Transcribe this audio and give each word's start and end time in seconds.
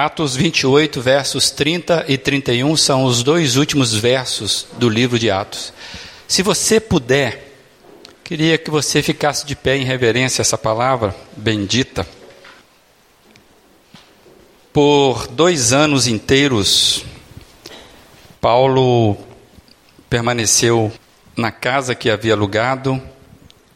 Atos 0.00 0.36
28, 0.36 1.00
versos 1.02 1.50
30 1.50 2.04
e 2.06 2.16
31 2.16 2.76
são 2.76 3.02
os 3.02 3.24
dois 3.24 3.56
últimos 3.56 3.92
versos 3.92 4.68
do 4.78 4.88
livro 4.88 5.18
de 5.18 5.28
Atos. 5.28 5.72
Se 6.28 6.40
você 6.40 6.78
puder, 6.78 7.52
queria 8.22 8.56
que 8.56 8.70
você 8.70 9.02
ficasse 9.02 9.44
de 9.44 9.56
pé 9.56 9.76
em 9.76 9.82
reverência 9.82 10.40
a 10.40 10.44
essa 10.44 10.56
palavra 10.56 11.16
bendita. 11.36 12.06
Por 14.72 15.26
dois 15.26 15.72
anos 15.72 16.06
inteiros, 16.06 17.04
Paulo 18.40 19.16
permaneceu 20.08 20.92
na 21.36 21.50
casa 21.50 21.96
que 21.96 22.08
havia 22.08 22.34
alugado 22.34 23.02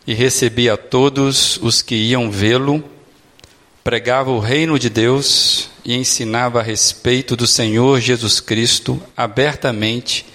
e 0.07 0.15
recebia 0.15 0.77
todos 0.77 1.57
os 1.57 1.83
que 1.83 1.97
iam 1.97 2.31
vê-lo, 2.31 2.85
pregava 3.83 4.31
o 4.31 4.39
reino 4.39 4.79
de 4.79 4.89
Deus 4.89 5.72
e 5.85 5.95
ensinava 5.95 6.61
a 6.61 6.63
respeito 6.63 7.37
do 7.37 7.47
Senhor 7.47 8.01
Jesus 8.01 8.41
Cristo 8.41 9.03
abertamente 9.17 10.27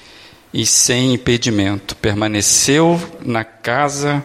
e 0.54 0.66
sem 0.66 1.14
impedimento. 1.14 1.96
Permaneceu 1.96 3.00
na 3.24 3.44
casa 3.44 4.24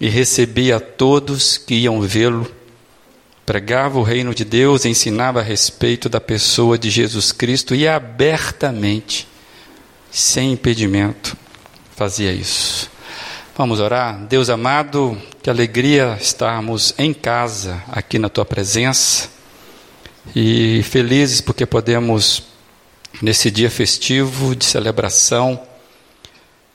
e 0.00 0.08
recebia 0.08 0.78
todos 0.78 1.58
que 1.58 1.74
iam 1.74 2.00
vê-lo. 2.00 2.50
Pregava 3.44 3.98
o 3.98 4.02
reino 4.02 4.34
de 4.34 4.44
Deus, 4.44 4.84
ensinava 4.84 5.40
a 5.40 5.42
respeito 5.42 6.08
da 6.08 6.20
pessoa 6.20 6.78
de 6.78 6.90
Jesus 6.90 7.32
Cristo 7.32 7.74
e 7.74 7.88
abertamente, 7.88 9.26
sem 10.10 10.52
impedimento, 10.52 11.36
fazia 11.96 12.32
isso. 12.32 12.88
Vamos 13.56 13.80
orar? 13.80 14.26
Deus 14.26 14.48
amado, 14.48 15.20
que 15.42 15.50
alegria 15.50 16.16
estarmos 16.20 16.94
em 16.96 17.12
casa, 17.12 17.82
aqui 17.88 18.18
na 18.18 18.28
tua 18.28 18.44
presença 18.44 19.31
e 20.34 20.82
felizes 20.84 21.40
porque 21.40 21.66
podemos, 21.66 22.42
nesse 23.20 23.50
dia 23.50 23.70
festivo 23.70 24.54
de 24.54 24.64
celebração, 24.64 25.60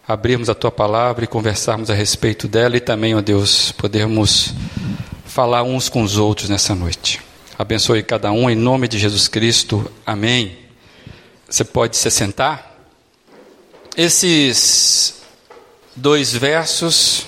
abrirmos 0.08 0.49
a 0.49 0.55
tua 0.55 0.72
palavra 0.72 1.23
e 1.23 1.27
conversarmos 1.27 1.89
a 1.89 1.94
respeito 1.94 2.47
dela 2.47 2.77
e 2.77 2.80
também, 2.80 3.16
ó 3.16 3.22
Deus, 3.22 3.72
podermos 3.72 4.53
falar 5.25 5.63
uns 5.63 5.89
com 5.89 6.02
os 6.02 6.17
outros 6.17 6.49
nessa 6.49 6.73
noite. 6.75 7.22
Abençoe 7.57 8.03
cada 8.03 8.31
um 8.31 8.49
em 8.49 8.55
nome 8.55 8.88
de 8.88 8.99
Jesus 8.99 9.27
Cristo. 9.27 9.91
Amém. 10.05 10.57
Você 11.50 11.63
pode 11.63 11.97
se 11.97 12.11
sentar? 12.11 12.77
Esses 13.95 15.22
dois 15.95 16.33
versos 16.33 17.25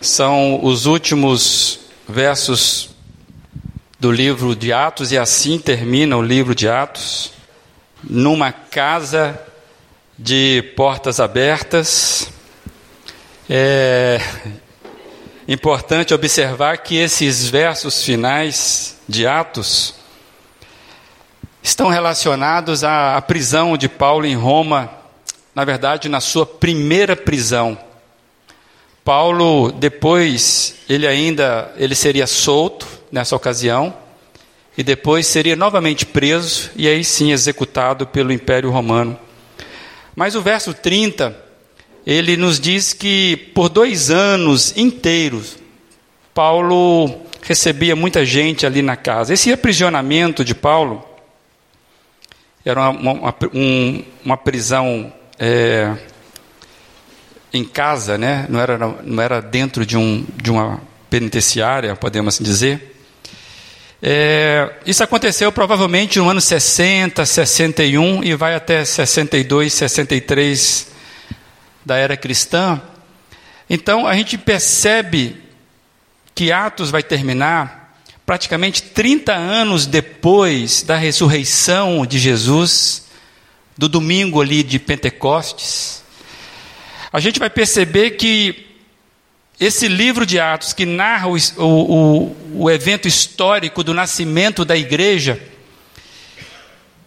são 0.00 0.64
os 0.64 0.86
últimos 0.86 1.80
versos 2.08 2.93
do 4.04 4.12
livro 4.12 4.54
de 4.54 4.70
Atos, 4.70 5.12
e 5.12 5.16
assim 5.16 5.58
termina 5.58 6.14
o 6.14 6.20
livro 6.20 6.54
de 6.54 6.68
Atos, 6.68 7.32
numa 8.02 8.52
casa 8.52 9.40
de 10.18 10.62
portas 10.76 11.20
abertas. 11.20 12.28
É 13.48 14.20
importante 15.48 16.12
observar 16.12 16.76
que 16.82 16.98
esses 16.98 17.48
versos 17.48 18.02
finais 18.04 18.98
de 19.08 19.26
Atos 19.26 19.94
estão 21.62 21.88
relacionados 21.88 22.84
à, 22.84 23.18
prisão 23.22 23.74
de 23.74 23.88
Paulo 23.88 24.26
em 24.26 24.36
Roma, 24.36 24.90
na 25.54 25.64
verdade, 25.64 26.10
na 26.10 26.20
sua 26.20 26.44
primeira 26.44 27.16
prisão. 27.16 27.78
Paulo, 29.02 29.72
depois, 29.72 30.74
ele 30.90 31.06
ainda 31.06 31.72
ele 31.78 31.94
seria 31.94 32.26
solto, 32.26 32.93
nessa 33.14 33.36
ocasião, 33.36 33.94
e 34.76 34.82
depois 34.82 35.28
seria 35.28 35.54
novamente 35.54 36.04
preso 36.04 36.72
e 36.74 36.88
aí 36.88 37.04
sim 37.04 37.30
executado 37.30 38.08
pelo 38.08 38.32
Império 38.32 38.70
Romano. 38.70 39.16
Mas 40.16 40.34
o 40.34 40.42
verso 40.42 40.74
30, 40.74 41.36
ele 42.04 42.36
nos 42.36 42.58
diz 42.58 42.92
que 42.92 43.36
por 43.54 43.68
dois 43.68 44.10
anos 44.10 44.76
inteiros, 44.76 45.56
Paulo 46.34 47.22
recebia 47.40 47.94
muita 47.94 48.26
gente 48.26 48.66
ali 48.66 48.82
na 48.82 48.96
casa. 48.96 49.32
Esse 49.32 49.52
aprisionamento 49.52 50.44
de 50.44 50.52
Paulo 50.52 51.04
era 52.64 52.90
uma, 52.90 53.12
uma, 53.12 53.34
um, 53.54 54.02
uma 54.24 54.36
prisão 54.36 55.12
é, 55.38 55.94
em 57.52 57.64
casa, 57.64 58.18
né? 58.18 58.46
não, 58.48 58.58
era, 58.58 58.76
não 59.04 59.22
era 59.22 59.40
dentro 59.40 59.86
de, 59.86 59.96
um, 59.96 60.26
de 60.36 60.50
uma 60.50 60.80
penitenciária, 61.08 61.94
podemos 61.94 62.34
assim 62.34 62.42
dizer. 62.42 62.93
É, 64.06 64.70
isso 64.84 65.02
aconteceu 65.02 65.50
provavelmente 65.50 66.18
no 66.18 66.28
ano 66.28 66.38
60, 66.38 67.24
61 67.24 68.22
e 68.22 68.34
vai 68.34 68.54
até 68.54 68.84
62, 68.84 69.72
63 69.72 70.88
da 71.82 71.96
era 71.96 72.14
cristã. 72.14 72.82
Então 73.68 74.06
a 74.06 74.14
gente 74.14 74.36
percebe 74.36 75.42
que 76.34 76.52
Atos 76.52 76.90
vai 76.90 77.02
terminar 77.02 77.98
praticamente 78.26 78.82
30 78.82 79.32
anos 79.32 79.86
depois 79.86 80.82
da 80.82 80.98
ressurreição 80.98 82.04
de 82.04 82.18
Jesus, 82.18 83.06
do 83.74 83.88
domingo 83.88 84.42
ali 84.42 84.62
de 84.62 84.78
Pentecostes. 84.78 86.04
A 87.10 87.20
gente 87.20 87.38
vai 87.38 87.48
perceber 87.48 88.10
que 88.10 88.73
esse 89.58 89.86
livro 89.86 90.26
de 90.26 90.40
Atos, 90.40 90.72
que 90.72 90.84
narra 90.84 91.28
o, 91.28 91.36
o, 91.58 92.36
o 92.54 92.70
evento 92.70 93.06
histórico 93.06 93.84
do 93.84 93.94
nascimento 93.94 94.64
da 94.64 94.76
igreja, 94.76 95.40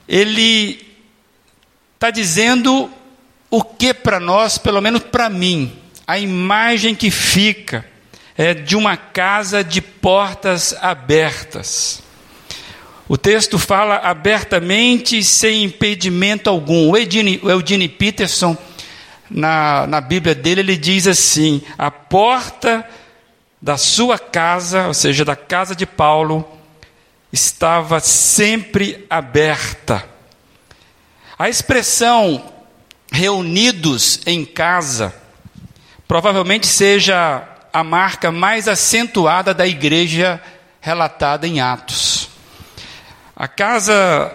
ele 0.08 0.86
está 1.96 2.09
dizendo 2.09 2.90
o 3.50 3.63
que 3.63 3.94
para 3.94 4.19
nós, 4.19 4.57
pelo 4.57 4.81
menos 4.81 5.03
para 5.03 5.30
mim, 5.30 5.74
a 6.06 6.18
imagem 6.18 6.96
que 6.96 7.12
fica 7.12 7.86
é 8.38 8.53
de 8.53 8.75
uma 8.75 8.96
casa 8.96 9.63
de 9.63 9.81
portas 9.81 10.74
abertas. 10.80 12.02
O 13.09 13.18
texto 13.18 13.57
fala 13.57 13.96
abertamente, 13.96 15.24
sem 15.24 15.63
impedimento 15.63 16.50
algum. 16.50 16.91
O 16.91 16.97
Eudine 16.97 17.88
Peterson 17.88 18.57
na, 19.30 19.86
na 19.88 20.02
Bíblia 20.02 20.34
dele, 20.34 20.62
ele 20.62 20.78
diz 20.78 21.08
assim: 21.08 21.62
a 21.78 21.92
porta 21.92 22.88
da 23.62 23.78
sua 23.78 24.20
casa, 24.20 24.88
ou 24.88 24.94
seja, 24.94 25.26
da 25.26 25.36
casa 25.36 25.76
de 25.76 25.86
Paulo, 25.86 26.48
estava 27.32 28.00
sempre 28.00 29.06
aberta. 29.10 30.08
A 31.38 31.50
expressão 31.50 32.54
reunidos 33.12 34.22
em 34.26 34.46
casa 34.46 35.14
provavelmente 36.08 36.68
seja 36.68 37.48
a 37.72 37.84
marca 37.84 38.32
mais 38.32 38.68
acentuada 38.68 39.54
da 39.54 39.68
igreja 39.68 40.42
relatada 40.82 41.48
em 41.48 41.60
Atos. 41.60 42.30
A 43.36 43.48
casa 43.48 44.34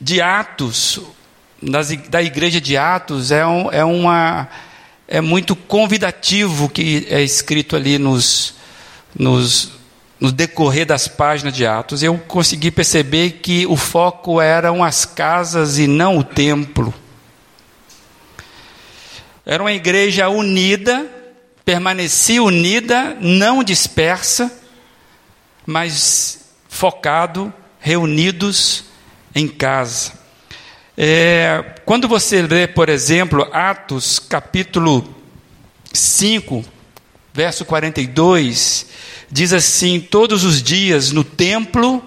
de 0.00 0.20
Atos, 0.20 1.00
da 2.08 2.22
igreja 2.22 2.60
de 2.60 2.76
Atos 2.76 3.30
é, 3.30 3.44
um, 3.44 3.72
é, 3.72 3.84
uma, 3.84 4.48
é 5.08 5.20
muito 5.20 5.56
convidativo 5.56 6.68
que 6.68 7.06
é 7.10 7.22
escrito 7.22 7.74
ali 7.74 7.98
nos, 7.98 8.54
nos, 9.18 9.72
no 10.20 10.30
decorrer 10.30 10.86
das 10.86 11.08
páginas 11.08 11.54
de 11.54 11.66
Atos. 11.66 12.02
Eu 12.02 12.16
consegui 12.16 12.70
perceber 12.70 13.40
que 13.42 13.66
o 13.66 13.76
foco 13.76 14.40
eram 14.40 14.84
as 14.84 15.04
casas 15.04 15.78
e 15.78 15.86
não 15.86 16.18
o 16.18 16.24
templo. 16.24 16.94
Era 19.44 19.62
uma 19.62 19.72
igreja 19.72 20.28
unida, 20.28 21.06
permanecia 21.64 22.42
unida, 22.42 23.16
não 23.20 23.64
dispersa, 23.64 24.52
mas 25.66 26.52
focado, 26.68 27.52
reunidos 27.80 28.84
em 29.34 29.48
casa. 29.48 30.17
É, 31.00 31.64
quando 31.84 32.08
você 32.08 32.42
lê, 32.42 32.66
por 32.66 32.88
exemplo, 32.88 33.48
Atos 33.52 34.18
capítulo 34.18 35.08
5, 35.92 36.64
verso 37.32 37.64
42, 37.64 38.86
diz 39.30 39.52
assim: 39.52 40.00
Todos 40.00 40.42
os 40.42 40.60
dias 40.60 41.12
no 41.12 41.22
templo 41.22 42.02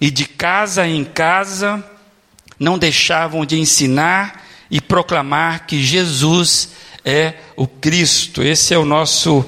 e 0.00 0.12
de 0.12 0.26
casa 0.26 0.86
em 0.86 1.04
casa, 1.04 1.84
não 2.56 2.78
deixavam 2.78 3.44
de 3.44 3.58
ensinar 3.58 4.46
e 4.70 4.80
proclamar 4.80 5.66
que 5.66 5.82
Jesus 5.82 6.68
é 7.04 7.34
o 7.56 7.66
Cristo. 7.66 8.44
Esse 8.44 8.72
é 8.72 8.78
o 8.78 8.84
nosso 8.84 9.44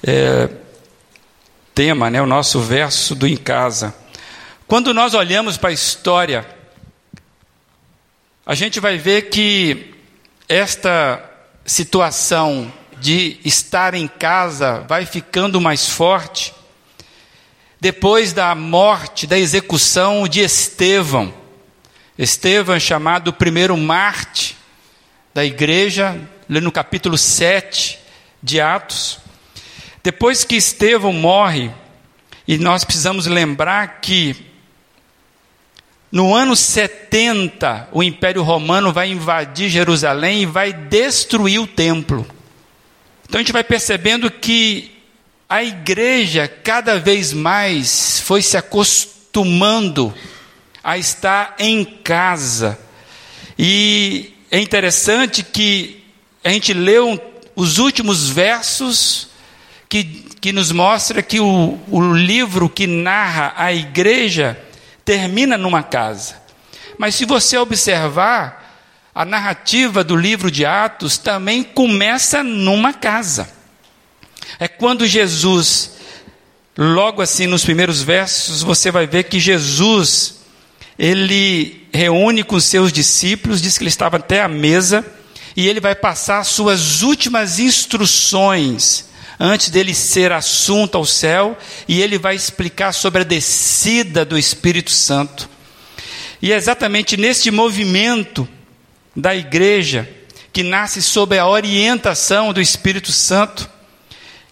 é, 0.00 0.48
tema, 1.74 2.08
né, 2.08 2.22
o 2.22 2.26
nosso 2.26 2.60
verso 2.60 3.16
do 3.16 3.26
em 3.26 3.36
casa. 3.36 3.92
Quando 4.68 4.94
nós 4.94 5.12
olhamos 5.12 5.56
para 5.56 5.70
a 5.70 5.72
história 5.72 6.55
a 8.48 8.54
gente 8.54 8.78
vai 8.78 8.96
ver 8.96 9.22
que 9.22 9.92
esta 10.48 11.20
situação 11.64 12.72
de 13.00 13.40
estar 13.44 13.92
em 13.92 14.06
casa 14.06 14.84
vai 14.88 15.04
ficando 15.04 15.60
mais 15.60 15.88
forte 15.88 16.54
depois 17.80 18.32
da 18.32 18.54
morte, 18.54 19.26
da 19.26 19.36
execução 19.36 20.28
de 20.28 20.40
Estevão. 20.42 21.34
Estevão 22.16 22.78
chamado 22.78 23.32
primeiro 23.32 23.76
Marte 23.76 24.56
da 25.34 25.44
igreja, 25.44 26.16
no 26.48 26.70
capítulo 26.70 27.18
7 27.18 27.98
de 28.40 28.60
Atos. 28.60 29.18
Depois 30.04 30.44
que 30.44 30.54
Estevão 30.54 31.12
morre, 31.12 31.72
e 32.46 32.56
nós 32.58 32.84
precisamos 32.84 33.26
lembrar 33.26 34.00
que 34.00 34.36
no 36.16 36.34
ano 36.34 36.56
70 36.56 37.90
o 37.92 38.02
Império 38.02 38.42
Romano 38.42 38.90
vai 38.90 39.10
invadir 39.10 39.68
Jerusalém 39.68 40.44
e 40.44 40.46
vai 40.46 40.72
destruir 40.72 41.60
o 41.60 41.66
templo. 41.66 42.26
Então 43.28 43.38
a 43.38 43.42
gente 43.42 43.52
vai 43.52 43.62
percebendo 43.62 44.30
que 44.30 44.92
a 45.46 45.62
igreja 45.62 46.48
cada 46.48 46.98
vez 46.98 47.34
mais 47.34 48.18
foi 48.20 48.40
se 48.40 48.56
acostumando 48.56 50.14
a 50.82 50.96
estar 50.96 51.54
em 51.58 51.84
casa. 51.84 52.78
E 53.58 54.32
é 54.50 54.58
interessante 54.58 55.42
que 55.42 56.02
a 56.42 56.48
gente 56.48 56.72
leu 56.72 57.20
os 57.54 57.76
últimos 57.76 58.30
versos 58.30 59.28
que, 59.86 60.02
que 60.40 60.50
nos 60.50 60.72
mostra 60.72 61.22
que 61.22 61.40
o, 61.40 61.78
o 61.90 62.14
livro 62.14 62.70
que 62.70 62.86
narra 62.86 63.52
a 63.54 63.70
igreja 63.70 64.58
termina 65.06 65.56
numa 65.56 65.84
casa. 65.84 66.34
Mas 66.98 67.14
se 67.14 67.24
você 67.24 67.56
observar, 67.56 68.66
a 69.14 69.24
narrativa 69.24 70.04
do 70.04 70.16
livro 70.16 70.50
de 70.50 70.66
Atos 70.66 71.16
também 71.16 71.62
começa 71.62 72.42
numa 72.42 72.92
casa. 72.92 73.48
É 74.58 74.68
quando 74.68 75.06
Jesus, 75.06 75.92
logo 76.76 77.22
assim 77.22 77.46
nos 77.46 77.64
primeiros 77.64 78.02
versos, 78.02 78.62
você 78.62 78.90
vai 78.90 79.06
ver 79.06 79.24
que 79.24 79.40
Jesus, 79.40 80.40
ele 80.98 81.88
reúne 81.92 82.42
com 82.42 82.58
seus 82.60 82.92
discípulos, 82.92 83.62
diz 83.62 83.78
que 83.78 83.84
ele 83.84 83.88
estava 83.88 84.16
até 84.16 84.42
à 84.42 84.48
mesa, 84.48 85.06
e 85.56 85.66
ele 85.66 85.80
vai 85.80 85.94
passar 85.94 86.44
suas 86.44 87.02
últimas 87.02 87.58
instruções 87.58 89.05
antes 89.38 89.70
dele 89.70 89.94
ser 89.94 90.32
assunto 90.32 90.96
ao 90.96 91.04
céu, 91.04 91.56
e 91.86 92.00
ele 92.00 92.18
vai 92.18 92.34
explicar 92.34 92.92
sobre 92.92 93.22
a 93.22 93.24
descida 93.24 94.24
do 94.24 94.38
Espírito 94.38 94.90
Santo. 94.90 95.48
E 96.40 96.52
é 96.52 96.56
exatamente 96.56 97.16
neste 97.16 97.50
movimento 97.50 98.48
da 99.14 99.34
igreja, 99.34 100.08
que 100.52 100.62
nasce 100.62 101.02
sob 101.02 101.38
a 101.38 101.46
orientação 101.46 102.52
do 102.52 102.60
Espírito 102.60 103.12
Santo, 103.12 103.68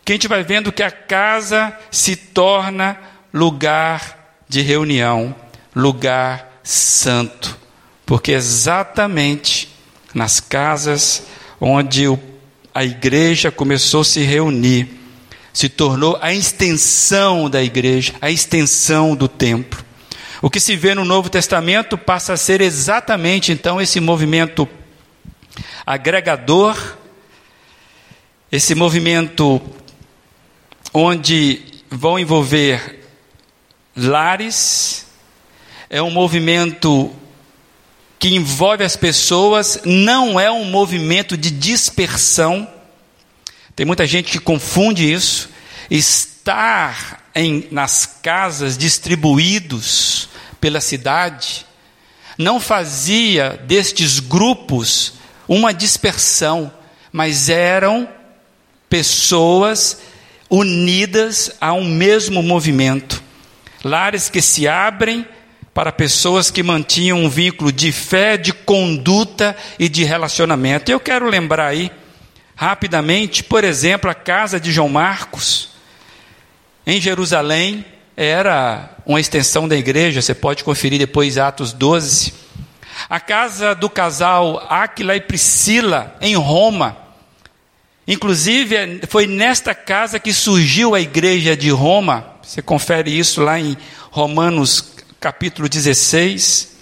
que 0.05 0.13
a 0.13 0.15
gente 0.15 0.29
vai 0.29 0.43
vendo 0.43 0.73
que 0.73 0.83
a 0.83 0.91
casa 0.91 1.77
se 1.91 2.15
torna 2.15 2.99
lugar 3.33 4.43
de 4.49 4.61
reunião, 4.61 5.35
lugar 5.75 6.61
santo, 6.63 7.57
porque 8.05 8.33
exatamente 8.33 9.69
nas 10.15 10.41
casas 10.41 11.25
onde 11.61 12.07
o 12.07 12.34
a 12.75 12.85
igreja 12.85 13.53
começou 13.53 14.01
a 14.01 14.05
se 14.05 14.21
reunir, 14.23 14.89
se 15.53 15.69
tornou 15.69 16.19
a 16.21 16.35
extensão 16.35 17.49
da 17.49 17.63
igreja, 17.63 18.13
a 18.21 18.31
extensão 18.31 19.15
do 19.15 19.29
templo. 19.29 19.85
O 20.43 20.51
que 20.51 20.59
se 20.59 20.75
vê 20.75 20.93
no 20.95 21.05
Novo 21.05 21.31
Testamento 21.31 21.97
passa 21.97 22.33
a 22.33 22.37
ser 22.37 22.61
exatamente 22.61 23.53
então 23.53 23.81
esse 23.81 24.01
movimento 24.01 24.69
agregador, 25.87 26.77
esse 28.51 28.75
movimento 28.75 29.63
onde 30.93 31.63
vão 31.89 32.19
envolver 32.19 33.01
lares, 33.97 35.07
é 35.89 36.03
um 36.03 36.11
movimento 36.11 37.15
que 38.25 38.35
envolve 38.35 38.83
as 38.83 38.97
pessoas 38.97 39.81
não 39.85 40.41
é 40.41 40.51
um 40.51 40.65
movimento 40.65 41.37
de 41.37 41.51
dispersão. 41.51 42.67
Tem 43.77 43.85
muita 43.85 44.07
gente 44.07 44.33
que 44.33 44.39
confunde 44.39 45.13
isso. 45.13 45.51
Estar 45.91 47.23
em, 47.35 47.69
nas 47.71 48.07
casas 48.07 48.79
distribuídos 48.79 50.31
pela 50.59 50.81
cidade 50.81 51.67
não 52.39 52.59
fazia 52.59 53.63
destes 53.67 54.21
grupos 54.21 55.17
uma 55.47 55.75
dispersão, 55.75 56.73
mas 57.13 57.51
eram 57.51 58.09
pessoas 58.89 59.99
unidas 60.49 61.51
a 61.61 61.75
um 61.75 61.85
mesmo 61.85 62.43
movimento. 62.43 63.23
Lares 63.85 64.31
que 64.31 64.41
se 64.41 64.67
abrem 64.67 65.29
para 65.75 65.91
pessoas 65.91 66.53
que 66.53 66.63
mantinham 66.63 67.19
um 67.19 67.29
vínculo 67.29 67.73
de 67.73 67.91
fé, 67.91 68.37
de 68.37 68.53
conduta 68.53 69.57
e 69.77 69.89
de 69.89 70.05
relacionamento. 70.05 70.91
Eu 70.91 71.01
quero 71.01 71.29
lembrar 71.29 71.67
aí, 71.67 71.91
rapidamente, 72.55 73.43
por 73.43 73.65
exemplo, 73.65 74.09
a 74.09 74.15
casa 74.15 74.61
de 74.61 74.71
João 74.71 74.89
Marcos, 74.89 75.71
em 76.87 77.01
Jerusalém, 77.01 77.85
era 78.17 78.91
uma 79.05 79.21
extensão 79.21 79.67
da 79.67 79.77
igreja, 79.77 80.23
você 80.23 80.35
pode 80.35 80.63
conferir 80.63 81.01
depois 81.01 81.37
Atos 81.37 81.73
12. 81.73 82.33
A 83.11 83.19
casa 83.19 83.75
do 83.75 83.91
casal 83.91 84.65
Áquila 84.71 85.17
e 85.17 85.21
Priscila, 85.21 86.15
em 86.21 86.37
Roma. 86.37 86.97
Inclusive, 88.07 89.01
foi 89.09 89.27
nesta 89.27 89.75
casa 89.75 90.21
que 90.21 90.33
surgiu 90.33 90.95
a 90.95 91.01
igreja 91.01 91.57
de 91.57 91.71
Roma. 91.71 92.25
Você 92.43 92.63
confere 92.63 93.19
isso 93.19 93.43
lá 93.43 93.59
em 93.59 93.77
Romanos 94.11 94.94
capítulo 95.25 95.71
16. 95.71 96.77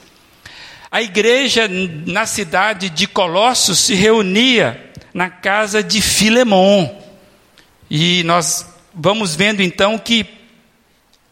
A 0.91 1.01
igreja 1.01 1.69
na 1.69 2.27
cidade 2.27 2.91
de 2.91 3.07
Colossos 3.07 3.79
se 3.79 3.95
reunia 3.95 4.91
na 5.15 5.31
casa 5.31 5.81
de 5.81 6.03
Filemon. 6.03 6.91
E 7.89 8.25
nós 8.25 8.67
vamos 8.93 9.37
vendo 9.37 9.63
então 9.63 9.97
que 9.97 10.27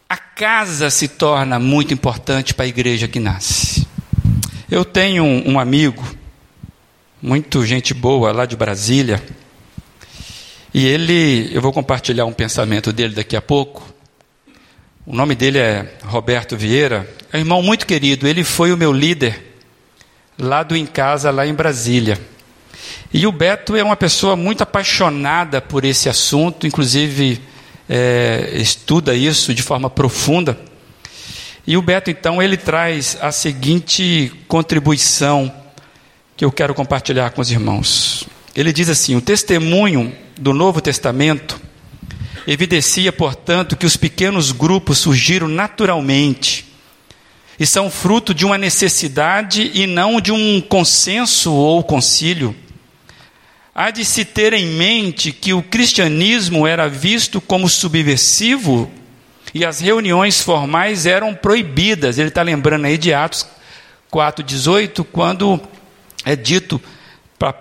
a 0.08 0.16
casa 0.16 0.88
se 0.88 1.08
torna 1.08 1.58
muito 1.58 1.92
importante 1.92 2.54
para 2.54 2.66
a 2.66 2.68
igreja 2.68 3.08
que 3.08 3.18
nasce. 3.18 3.88
Eu 4.70 4.84
tenho 4.84 5.24
um, 5.24 5.54
um 5.54 5.58
amigo, 5.58 6.04
muito 7.20 7.66
gente 7.66 7.92
boa 7.92 8.30
lá 8.30 8.46
de 8.46 8.56
Brasília, 8.56 9.20
e 10.72 10.86
ele, 10.86 11.50
eu 11.52 11.60
vou 11.60 11.72
compartilhar 11.72 12.24
um 12.24 12.32
pensamento 12.32 12.92
dele 12.92 13.16
daqui 13.16 13.34
a 13.34 13.42
pouco. 13.42 13.99
O 15.06 15.16
nome 15.16 15.34
dele 15.34 15.58
é 15.58 15.94
Roberto 16.04 16.56
Vieira. 16.56 17.08
É 17.32 17.38
um 17.38 17.40
irmão 17.40 17.62
muito 17.62 17.86
querido. 17.86 18.28
Ele 18.28 18.44
foi 18.44 18.70
o 18.70 18.76
meu 18.76 18.92
líder 18.92 19.54
lá 20.38 20.62
do 20.62 20.76
Em 20.76 20.84
Casa, 20.84 21.30
lá 21.30 21.46
em 21.46 21.54
Brasília. 21.54 22.20
E 23.12 23.26
o 23.26 23.32
Beto 23.32 23.74
é 23.74 23.82
uma 23.82 23.96
pessoa 23.96 24.36
muito 24.36 24.62
apaixonada 24.62 25.60
por 25.60 25.84
esse 25.84 26.08
assunto, 26.08 26.66
inclusive 26.66 27.40
é, 27.88 28.50
estuda 28.54 29.14
isso 29.14 29.54
de 29.54 29.62
forma 29.62 29.88
profunda. 29.88 30.58
E 31.66 31.76
o 31.76 31.82
Beto, 31.82 32.10
então, 32.10 32.42
ele 32.42 32.56
traz 32.56 33.16
a 33.20 33.32
seguinte 33.32 34.32
contribuição 34.46 35.52
que 36.36 36.44
eu 36.44 36.52
quero 36.52 36.74
compartilhar 36.74 37.30
com 37.30 37.40
os 37.40 37.50
irmãos. 37.50 38.26
Ele 38.54 38.72
diz 38.72 38.88
assim: 38.88 39.16
o 39.16 39.20
testemunho 39.20 40.14
do 40.38 40.52
Novo 40.52 40.80
Testamento 40.80 41.59
Evidencia, 42.46 43.12
portanto, 43.12 43.76
que 43.76 43.86
os 43.86 43.96
pequenos 43.96 44.52
grupos 44.52 44.98
surgiram 44.98 45.48
naturalmente 45.48 46.66
e 47.58 47.66
são 47.66 47.90
fruto 47.90 48.32
de 48.32 48.46
uma 48.46 48.56
necessidade 48.56 49.70
e 49.74 49.86
não 49.86 50.18
de 50.18 50.32
um 50.32 50.62
consenso 50.62 51.52
ou 51.52 51.84
concílio. 51.84 52.56
Há 53.74 53.90
de 53.90 54.04
se 54.04 54.24
ter 54.24 54.54
em 54.54 54.66
mente 54.66 55.30
que 55.30 55.52
o 55.52 55.62
cristianismo 55.62 56.66
era 56.66 56.88
visto 56.88 57.38
como 57.40 57.68
subversivo 57.68 58.90
e 59.54 59.64
as 59.64 59.80
reuniões 59.80 60.40
formais 60.40 61.04
eram 61.04 61.34
proibidas. 61.34 62.18
Ele 62.18 62.28
está 62.28 62.42
lembrando 62.42 62.86
aí 62.86 62.96
de 62.96 63.12
Atos 63.12 63.46
4,18, 64.10 65.04
quando 65.12 65.60
é 66.24 66.34
dito 66.34 66.80
para 67.38 67.54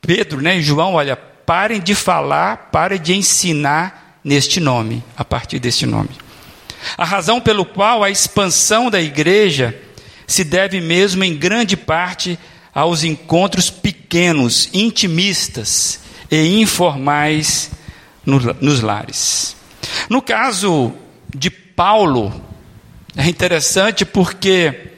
Pedro 0.00 0.40
né, 0.40 0.58
e 0.58 0.62
João: 0.62 0.94
olha, 0.94 1.16
parem 1.16 1.80
de 1.80 1.94
falar, 1.94 2.68
parem 2.72 3.00
de 3.00 3.14
ensinar 3.14 4.05
neste 4.26 4.58
nome, 4.58 5.04
a 5.16 5.24
partir 5.24 5.60
deste 5.60 5.86
nome. 5.86 6.10
A 6.98 7.04
razão 7.04 7.40
pelo 7.40 7.64
qual 7.64 8.02
a 8.02 8.10
expansão 8.10 8.90
da 8.90 9.00
igreja 9.00 9.80
se 10.26 10.42
deve 10.42 10.80
mesmo 10.80 11.22
em 11.22 11.36
grande 11.36 11.76
parte 11.76 12.36
aos 12.74 13.04
encontros 13.04 13.70
pequenos, 13.70 14.68
intimistas 14.74 16.00
e 16.28 16.60
informais 16.60 17.70
no, 18.24 18.40
nos 18.60 18.80
lares. 18.80 19.54
No 20.10 20.20
caso 20.20 20.92
de 21.32 21.48
Paulo, 21.48 22.34
é 23.16 23.28
interessante 23.28 24.04
porque 24.04 24.90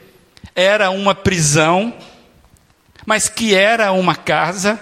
era 0.57 0.89
uma 0.89 1.15
prisão, 1.15 1.93
mas 3.05 3.29
que 3.29 3.55
era 3.55 3.93
uma 3.93 4.17
casa, 4.17 4.81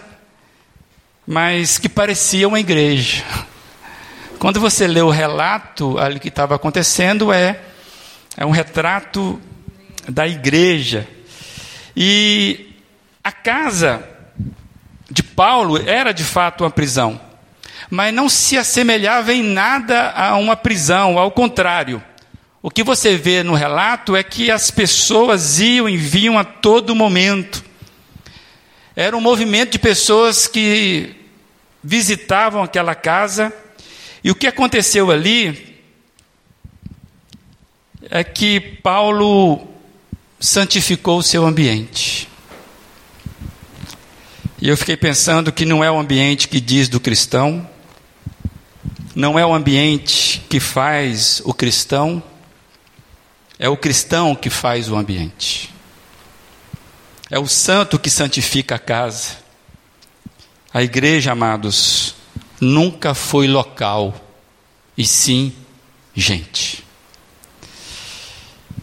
mas 1.27 1.79
que 1.79 1.89
parecia 1.89 2.47
uma 2.47 2.61
igreja 2.61 3.25
Quando 4.39 4.61
você 4.61 4.87
lê 4.87 5.01
o 5.01 5.09
relato 5.09 5.99
ali 5.99 6.21
que 6.21 6.29
estava 6.29 6.55
acontecendo, 6.55 7.33
é, 7.33 7.59
é 8.37 8.45
um 8.45 8.51
retrato 8.51 9.41
da 10.07 10.29
igreja. 10.29 11.09
E 11.97 12.75
a 13.25 13.33
casa 13.33 14.07
de 15.11 15.23
Paulo 15.23 15.79
era 15.89 16.13
de 16.13 16.23
fato 16.23 16.65
uma 16.65 16.71
prisão, 16.71 17.19
mas 17.89 18.13
não 18.13 18.29
se 18.29 18.59
assemelhava 18.59 19.33
em 19.33 19.43
nada 19.43 20.11
a 20.11 20.37
uma 20.37 20.55
prisão, 20.55 21.19
ao 21.19 21.31
contrário. 21.31 22.03
O 22.63 22.71
que 22.71 22.83
você 22.83 23.17
vê 23.17 23.43
no 23.43 23.55
relato 23.55 24.15
é 24.15 24.23
que 24.23 24.51
as 24.51 24.71
pessoas 24.71 25.61
iam 25.61 25.89
e 25.89 25.97
vinham 25.97 26.39
a 26.39 26.45
todo 26.45 26.95
momento. 26.95 27.65
Era 28.95 29.17
um 29.17 29.21
movimento 29.21 29.73
de 29.73 29.79
pessoas 29.79 30.47
que 30.47 31.17
visitavam 31.83 32.63
aquela 32.63 32.95
casa, 32.95 33.53
e 34.27 34.31
o 34.33 34.35
que 34.35 34.49
aconteceu 34.49 35.13
ali 35.13 35.79
é 38.11 38.25
que 38.25 38.59
Paulo 38.59 39.65
santificou 40.41 41.19
o 41.19 41.23
seu 41.23 41.47
ambiente. 41.47 42.29
E 44.61 44.69
eu 44.69 44.77
fiquei 44.77 44.97
pensando 44.97 45.53
que 45.53 45.65
não 45.65 45.85
é 45.85 45.89
o 45.89 45.97
ambiente 45.97 46.49
que 46.49 46.61
diz 46.61 46.89
do 46.89 46.99
cristão, 46.99 47.71
não 49.15 49.39
é 49.39 49.47
o 49.47 49.55
ambiente 49.55 50.43
que 50.51 50.59
faz 50.59 51.41
o 51.45 51.55
cristão, 51.55 52.21
é 53.61 53.69
o 53.69 53.77
cristão 53.77 54.35
que 54.35 54.51
faz 54.51 54.91
o 54.91 54.97
ambiente. 54.97 55.73
É 57.31 57.39
o 57.39 57.47
santo 57.47 57.97
que 57.97 58.11
santifica 58.11 58.75
a 58.75 58.81
casa. 58.81 59.37
A 60.75 60.83
igreja, 60.83 61.31
amados, 61.31 62.17
nunca 62.61 63.15
foi 63.15 63.47
local, 63.47 64.15
e 64.97 65.07
sim 65.07 65.53
gente. 66.15 66.85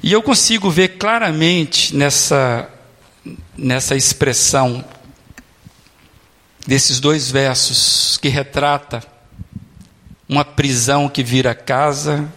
E 0.02 0.12
eu 0.12 0.22
consigo 0.22 0.70
ver 0.70 0.98
claramente 0.98 1.96
nessa, 1.96 2.70
nessa 3.58 3.96
expressão 3.96 4.84
desses 6.68 7.00
dois 7.00 7.32
versos 7.32 8.18
que 8.18 8.28
retrata 8.28 9.02
uma 10.28 10.44
prisão 10.44 11.10
que 11.10 11.24
vira 11.24 11.56
casa, 11.56 12.30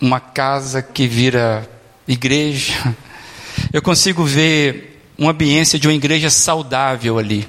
uma 0.00 0.20
casa 0.20 0.82
que 0.82 1.06
vira 1.06 1.68
igreja. 2.06 2.74
Eu 3.72 3.82
consigo 3.82 4.24
ver 4.24 5.02
uma 5.18 5.32
ambiência 5.32 5.78
de 5.78 5.88
uma 5.88 5.94
igreja 5.94 6.30
saudável 6.30 7.18
ali, 7.18 7.48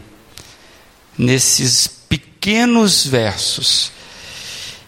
nesses 1.17 1.98
pequenos 2.39 3.05
versos. 3.05 3.91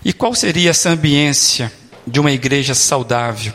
E 0.06 0.14
qual 0.14 0.34
seria 0.34 0.70
essa 0.70 0.90
ambiência 0.90 1.72
de 2.08 2.18
uma 2.18 2.32
igreja 2.32 2.74
saudável? 2.74 3.54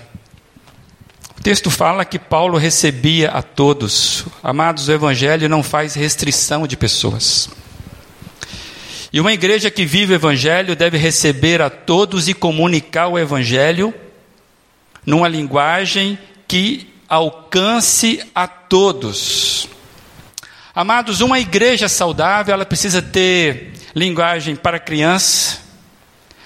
O 1.39 1.43
texto 1.43 1.71
fala 1.71 2.05
que 2.05 2.19
Paulo 2.19 2.59
recebia 2.59 3.31
a 3.31 3.43
todos. 3.43 4.27
Amados, 4.43 4.89
o 4.89 4.93
evangelho 4.93 5.49
não 5.49 5.63
faz 5.63 5.95
restrição 5.95 6.67
de 6.67 6.77
pessoas. 6.77 7.49
E 9.13 9.19
uma 9.19 9.33
igreja 9.33 9.71
que 9.71 9.87
vive 9.87 10.13
o 10.13 10.17
Evangelho 10.17 10.77
deve 10.77 10.99
receber 10.99 11.63
a 11.63 11.71
todos 11.71 12.29
e 12.29 12.35
comunicar 12.35 13.09
o 13.09 13.19
Evangelho 13.19 13.95
numa 15.07 15.27
linguagem 15.27 16.19
que 16.47 16.93
alcance 17.09 18.23
a 18.35 18.47
todos. 18.47 19.69
Amados, 20.79 21.23
uma 21.23 21.41
igreja 21.41 21.89
saudável, 21.89 22.53
ela 22.53 22.67
precisa 22.67 23.01
ter 23.01 23.73
linguagem 23.95 24.55
para 24.55 24.79
criança, 24.79 25.59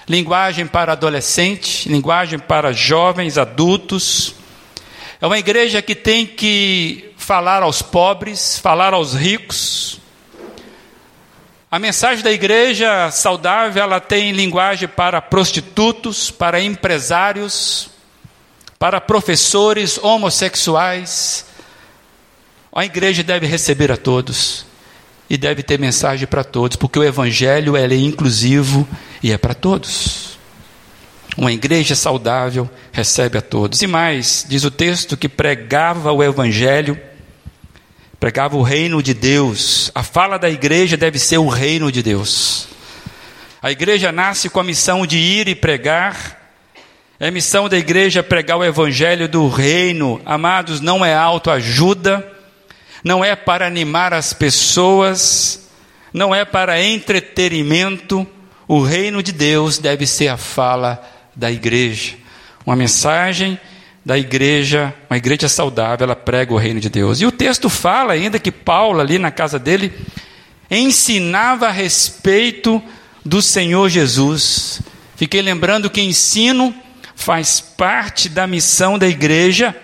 linguagem 0.07 0.65
para 0.65 0.93
adolescente, 0.93 1.89
linguagem 1.89 2.39
para 2.39 2.71
jovens, 2.71 3.37
adultos. 3.37 4.33
É 5.19 5.27
uma 5.27 5.37
igreja 5.37 5.81
que 5.81 5.93
tem 5.93 6.25
que 6.25 7.11
falar 7.17 7.61
aos 7.61 7.81
pobres, 7.81 8.57
falar 8.57 8.93
aos 8.93 9.13
ricos, 9.13 9.99
a 11.69 11.77
mensagem 11.77 12.23
da 12.23 12.31
igreja 12.31 13.11
saudável, 13.11 13.83
ela 13.83 13.99
tem 13.99 14.31
linguagem 14.31 14.87
para 14.87 15.21
prostitutos, 15.21 16.31
para 16.31 16.61
empresários, 16.61 17.89
para 18.79 19.01
professores 19.01 19.97
homossexuais. 20.01 21.50
A 22.73 22.85
igreja 22.85 23.21
deve 23.21 23.45
receber 23.45 23.91
a 23.91 23.97
todos 23.97 24.65
e 25.29 25.37
deve 25.37 25.63
ter 25.63 25.79
mensagem 25.79 26.27
para 26.27 26.43
todos, 26.43 26.77
porque 26.77 26.99
o 26.99 27.03
evangelho 27.03 27.75
é 27.75 27.85
inclusivo 27.95 28.87
e 29.21 29.31
é 29.31 29.37
para 29.37 29.53
todos. 29.53 30.37
Uma 31.37 31.51
igreja 31.51 31.95
saudável 31.95 32.69
recebe 32.91 33.37
a 33.37 33.41
todos. 33.41 33.81
E 33.81 33.87
mais, 33.87 34.45
diz 34.47 34.63
o 34.63 34.71
texto 34.71 35.17
que 35.17 35.29
pregava 35.29 36.11
o 36.11 36.23
evangelho 36.23 36.99
pregava 38.21 38.55
o 38.55 38.61
reino 38.61 39.01
de 39.01 39.15
Deus. 39.15 39.89
A 39.95 40.03
fala 40.03 40.37
da 40.37 40.47
igreja 40.47 40.95
deve 40.95 41.17
ser 41.17 41.39
o 41.39 41.47
reino 41.47 41.91
de 41.91 42.03
Deus. 42.03 42.67
A 43.59 43.71
igreja 43.71 44.11
nasce 44.11 44.47
com 44.47 44.59
a 44.59 44.63
missão 44.63 45.07
de 45.07 45.17
ir 45.17 45.47
e 45.47 45.55
pregar. 45.55 46.39
É 47.19 47.31
missão 47.31 47.67
da 47.67 47.79
igreja 47.79 48.21
pregar 48.21 48.59
o 48.59 48.63
evangelho 48.63 49.27
do 49.27 49.47
reino. 49.47 50.21
Amados, 50.23 50.79
não 50.79 51.03
é 51.03 51.15
autoajuda, 51.15 52.23
não 53.03 53.23
é 53.23 53.35
para 53.35 53.65
animar 53.65 54.13
as 54.13 54.33
pessoas, 54.33 55.69
não 56.13 56.33
é 56.33 56.45
para 56.45 56.81
entretenimento. 56.81 58.27
O 58.67 58.81
reino 58.81 59.21
de 59.23 59.31
Deus 59.31 59.77
deve 59.77 60.05
ser 60.05 60.27
a 60.27 60.37
fala 60.37 61.03
da 61.35 61.51
igreja. 61.51 62.15
Uma 62.65 62.75
mensagem 62.75 63.59
da 64.05 64.17
igreja, 64.17 64.93
uma 65.09 65.17
igreja 65.17 65.47
saudável, 65.47 66.05
ela 66.05 66.15
prega 66.15 66.53
o 66.53 66.57
reino 66.57 66.79
de 66.79 66.89
Deus. 66.89 67.21
E 67.21 67.25
o 67.25 67.31
texto 67.31 67.69
fala 67.69 68.13
ainda 68.13 68.39
que 68.39 68.51
Paulo, 68.51 68.99
ali 68.99 69.17
na 69.17 69.31
casa 69.31 69.59
dele, 69.59 69.93
ensinava 70.69 71.67
a 71.67 71.71
respeito 71.71 72.81
do 73.25 73.41
Senhor 73.41 73.89
Jesus. 73.89 74.81
Fiquei 75.15 75.41
lembrando 75.41 75.89
que 75.89 76.01
ensino 76.01 76.73
faz 77.15 77.59
parte 77.61 78.27
da 78.27 78.47
missão 78.47 78.97
da 78.97 79.07
igreja 79.07 79.75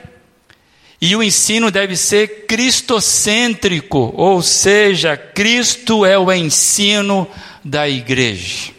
e 1.00 1.16
o 1.16 1.22
ensino 1.22 1.70
deve 1.70 1.96
ser 1.96 2.46
cristocêntrico, 2.48 4.14
ou 4.16 4.42
seja, 4.42 5.16
Cristo 5.16 6.06
é 6.06 6.18
o 6.18 6.32
ensino 6.32 7.28
da 7.64 7.88
igreja. 7.88 8.72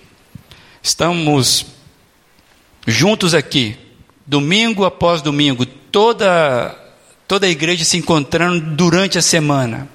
Estamos 0.83 1.67
juntos 2.87 3.35
aqui 3.35 3.77
domingo 4.27 4.85
após 4.85 5.23
domingo, 5.23 5.65
toda, 5.65 6.77
toda 7.27 7.47
a 7.47 7.51
igreja 7.51 7.85
se 7.85 7.97
encontrando 7.97 8.75
durante 8.75 9.17
a 9.17 9.23
semana, 9.23 9.89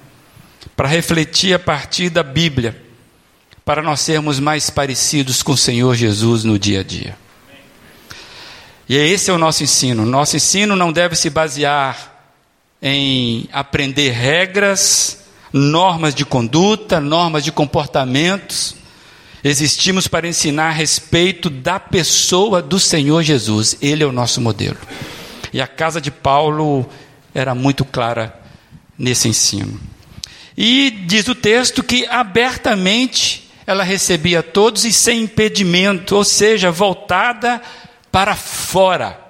para 0.74 0.88
refletir 0.88 1.54
a 1.54 1.58
partir 1.58 2.08
da 2.08 2.22
Bíblia, 2.22 2.82
para 3.64 3.82
nós 3.82 4.00
sermos 4.00 4.40
mais 4.40 4.70
parecidos 4.70 5.42
com 5.42 5.52
o 5.52 5.56
Senhor 5.56 5.94
Jesus 5.94 6.42
no 6.42 6.58
dia 6.58 6.80
a 6.80 6.82
dia. 6.82 7.16
E 8.88 8.96
esse 8.96 9.30
é 9.30 9.32
o 9.32 9.38
nosso 9.38 9.62
ensino. 9.62 10.04
Nosso 10.04 10.36
ensino 10.36 10.76
não 10.76 10.92
deve 10.92 11.16
se 11.16 11.30
basear 11.30 12.13
em 12.84 13.48
aprender 13.52 14.10
regras, 14.10 15.24
normas 15.52 16.14
de 16.14 16.24
conduta, 16.24 17.00
normas 17.00 17.42
de 17.42 17.50
comportamentos 17.50 18.76
Existimos 19.44 20.08
para 20.08 20.26
ensinar 20.26 20.68
a 20.68 20.72
respeito 20.72 21.50
da 21.50 21.78
pessoa 21.78 22.62
do 22.62 22.80
Senhor 22.80 23.22
Jesus. 23.22 23.76
Ele 23.82 24.02
é 24.02 24.06
o 24.06 24.12
nosso 24.12 24.40
modelo. 24.40 24.78
E 25.52 25.60
a 25.60 25.66
casa 25.66 26.00
de 26.00 26.10
Paulo 26.10 26.88
era 27.34 27.54
muito 27.54 27.84
clara 27.84 28.40
nesse 28.98 29.28
ensino. 29.28 29.78
E 30.56 30.90
diz 31.06 31.28
o 31.28 31.34
texto 31.34 31.82
que 31.82 32.06
abertamente 32.06 33.50
ela 33.66 33.84
recebia 33.84 34.42
todos 34.42 34.86
e 34.86 34.92
sem 34.94 35.24
impedimento, 35.24 36.16
ou 36.16 36.24
seja, 36.24 36.70
voltada 36.70 37.60
para 38.10 38.34
fora. 38.34 39.20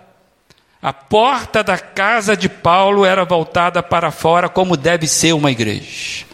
A 0.85 0.93
porta 0.93 1.65
da 1.65 1.79
casa 1.79 2.37
de 2.37 2.47
Paulo 2.47 3.07
era 3.07 3.25
voltada 3.25 3.83
para 3.83 4.11
fora, 4.11 4.51
como 4.51 4.77
deve 4.77 5.07
ser 5.07 5.33
uma 5.33 5.51
igreja. 5.51 6.27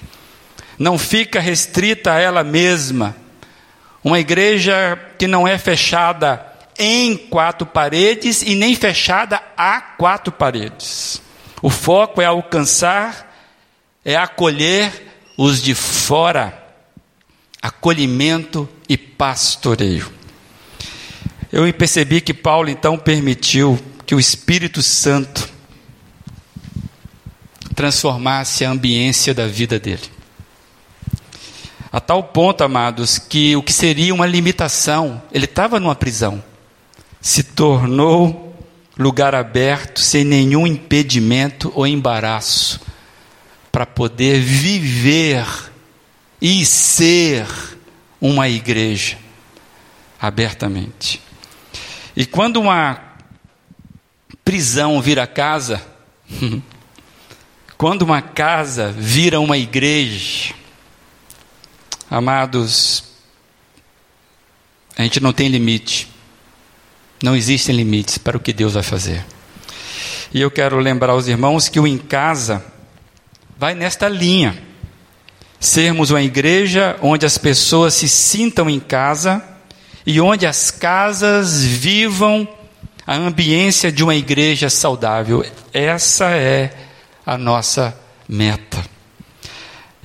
Não 0.76 0.98
fica 0.98 1.38
restrita 1.38 2.14
a 2.14 2.18
ela 2.18 2.42
mesma, 2.42 3.14
uma 4.02 4.18
igreja 4.18 4.98
que 5.16 5.28
não 5.28 5.46
é 5.46 5.56
fechada 5.56 6.44
em 6.76 7.16
quatro 7.16 7.64
paredes 7.64 8.42
e 8.42 8.56
nem 8.56 8.74
fechada 8.74 9.40
a 9.56 9.80
quatro 9.80 10.32
paredes. 10.32 11.22
O 11.62 11.70
foco 11.70 12.20
é 12.20 12.24
alcançar, 12.24 13.32
é 14.04 14.16
acolher 14.16 14.90
os 15.38 15.62
de 15.62 15.76
fora, 15.76 16.60
acolhimento 17.62 18.68
e 18.88 18.96
pastoreio. 18.96 20.10
Eu 21.52 21.72
percebi 21.72 22.20
que 22.20 22.34
Paulo 22.34 22.68
então 22.68 22.98
permitiu 22.98 23.78
que 24.10 24.14
o 24.16 24.18
Espírito 24.18 24.82
Santo 24.82 25.48
transformasse 27.76 28.64
a 28.64 28.70
ambiência 28.72 29.32
da 29.32 29.46
vida 29.46 29.78
dele. 29.78 30.02
A 31.92 32.00
tal 32.00 32.24
ponto, 32.24 32.64
amados, 32.64 33.20
que 33.20 33.54
o 33.54 33.62
que 33.62 33.72
seria 33.72 34.12
uma 34.12 34.26
limitação, 34.26 35.22
ele 35.30 35.44
estava 35.44 35.78
numa 35.78 35.94
prisão, 35.94 36.42
se 37.20 37.44
tornou 37.44 38.52
lugar 38.98 39.32
aberto, 39.32 40.00
sem 40.00 40.24
nenhum 40.24 40.66
impedimento 40.66 41.70
ou 41.76 41.86
embaraço, 41.86 42.80
para 43.70 43.86
poder 43.86 44.40
viver 44.40 45.46
e 46.42 46.66
ser 46.66 47.46
uma 48.20 48.48
igreja 48.48 49.16
abertamente. 50.20 51.22
E 52.16 52.26
quando 52.26 52.60
uma 52.60 53.09
prisão 54.44 55.00
vira 55.00 55.26
casa, 55.26 55.82
quando 57.76 58.02
uma 58.02 58.20
casa 58.20 58.92
vira 58.92 59.40
uma 59.40 59.56
igreja, 59.56 60.54
amados, 62.10 63.04
a 64.96 65.02
gente 65.02 65.20
não 65.20 65.32
tem 65.32 65.48
limite, 65.48 66.08
não 67.22 67.36
existem 67.36 67.74
limites 67.74 68.18
para 68.18 68.36
o 68.36 68.40
que 68.40 68.52
Deus 68.52 68.74
vai 68.74 68.82
fazer. 68.82 69.24
E 70.32 70.40
eu 70.40 70.50
quero 70.50 70.78
lembrar 70.78 71.12
aos 71.12 71.26
irmãos 71.26 71.68
que 71.68 71.80
o 71.80 71.86
em 71.86 71.98
casa 71.98 72.64
vai 73.58 73.74
nesta 73.74 74.08
linha. 74.08 74.62
Sermos 75.58 76.10
uma 76.10 76.22
igreja 76.22 76.96
onde 77.02 77.26
as 77.26 77.36
pessoas 77.36 77.94
se 77.94 78.08
sintam 78.08 78.70
em 78.70 78.80
casa 78.80 79.44
e 80.06 80.20
onde 80.20 80.46
as 80.46 80.70
casas 80.70 81.62
vivam 81.62 82.48
a 83.10 83.16
ambiência 83.16 83.90
de 83.90 84.04
uma 84.04 84.14
igreja 84.14 84.70
saudável. 84.70 85.44
Essa 85.72 86.26
é 86.26 86.70
a 87.26 87.36
nossa 87.36 87.92
meta. 88.28 88.78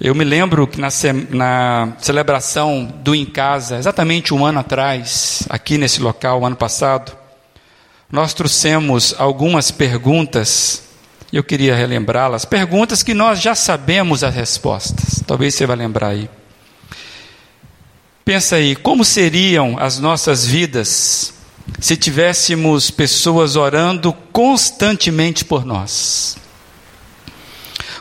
Eu 0.02 0.16
me 0.16 0.24
lembro 0.24 0.66
que 0.66 0.82
na, 0.82 0.88
na, 1.30 1.94
celebração 2.00 2.92
do 3.04 3.14
Em 3.14 3.24
Casa, 3.24 3.78
exatamente 3.78 4.34
um 4.34 4.44
ano 4.44 4.58
atrás, 4.58 5.44
aqui 5.48 5.78
nesse 5.78 6.02
local, 6.02 6.44
ano 6.44 6.56
passado, 6.56 7.16
nós 8.12 8.34
trouxemos 8.34 9.14
algumas 9.20 9.70
perguntas, 9.70 10.82
eu 11.32 11.44
queria 11.44 11.76
relembrá-las, 11.76 12.44
perguntas 12.44 13.04
que 13.04 13.14
nós 13.14 13.40
já 13.40 13.54
sabemos 13.54 14.24
as 14.24 14.34
respostas, 14.34 15.22
talvez 15.28 15.54
você 15.54 15.68
vá 15.68 15.76
lembrar 15.76 16.08
aí. 16.08 16.28
Pensa 18.26 18.56
aí, 18.56 18.76
como 18.76 19.06
seriam 19.06 19.78
as 19.78 20.00
nossas 20.00 20.48
vidas 20.48 21.35
se 21.80 21.98
tivéssemos 21.98 22.92
pessoas 22.92 23.56
orando 23.56 24.14
constantemente 24.32 25.44
por 25.44 25.66
nós? 25.66 26.38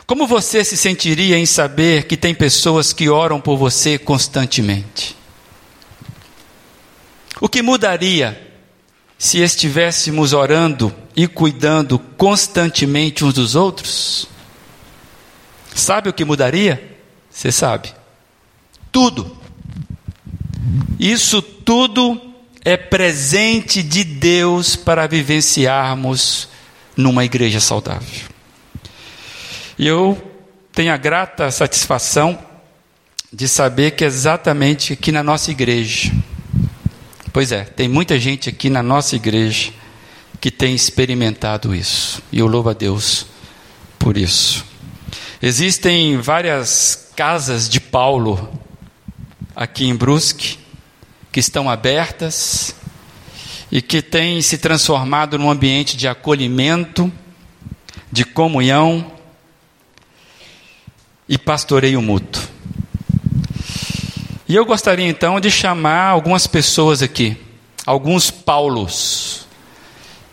Como 0.05 0.27
você 0.27 0.63
se 0.63 0.77
sentiria 0.77 1.37
em 1.37 1.45
saber 1.45 2.05
que 2.05 2.15
tem 2.15 2.33
pessoas 2.35 2.93
que 2.93 3.09
oram 3.09 3.41
por 3.41 3.57
você 3.57 3.97
constantemente? 3.97 5.15
O 7.41 7.49
que 7.49 7.61
mudaria 7.61 8.39
se 9.17 9.39
estivéssemos 9.39 10.31
orando 10.31 10.93
e 11.15 11.27
cuidando 11.27 11.97
constantemente 11.97 13.25
uns 13.25 13.33
dos 13.33 13.55
outros? 13.55 14.27
Sabe 15.73 16.09
o 16.09 16.13
que 16.13 16.23
mudaria? 16.23 16.97
Você 17.29 17.51
sabe. 17.51 17.93
Tudo. 18.91 19.35
Isso 20.99 21.41
tudo 21.41 22.34
é 22.65 22.75
presente 22.75 23.83
de 23.83 24.03
Deus 24.03 24.75
para 24.75 25.05
vivenciarmos 25.05 26.49
numa 26.97 27.23
igreja 27.23 27.59
saudável. 27.59 28.25
E 29.77 29.85
eu 29.85 30.19
tenho 30.73 30.91
a 30.91 30.97
grata 30.97 31.51
satisfação 31.51 32.39
de 33.31 33.47
saber 33.47 33.91
que 33.91 34.03
exatamente 34.03 34.93
aqui 34.93 35.11
na 35.11 35.21
nossa 35.21 35.51
igreja, 35.51 36.11
pois 37.31 37.51
é, 37.51 37.65
tem 37.65 37.87
muita 37.87 38.19
gente 38.19 38.49
aqui 38.49 38.67
na 38.67 38.81
nossa 38.81 39.15
igreja 39.15 39.71
que 40.41 40.49
tem 40.49 40.73
experimentado 40.73 41.75
isso, 41.75 42.21
e 42.31 42.39
eu 42.39 42.47
louvo 42.47 42.69
a 42.69 42.73
Deus 42.73 43.27
por 43.99 44.17
isso. 44.17 44.65
Existem 45.41 46.17
várias 46.17 47.11
casas 47.15 47.69
de 47.69 47.79
Paulo 47.79 48.49
aqui 49.55 49.85
em 49.85 49.95
Brusque, 49.95 50.64
que 51.35 51.41
estão 51.41 51.69
abertas 51.69 52.73
e 53.69 53.81
que 53.81 54.01
têm 54.01 54.41
se 54.41 54.57
transformado 54.57 55.37
num 55.37 55.51
ambiente 55.51 55.97
de 55.97 56.07
acolhimento, 56.07 57.11
de 58.09 58.23
comunhão 58.23 59.11
e 61.27 61.37
pastoreio 61.37 62.01
mútuo. 62.01 62.41
E 64.47 64.55
eu 64.55 64.65
gostaria 64.65 65.05
então 65.05 65.37
de 65.41 65.51
chamar 65.51 66.05
algumas 66.05 66.47
pessoas 66.47 67.01
aqui, 67.01 67.35
alguns 67.85 68.31
Paulos, 68.31 69.45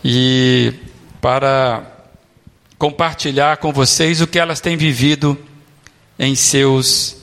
e 0.04 0.72
para 1.20 1.82
compartilhar 2.78 3.56
com 3.56 3.72
vocês 3.72 4.20
o 4.20 4.26
que 4.28 4.38
elas 4.38 4.60
têm 4.60 4.76
vivido 4.76 5.36
em 6.16 6.36
seus 6.36 7.16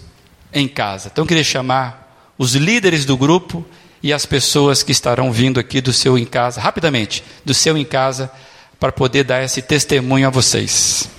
em 0.52 0.68
casa. 0.68 1.08
Então 1.10 1.24
eu 1.24 1.28
queria 1.28 1.46
chamar 1.46 1.99
os 2.40 2.56
líderes 2.56 3.04
do 3.04 3.18
grupo 3.18 3.66
e 4.02 4.14
as 4.14 4.26
pessoas 4.26 4.82
que 4.82 4.94
estarão 4.94 5.30
vindo 5.30 5.60
aqui 5.60 5.82
do 5.82 5.92
seu 5.92 6.18
em 6.18 6.24
casa, 6.24 6.62
rapidamente, 6.62 7.22
do 7.44 7.54
seu 7.54 7.78
em 7.78 7.84
casa, 7.84 8.32
para 8.80 8.94
poder 8.94 9.26
dar 9.26 9.44
esse 9.44 9.62
testemunho 9.62 10.26
a 10.26 10.30
vocês. 10.30 11.10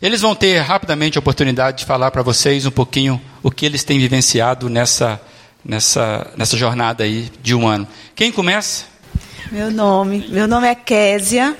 Eles 0.00 0.22
vão 0.22 0.34
ter 0.34 0.58
rapidamente 0.60 1.18
a 1.18 1.20
oportunidade 1.20 1.78
de 1.78 1.84
falar 1.84 2.10
para 2.10 2.22
vocês 2.22 2.64
um 2.64 2.70
pouquinho 2.70 3.20
o 3.42 3.50
que 3.50 3.66
eles 3.66 3.84
têm 3.84 3.98
vivenciado 3.98 4.70
nessa, 4.70 5.20
nessa, 5.62 6.32
nessa 6.34 6.56
jornada 6.56 7.04
aí 7.04 7.30
de 7.42 7.54
um 7.54 7.68
ano. 7.68 7.86
Quem 8.14 8.32
começa? 8.32 8.86
Meu 9.52 9.70
nome, 9.70 10.26
meu 10.30 10.48
nome 10.48 10.66
é 10.66 10.74
Késia. 10.74 11.54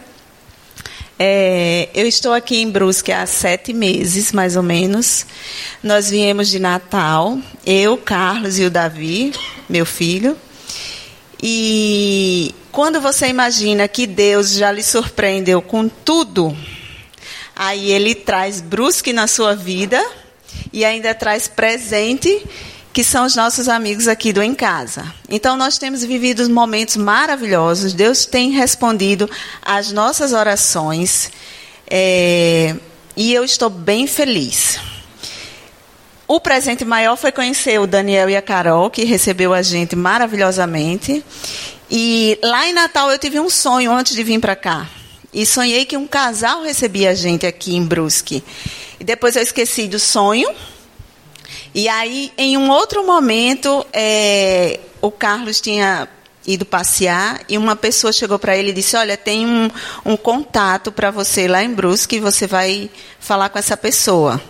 É, 1.18 1.88
eu 1.94 2.06
estou 2.06 2.32
aqui 2.32 2.60
em 2.60 2.70
Brusque 2.70 3.12
há 3.12 3.24
sete 3.26 3.72
meses, 3.72 4.32
mais 4.32 4.56
ou 4.56 4.62
menos. 4.62 5.26
Nós 5.82 6.10
viemos 6.10 6.48
de 6.48 6.58
Natal, 6.58 7.38
eu, 7.64 7.96
Carlos 7.96 8.58
e 8.58 8.64
o 8.64 8.70
Davi, 8.70 9.32
meu 9.68 9.86
filho. 9.86 10.36
E 11.42 12.54
quando 12.72 13.00
você 13.00 13.28
imagina 13.28 13.86
que 13.86 14.06
Deus 14.06 14.52
já 14.54 14.72
lhe 14.72 14.82
surpreendeu 14.82 15.60
com 15.62 15.88
tudo 15.88 16.56
Aí 17.56 17.92
ele 17.92 18.16
traz 18.16 18.60
Brusque 18.60 19.12
na 19.12 19.28
sua 19.28 19.54
vida 19.54 20.04
e 20.72 20.84
ainda 20.84 21.14
traz 21.14 21.46
presente, 21.46 22.44
que 22.94 23.02
são 23.02 23.26
os 23.26 23.34
nossos 23.34 23.68
amigos 23.68 24.06
aqui 24.06 24.32
do 24.32 24.40
Em 24.40 24.54
Casa. 24.54 25.12
Então 25.28 25.56
nós 25.56 25.78
temos 25.78 26.04
vivido 26.04 26.48
momentos 26.48 26.96
maravilhosos. 26.96 27.92
Deus 27.92 28.24
tem 28.24 28.52
respondido 28.52 29.28
às 29.60 29.90
nossas 29.90 30.32
orações 30.32 31.28
é, 31.90 32.76
e 33.16 33.34
eu 33.34 33.42
estou 33.42 33.68
bem 33.68 34.06
feliz. 34.06 34.78
O 36.28 36.38
presente 36.38 36.84
maior 36.84 37.16
foi 37.16 37.32
conhecer 37.32 37.80
o 37.80 37.86
Daniel 37.86 38.30
e 38.30 38.36
a 38.36 38.40
Carol, 38.40 38.88
que 38.88 39.04
recebeu 39.04 39.52
a 39.52 39.60
gente 39.60 39.96
maravilhosamente. 39.96 41.24
E 41.90 42.38
lá 42.44 42.68
em 42.68 42.72
Natal 42.72 43.10
eu 43.10 43.18
tive 43.18 43.40
um 43.40 43.50
sonho 43.50 43.90
antes 43.90 44.14
de 44.14 44.22
vir 44.22 44.38
para 44.38 44.54
cá 44.54 44.88
e 45.32 45.44
sonhei 45.44 45.84
que 45.84 45.96
um 45.96 46.06
casal 46.06 46.62
recebia 46.62 47.10
a 47.10 47.14
gente 47.14 47.44
aqui 47.44 47.74
em 47.74 47.84
Brusque. 47.84 48.44
E 49.00 49.04
depois 49.04 49.34
eu 49.34 49.42
esqueci 49.42 49.88
do 49.88 49.98
sonho. 49.98 50.48
E 51.74 51.88
aí, 51.88 52.32
em 52.36 52.56
um 52.56 52.70
outro 52.70 53.04
momento, 53.06 53.84
é, 53.92 54.80
o 55.00 55.10
Carlos 55.10 55.60
tinha 55.60 56.08
ido 56.46 56.64
passear 56.64 57.40
e 57.48 57.56
uma 57.56 57.74
pessoa 57.74 58.12
chegou 58.12 58.38
para 58.38 58.56
ele 58.56 58.70
e 58.70 58.74
disse: 58.74 58.96
Olha, 58.96 59.16
tem 59.16 59.46
um, 59.46 59.70
um 60.04 60.16
contato 60.16 60.92
para 60.92 61.10
você 61.10 61.48
lá 61.48 61.62
em 61.62 61.72
Brusque, 61.72 62.20
você 62.20 62.46
vai 62.46 62.90
falar 63.18 63.48
com 63.48 63.58
essa 63.58 63.76
pessoa. 63.76 64.40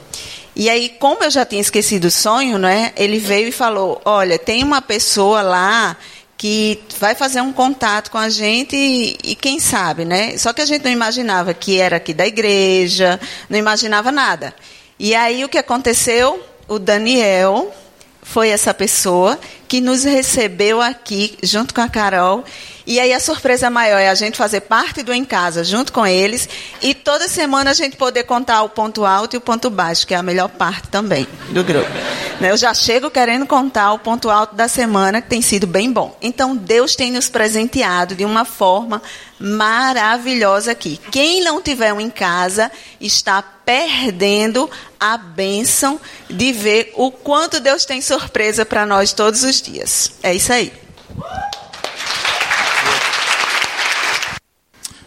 E 0.56 0.70
aí, 0.70 0.88
como 1.00 1.24
eu 1.24 1.30
já 1.30 1.44
tinha 1.44 1.60
esquecido 1.60 2.06
o 2.06 2.10
sonho, 2.10 2.58
né, 2.58 2.92
ele 2.96 3.18
veio 3.18 3.48
e 3.48 3.52
falou: 3.52 4.00
Olha, 4.04 4.38
tem 4.38 4.62
uma 4.62 4.80
pessoa 4.82 5.42
lá 5.42 5.96
que 6.36 6.80
vai 6.98 7.14
fazer 7.14 7.40
um 7.40 7.52
contato 7.52 8.10
com 8.10 8.18
a 8.18 8.28
gente 8.28 8.76
e, 8.76 9.16
e, 9.24 9.34
quem 9.34 9.58
sabe, 9.60 10.04
né? 10.04 10.36
Só 10.36 10.52
que 10.52 10.60
a 10.60 10.66
gente 10.66 10.84
não 10.84 10.90
imaginava 10.90 11.54
que 11.54 11.78
era 11.78 11.96
aqui 11.96 12.12
da 12.12 12.26
igreja, 12.26 13.20
não 13.48 13.58
imaginava 13.58 14.12
nada. 14.12 14.54
E 14.98 15.14
aí 15.14 15.44
o 15.44 15.48
que 15.48 15.58
aconteceu? 15.58 16.42
O 16.66 16.78
Daniel 16.78 17.72
foi 18.22 18.48
essa 18.48 18.72
pessoa 18.72 19.38
que 19.68 19.80
nos 19.80 20.02
recebeu 20.02 20.80
aqui 20.80 21.36
junto 21.42 21.74
com 21.74 21.80
a 21.80 21.88
Carol 21.88 22.42
e 22.86 22.98
aí 22.98 23.12
a 23.12 23.20
surpresa 23.20 23.70
maior 23.70 23.98
é 23.98 24.08
a 24.08 24.14
gente 24.14 24.36
fazer 24.36 24.62
parte 24.62 25.02
do 25.02 25.12
Em 25.12 25.24
Casa 25.24 25.62
junto 25.62 25.92
com 25.92 26.06
eles 26.06 26.48
e 26.82 26.94
toda 26.94 27.28
semana 27.28 27.70
a 27.70 27.74
gente 27.74 27.96
poder 27.96 28.24
contar 28.24 28.62
o 28.62 28.68
ponto 28.68 29.04
alto 29.04 29.34
e 29.34 29.36
o 29.36 29.40
ponto 29.40 29.68
baixo, 29.70 30.06
que 30.06 30.14
é 30.14 30.16
a 30.16 30.22
melhor 30.22 30.48
parte 30.48 30.88
também 30.88 31.26
do 31.50 31.62
grupo. 31.62 31.88
Né, 32.40 32.50
eu 32.50 32.56
já 32.56 32.74
chego 32.74 33.10
querendo 33.10 33.46
contar 33.46 33.92
o 33.92 33.98
ponto 33.98 34.30
alto 34.30 34.54
da 34.54 34.68
semana, 34.68 35.22
que 35.22 35.28
tem 35.28 35.40
sido 35.40 35.66
bem 35.66 35.92
bom. 35.92 36.16
Então 36.20 36.56
Deus 36.56 36.96
tem 36.96 37.12
nos 37.12 37.28
presenteado 37.28 38.14
de 38.14 38.24
uma 38.24 38.44
forma 38.44 39.02
maravilhosa 39.44 40.72
aqui. 40.72 40.98
Quem 41.12 41.42
não 41.44 41.60
tiver 41.60 41.92
um 41.92 42.00
em 42.00 42.08
casa 42.08 42.72
está 42.98 43.42
perdendo 43.42 44.70
a 44.98 45.18
bênção 45.18 46.00
de 46.30 46.50
ver 46.52 46.92
o 46.96 47.10
quanto 47.10 47.60
Deus 47.60 47.84
tem 47.84 48.00
surpresa 48.00 48.64
para 48.64 48.86
nós 48.86 49.12
todos 49.12 49.44
os 49.44 49.60
dias. 49.60 50.12
É 50.22 50.34
isso 50.34 50.50
aí. 50.50 50.72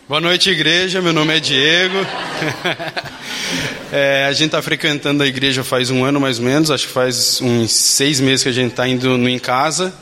Boa 0.07 0.21
noite, 0.21 0.49
igreja. 0.51 1.01
Meu 1.01 1.11
nome 1.11 1.35
é 1.35 1.39
Diego. 1.39 1.97
é, 3.91 4.25
a 4.25 4.31
gente 4.33 4.45
está 4.45 4.61
frequentando 4.61 5.23
a 5.23 5.27
igreja 5.27 5.63
faz 5.63 5.89
um 5.89 6.05
ano 6.05 6.19
mais 6.21 6.37
ou 6.37 6.45
menos. 6.45 6.69
Acho 6.69 6.87
que 6.87 6.93
faz 6.93 7.41
uns 7.41 7.71
seis 7.71 8.19
meses 8.19 8.43
que 8.43 8.49
a 8.49 8.53
gente 8.53 8.71
está 8.71 8.87
indo 8.87 9.17
no 9.17 9.27
Em 9.27 9.39
Casa, 9.39 9.93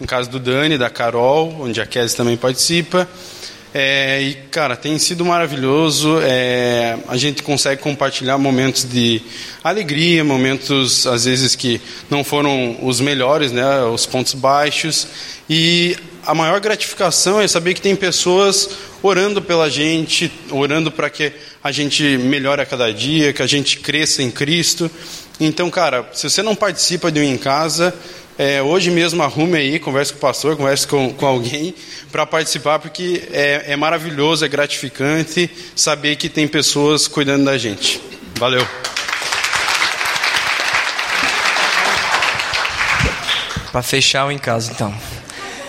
em 0.00 0.04
casa 0.04 0.28
do 0.28 0.40
Dani, 0.40 0.76
da 0.76 0.90
Carol, 0.90 1.60
onde 1.60 1.80
a 1.80 1.86
Kézia 1.86 2.16
também 2.16 2.36
participa. 2.36 3.08
É, 3.76 4.22
e, 4.22 4.34
cara, 4.52 4.76
tem 4.76 4.96
sido 5.00 5.24
maravilhoso. 5.24 6.20
É, 6.22 6.96
a 7.08 7.16
gente 7.16 7.42
consegue 7.42 7.82
compartilhar 7.82 8.38
momentos 8.38 8.84
de 8.84 9.20
alegria, 9.64 10.22
momentos, 10.22 11.08
às 11.08 11.24
vezes, 11.24 11.56
que 11.56 11.80
não 12.08 12.22
foram 12.22 12.78
os 12.82 13.00
melhores, 13.00 13.50
né, 13.50 13.82
os 13.82 14.06
pontos 14.06 14.32
baixos. 14.32 15.08
E 15.50 15.96
a 16.24 16.32
maior 16.36 16.60
gratificação 16.60 17.40
é 17.40 17.48
saber 17.48 17.74
que 17.74 17.80
tem 17.80 17.96
pessoas 17.96 18.70
orando 19.02 19.42
pela 19.42 19.68
gente, 19.68 20.30
orando 20.52 20.92
para 20.92 21.10
que 21.10 21.32
a 21.62 21.72
gente 21.72 22.16
melhore 22.16 22.62
a 22.62 22.66
cada 22.66 22.92
dia, 22.92 23.32
que 23.32 23.42
a 23.42 23.46
gente 23.46 23.80
cresça 23.80 24.22
em 24.22 24.30
Cristo. 24.30 24.88
Então, 25.40 25.68
cara, 25.68 26.08
se 26.12 26.30
você 26.30 26.44
não 26.44 26.54
participa 26.54 27.10
de 27.10 27.18
um 27.18 27.24
em 27.24 27.36
casa, 27.36 27.92
é, 28.38 28.60
hoje 28.60 28.90
mesmo 28.90 29.22
arrume 29.22 29.56
aí, 29.56 29.78
converse 29.78 30.12
com 30.12 30.18
o 30.18 30.20
pastor, 30.20 30.56
converse 30.56 30.86
com, 30.86 31.12
com 31.12 31.26
alguém 31.26 31.74
para 32.10 32.26
participar, 32.26 32.78
porque 32.78 33.22
é, 33.32 33.64
é 33.68 33.76
maravilhoso, 33.76 34.44
é 34.44 34.48
gratificante 34.48 35.48
saber 35.76 36.16
que 36.16 36.28
tem 36.28 36.48
pessoas 36.48 37.06
cuidando 37.06 37.44
da 37.44 37.56
gente. 37.56 38.00
Valeu. 38.36 38.66
Para 43.70 43.82
fechar 43.82 44.26
o 44.26 44.32
em 44.32 44.38
casa, 44.38 44.72
então. 44.72 44.94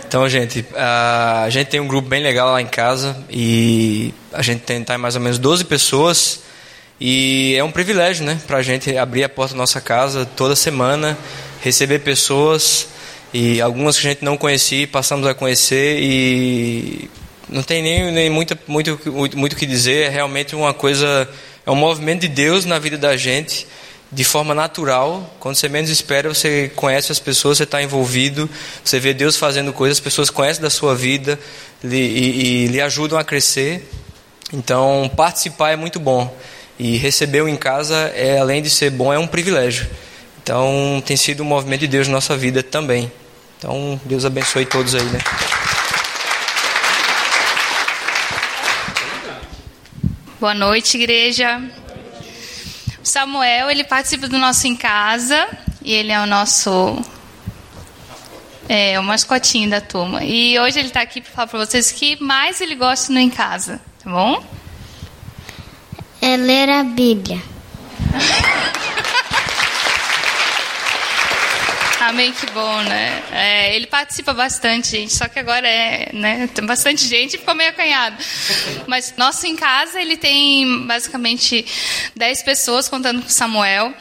Então, 0.07 0.29
gente, 0.29 0.65
a 0.75 1.47
gente 1.49 1.67
tem 1.67 1.79
um 1.79 1.87
grupo 1.87 2.07
bem 2.07 2.21
legal 2.23 2.51
lá 2.51 2.61
em 2.61 2.67
casa 2.67 3.17
e 3.29 4.13
a 4.31 4.41
gente 4.41 4.61
tem 4.61 4.83
tá 4.83 4.97
mais 4.97 5.15
ou 5.15 5.21
menos 5.21 5.37
12 5.37 5.65
pessoas 5.65 6.41
e 6.99 7.55
é 7.57 7.63
um 7.63 7.71
privilégio, 7.71 8.25
né, 8.25 8.39
para 8.47 8.57
a 8.57 8.61
gente 8.61 8.95
abrir 8.97 9.23
a 9.23 9.29
porta 9.29 9.53
da 9.53 9.57
nossa 9.57 9.81
casa 9.81 10.25
toda 10.25 10.55
semana, 10.55 11.17
receber 11.65 11.97
pessoas 11.97 12.87
e 13.33 13.59
algumas 13.59 13.97
que 13.97 14.05
a 14.05 14.11
gente 14.11 14.23
não 14.23 14.37
conhecia, 14.37 14.87
passamos 14.87 15.27
a 15.27 15.33
conhecer 15.33 15.97
e 15.99 17.09
não 17.49 17.63
tem 17.63 17.81
nem, 17.81 18.11
nem 18.11 18.29
muito, 18.29 18.55
muito, 18.67 18.99
muito, 19.07 19.35
muito 19.35 19.55
que 19.55 19.65
dizer, 19.65 20.05
é 20.05 20.09
realmente 20.09 20.55
uma 20.55 20.75
coisa, 20.75 21.27
é 21.65 21.71
um 21.71 21.75
movimento 21.75 22.21
de 22.21 22.27
Deus 22.27 22.65
na 22.65 22.77
vida 22.77 22.99
da 22.99 23.17
gente 23.17 23.65
de 24.11 24.23
forma 24.23 24.53
natural. 24.53 25.35
Quando 25.39 25.55
você 25.55 25.67
menos 25.67 25.89
espera, 25.89 26.31
você 26.31 26.71
conhece 26.75 27.11
as 27.11 27.17
pessoas, 27.17 27.57
você 27.57 27.63
está 27.63 27.81
envolvido, 27.81 28.47
você 28.83 28.99
vê 28.99 29.11
Deus 29.11 29.35
fazendo 29.35 29.73
coisas, 29.73 29.97
as 29.97 30.03
pessoas 30.03 30.29
conhecem 30.29 30.61
da 30.61 30.69
sua 30.69 30.93
vida 30.93 31.39
e, 31.83 31.87
e, 31.87 32.45
e 32.45 32.67
lhe 32.67 32.79
ajudam 32.79 33.17
a 33.17 33.23
crescer. 33.23 33.89
Então, 34.53 35.11
participar 35.17 35.71
é 35.71 35.75
muito 35.75 35.99
bom. 35.99 36.31
E 36.77 36.97
receber 36.97 37.47
em 37.47 37.55
casa, 37.55 37.95
é, 38.15 38.37
além 38.37 38.61
de 38.61 38.69
ser 38.69 38.91
bom, 38.91 39.11
é 39.11 39.17
um 39.17 39.25
privilégio. 39.25 39.87
Então, 40.45 41.01
tem 41.03 41.17
sido 41.17 41.41
um 41.41 41.45
movimento 41.47 41.79
de 41.79 41.87
Deus 41.87 42.07
na 42.07 42.13
nossa 42.13 42.37
vida 42.37 42.61
também. 42.61 43.11
Então, 43.57 43.99
Deus 44.05 44.25
abençoe 44.25 44.63
todos 44.63 44.93
aí, 44.93 45.03
né? 45.05 45.17
Boa 50.39 50.53
noite, 50.53 50.97
igreja. 50.97 51.59
Samuel, 53.01 53.71
ele 53.71 53.83
participa 53.83 54.27
do 54.27 54.37
nosso 54.37 54.67
Em 54.67 54.75
Casa 54.75 55.47
e 55.81 55.91
ele 55.91 56.11
é 56.11 56.19
o 56.19 56.27
nosso 56.27 57.03
é, 58.69 58.99
o 58.99 59.03
mascotinho 59.03 59.67
da 59.67 59.81
turma. 59.81 60.23
E 60.23 60.59
hoje 60.59 60.77
ele 60.77 60.89
está 60.89 61.01
aqui 61.01 61.21
para 61.21 61.31
falar 61.31 61.47
para 61.47 61.65
vocês 61.65 61.89
o 61.89 61.95
que 61.95 62.21
mais 62.21 62.61
ele 62.61 62.75
gosta 62.75 63.11
no 63.11 63.19
Em 63.19 63.31
Casa, 63.31 63.81
tá 64.03 64.11
bom? 64.11 64.45
É 66.21 66.37
ler 66.37 66.69
a 66.69 66.83
Bíblia. 66.83 67.41
Amém, 72.07 72.31
que 72.31 72.45
bom, 72.51 72.81
né? 72.83 73.23
É, 73.31 73.75
ele 73.75 73.87
participa 73.87 74.31
bastante, 74.31 74.91
gente, 74.91 75.11
só 75.11 75.27
que 75.27 75.39
agora 75.39 75.67
é, 75.67 76.11
né? 76.13 76.47
Tem 76.53 76.63
bastante 76.63 77.03
gente 77.09 77.33
e 77.33 77.39
ficou 77.39 77.55
meio 77.55 77.71
acanhado. 77.71 78.15
Mas 78.85 79.15
nosso 79.17 79.47
em 79.47 79.55
casa, 79.55 79.99
ele 79.99 80.15
tem 80.15 80.85
basicamente 80.85 81.65
10 82.15 82.43
pessoas 82.43 82.87
contando 82.87 83.23
com 83.23 83.29
Samuel. 83.29 83.91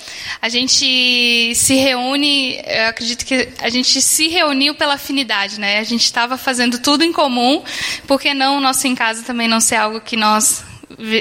A 0.43 0.51
gente 0.51 1.55
se 1.55 1.75
reúne, 1.77 2.61
eu 2.67 2.89
acredito 2.89 3.25
que 3.25 3.49
a 3.63 3.71
gente 3.71 4.03
se 4.03 4.29
reuniu 4.29 4.75
pela 4.75 4.95
afinidade, 4.95 5.59
né? 5.59 5.79
A 5.79 5.85
gente 5.85 6.05
estava 6.05 6.37
fazendo 6.37 6.79
tudo 6.81 7.05
em 7.05 7.13
comum, 7.13 7.65
por 8.07 8.21
que 8.21 8.35
não 8.35 8.59
o 8.59 8.61
nosso 8.61 8.87
em 8.87 8.95
casa 8.95 9.23
também 9.23 9.49
não 9.49 9.61
ser 9.61 9.77
algo 9.77 9.99
que 9.99 10.15
nós 10.15 10.63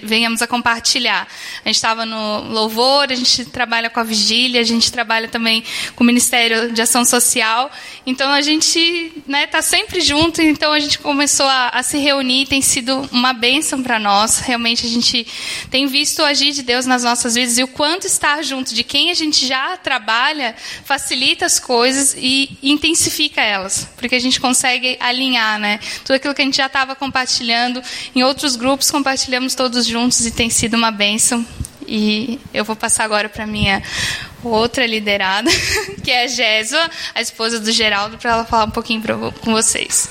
venhamos 0.03 0.41
a 0.41 0.47
compartilhar. 0.47 1.27
A 1.63 1.69
gente 1.69 1.75
estava 1.75 2.05
no 2.05 2.49
louvor, 2.49 3.11
a 3.11 3.15
gente 3.15 3.45
trabalha 3.45 3.89
com 3.89 3.99
a 3.99 4.03
vigília, 4.03 4.61
a 4.61 4.63
gente 4.63 4.91
trabalha 4.91 5.27
também 5.27 5.63
com 5.95 6.03
o 6.03 6.07
Ministério 6.07 6.71
de 6.71 6.81
Ação 6.81 7.05
Social. 7.05 7.71
Então 8.05 8.29
a 8.31 8.41
gente 8.41 8.79
está 8.79 9.21
né, 9.27 9.47
tá 9.47 9.61
sempre 9.61 10.01
junto, 10.01 10.41
então 10.41 10.71
a 10.71 10.79
gente 10.79 10.99
começou 10.99 11.45
a, 11.45 11.69
a 11.69 11.83
se 11.83 11.97
reunir, 11.97 12.47
tem 12.47 12.61
sido 12.61 13.09
uma 13.11 13.33
bênção 13.33 13.81
para 13.81 13.99
nós. 13.99 14.39
Realmente 14.39 14.85
a 14.85 14.89
gente 14.89 15.25
tem 15.69 15.87
visto 15.87 16.19
o 16.19 16.25
agir 16.25 16.51
de 16.51 16.63
Deus 16.63 16.85
nas 16.85 17.03
nossas 17.03 17.35
vidas 17.35 17.57
e 17.57 17.63
o 17.63 17.67
quanto 17.67 18.05
estar 18.05 18.43
junto 18.43 18.73
de 18.73 18.83
quem 18.83 19.11
a 19.11 19.13
gente 19.13 19.47
já 19.47 19.77
trabalha 19.77 20.55
facilita 20.83 21.45
as 21.45 21.59
coisas 21.59 22.15
e 22.17 22.57
intensifica 22.61 23.41
elas, 23.41 23.87
porque 23.97 24.15
a 24.15 24.19
gente 24.19 24.39
consegue 24.39 24.97
alinhar, 24.99 25.59
né? 25.59 25.79
Tudo 26.03 26.15
aquilo 26.15 26.33
que 26.33 26.41
a 26.41 26.45
gente 26.45 26.57
já 26.57 26.67
estava 26.67 26.95
compartilhando 26.95 27.81
em 28.15 28.23
outros 28.23 28.55
grupos, 28.55 28.91
compartilhamos 28.91 29.52
todos 29.55 29.85
juntos 29.85 30.25
e 30.25 30.31
tem 30.31 30.49
sido 30.49 30.75
uma 30.75 30.91
bênção. 30.91 31.45
E 31.87 32.39
eu 32.53 32.63
vou 32.63 32.75
passar 32.75 33.03
agora 33.03 33.27
para 33.27 33.45
minha 33.45 33.83
outra 34.43 34.85
liderada, 34.85 35.49
que 36.03 36.11
é 36.11 36.23
a 36.23 36.27
Gésua, 36.27 36.89
a 37.13 37.21
esposa 37.21 37.59
do 37.59 37.71
Geraldo, 37.71 38.17
para 38.17 38.31
ela 38.31 38.45
falar 38.45 38.65
um 38.65 38.71
pouquinho 38.71 39.01
pra, 39.01 39.15
com 39.15 39.51
vocês. 39.51 40.09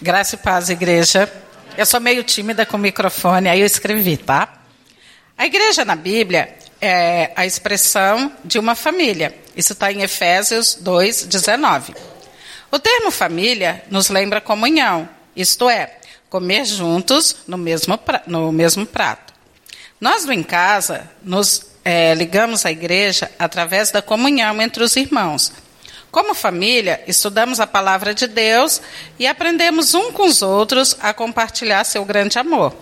Graça 0.00 0.34
e 0.34 0.38
paz, 0.38 0.68
igreja. 0.68 1.32
Eu 1.78 1.86
sou 1.86 1.98
meio 1.98 2.22
tímida 2.22 2.66
com 2.66 2.76
o 2.76 2.80
microfone, 2.80 3.48
aí 3.48 3.60
eu 3.60 3.66
escrevi, 3.66 4.16
tá? 4.16 4.60
A 5.36 5.46
igreja 5.46 5.84
na 5.84 5.96
Bíblia 5.96 6.54
é 6.80 7.32
a 7.34 7.46
expressão 7.46 8.30
de 8.44 8.58
uma 8.58 8.74
família. 8.74 9.34
Isso 9.56 9.72
está 9.72 9.90
em 9.90 10.02
Efésios 10.02 10.74
2, 10.80 11.24
19. 11.24 11.94
O 12.74 12.78
termo 12.80 13.12
família 13.12 13.84
nos 13.88 14.08
lembra 14.08 14.40
comunhão, 14.40 15.08
isto 15.36 15.70
é, 15.70 15.96
comer 16.28 16.64
juntos 16.64 17.36
no 17.46 17.56
mesmo, 17.56 17.96
no 18.26 18.50
mesmo 18.50 18.84
prato. 18.84 19.32
Nós 20.00 20.24
do 20.24 20.32
Em 20.32 20.42
Casa 20.42 21.08
nos 21.22 21.66
é, 21.84 22.12
ligamos 22.16 22.66
à 22.66 22.72
igreja 22.72 23.30
através 23.38 23.92
da 23.92 24.02
comunhão 24.02 24.60
entre 24.60 24.82
os 24.82 24.96
irmãos. 24.96 25.52
Como 26.10 26.34
família, 26.34 27.00
estudamos 27.06 27.60
a 27.60 27.66
palavra 27.68 28.12
de 28.12 28.26
Deus 28.26 28.82
e 29.20 29.26
aprendemos 29.28 29.94
um 29.94 30.10
com 30.10 30.26
os 30.26 30.42
outros 30.42 30.96
a 30.98 31.14
compartilhar 31.14 31.84
seu 31.84 32.04
grande 32.04 32.40
amor. 32.40 32.74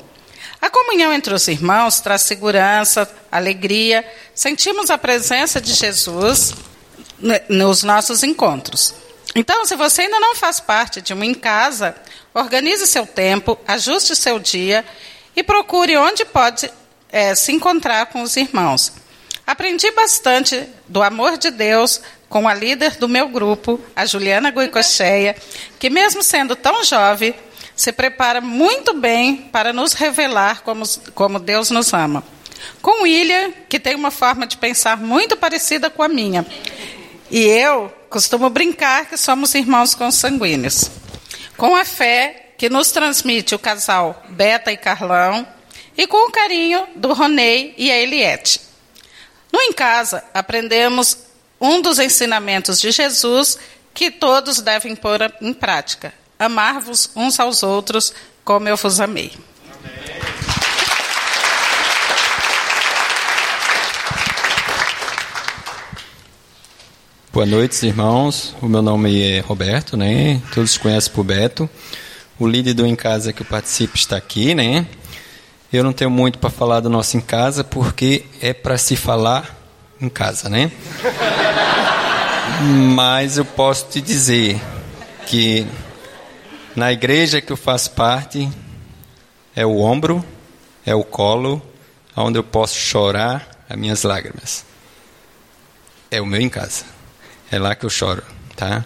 A 0.58 0.70
comunhão 0.70 1.12
entre 1.12 1.34
os 1.34 1.46
irmãos 1.48 2.00
traz 2.00 2.22
segurança, 2.22 3.06
alegria, 3.30 4.10
sentimos 4.34 4.88
a 4.88 4.96
presença 4.96 5.60
de 5.60 5.74
Jesus 5.74 6.54
nos 7.50 7.82
nossos 7.82 8.22
encontros. 8.22 9.01
Então, 9.34 9.64
se 9.64 9.74
você 9.76 10.02
ainda 10.02 10.20
não 10.20 10.36
faz 10.36 10.60
parte 10.60 11.00
de 11.00 11.12
uma 11.12 11.24
em 11.24 11.34
casa, 11.34 11.94
organize 12.34 12.86
seu 12.86 13.06
tempo, 13.06 13.58
ajuste 13.66 14.14
seu 14.14 14.38
dia 14.38 14.84
e 15.34 15.42
procure 15.42 15.96
onde 15.96 16.24
pode 16.24 16.70
é, 17.10 17.34
se 17.34 17.52
encontrar 17.52 18.06
com 18.06 18.22
os 18.22 18.36
irmãos. 18.36 18.92
Aprendi 19.46 19.90
bastante 19.90 20.68
do 20.86 21.02
amor 21.02 21.36
de 21.36 21.50
Deus 21.50 22.00
com 22.28 22.48
a 22.48 22.54
líder 22.54 22.96
do 22.96 23.08
meu 23.08 23.28
grupo, 23.28 23.80
a 23.94 24.06
Juliana 24.06 24.50
Goicocheia, 24.50 25.36
que 25.78 25.90
mesmo 25.90 26.22
sendo 26.22 26.54
tão 26.54 26.84
jovem, 26.84 27.34
se 27.74 27.92
prepara 27.92 28.40
muito 28.40 28.94
bem 28.94 29.36
para 29.52 29.72
nos 29.72 29.92
revelar 29.92 30.62
como, 30.62 30.84
como 31.14 31.38
Deus 31.38 31.70
nos 31.70 31.92
ama. 31.92 32.22
Com 32.80 33.02
William, 33.02 33.52
que 33.68 33.80
tem 33.80 33.94
uma 33.94 34.10
forma 34.10 34.46
de 34.46 34.56
pensar 34.56 34.96
muito 34.96 35.36
parecida 35.36 35.90
com 35.90 36.02
a 36.02 36.08
minha. 36.08 36.46
E 37.30 37.44
eu 37.44 37.92
costumo 38.12 38.50
brincar 38.50 39.06
que 39.06 39.16
somos 39.16 39.54
irmãos 39.54 39.94
consanguíneos. 39.94 40.90
Com 41.56 41.74
a 41.74 41.84
fé 41.84 42.52
que 42.58 42.68
nos 42.68 42.92
transmite 42.92 43.54
o 43.54 43.58
casal 43.58 44.22
Beta 44.28 44.70
e 44.70 44.76
Carlão, 44.76 45.48
e 45.96 46.06
com 46.06 46.28
o 46.28 46.30
carinho 46.30 46.86
do 46.94 47.12
Ronei 47.12 47.74
e 47.76 47.90
a 47.90 47.98
Eliette. 47.98 48.60
No 49.50 49.60
Em 49.60 49.72
Casa, 49.72 50.22
aprendemos 50.32 51.18
um 51.60 51.80
dos 51.80 51.98
ensinamentos 51.98 52.80
de 52.80 52.90
Jesus, 52.90 53.58
que 53.94 54.10
todos 54.10 54.60
devem 54.60 54.94
pôr 54.94 55.20
em 55.40 55.52
prática: 55.52 56.12
amar-vos 56.38 57.10
uns 57.16 57.40
aos 57.40 57.62
outros 57.62 58.12
como 58.44 58.68
eu 58.68 58.76
vos 58.76 59.00
amei. 59.00 59.32
Boa 67.32 67.46
noite, 67.46 67.86
irmãos. 67.86 68.54
O 68.60 68.66
meu 68.66 68.82
nome 68.82 69.22
é 69.22 69.40
Roberto, 69.40 69.96
né? 69.96 70.38
Todos 70.52 70.76
conhecem 70.76 71.10
por 71.14 71.24
Beto. 71.24 71.68
O 72.38 72.46
líder 72.46 72.74
do 72.74 72.86
Em 72.86 72.94
Casa 72.94 73.32
que 73.32 73.40
eu 73.40 73.46
participo 73.46 73.96
está 73.96 74.18
aqui, 74.18 74.54
né? 74.54 74.86
Eu 75.72 75.82
não 75.82 75.94
tenho 75.94 76.10
muito 76.10 76.38
para 76.38 76.50
falar 76.50 76.80
do 76.80 76.90
nosso 76.90 77.16
Em 77.16 77.22
Casa, 77.22 77.64
porque 77.64 78.26
é 78.38 78.52
para 78.52 78.76
se 78.76 78.96
falar 78.96 79.58
em 79.98 80.10
casa, 80.10 80.50
né? 80.50 80.70
Mas 82.94 83.38
eu 83.38 83.46
posso 83.46 83.86
te 83.88 84.02
dizer 84.02 84.60
que 85.26 85.66
na 86.76 86.92
igreja 86.92 87.40
que 87.40 87.50
eu 87.50 87.56
faço 87.56 87.92
parte 87.92 88.46
é 89.56 89.64
o 89.64 89.78
ombro, 89.78 90.22
é 90.84 90.94
o 90.94 91.02
colo, 91.02 91.62
onde 92.14 92.38
eu 92.38 92.44
posso 92.44 92.76
chorar 92.76 93.64
as 93.70 93.78
minhas 93.78 94.02
lágrimas. 94.02 94.66
É 96.10 96.20
o 96.20 96.26
meu 96.26 96.38
em 96.38 96.50
casa. 96.50 96.84
É 97.52 97.58
lá 97.58 97.74
que 97.74 97.84
eu 97.84 97.90
choro, 97.90 98.22
tá? 98.56 98.82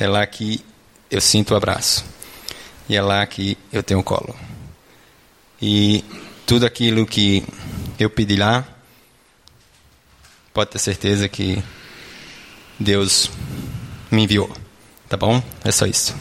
É 0.00 0.08
lá 0.08 0.26
que 0.26 0.64
eu 1.10 1.20
sinto 1.20 1.52
o 1.52 1.56
abraço. 1.58 2.06
E 2.88 2.96
é 2.96 3.02
lá 3.02 3.26
que 3.26 3.58
eu 3.70 3.82
tenho 3.82 4.00
o 4.00 4.02
colo. 4.02 4.34
E 5.60 6.02
tudo 6.46 6.64
aquilo 6.64 7.06
que 7.06 7.44
eu 7.98 8.08
pedi 8.08 8.34
lá, 8.34 8.64
pode 10.54 10.70
ter 10.70 10.78
certeza 10.78 11.28
que 11.28 11.62
Deus 12.80 13.30
me 14.10 14.22
enviou. 14.22 14.50
Tá 15.06 15.18
bom? 15.18 15.42
É 15.62 15.70
só 15.70 15.84
isso. 15.84 16.16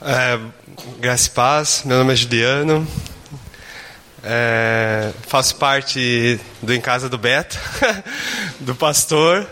É, 0.00 0.40
graça 0.98 1.28
e 1.28 1.30
paz, 1.32 1.82
meu 1.84 1.98
nome 1.98 2.14
é 2.14 2.16
Juliano, 2.16 2.88
é, 4.22 5.10
faço 5.26 5.56
parte 5.56 6.38
do 6.62 6.74
Em 6.74 6.80
Casa 6.80 7.08
do 7.08 7.18
Beto, 7.18 7.58
do 8.60 8.74
pastor 8.74 9.48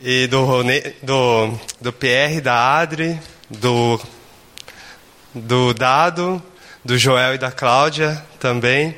e 0.00 0.26
do, 0.26 0.62
do, 1.02 1.60
do 1.80 1.92
PR, 1.92 2.40
da 2.42 2.78
Adri, 2.78 3.20
do, 3.50 4.00
do 5.34 5.74
Dado, 5.74 6.42
do 6.84 6.96
Joel 6.96 7.34
e 7.34 7.38
da 7.38 7.50
Cláudia 7.50 8.22
também, 8.38 8.96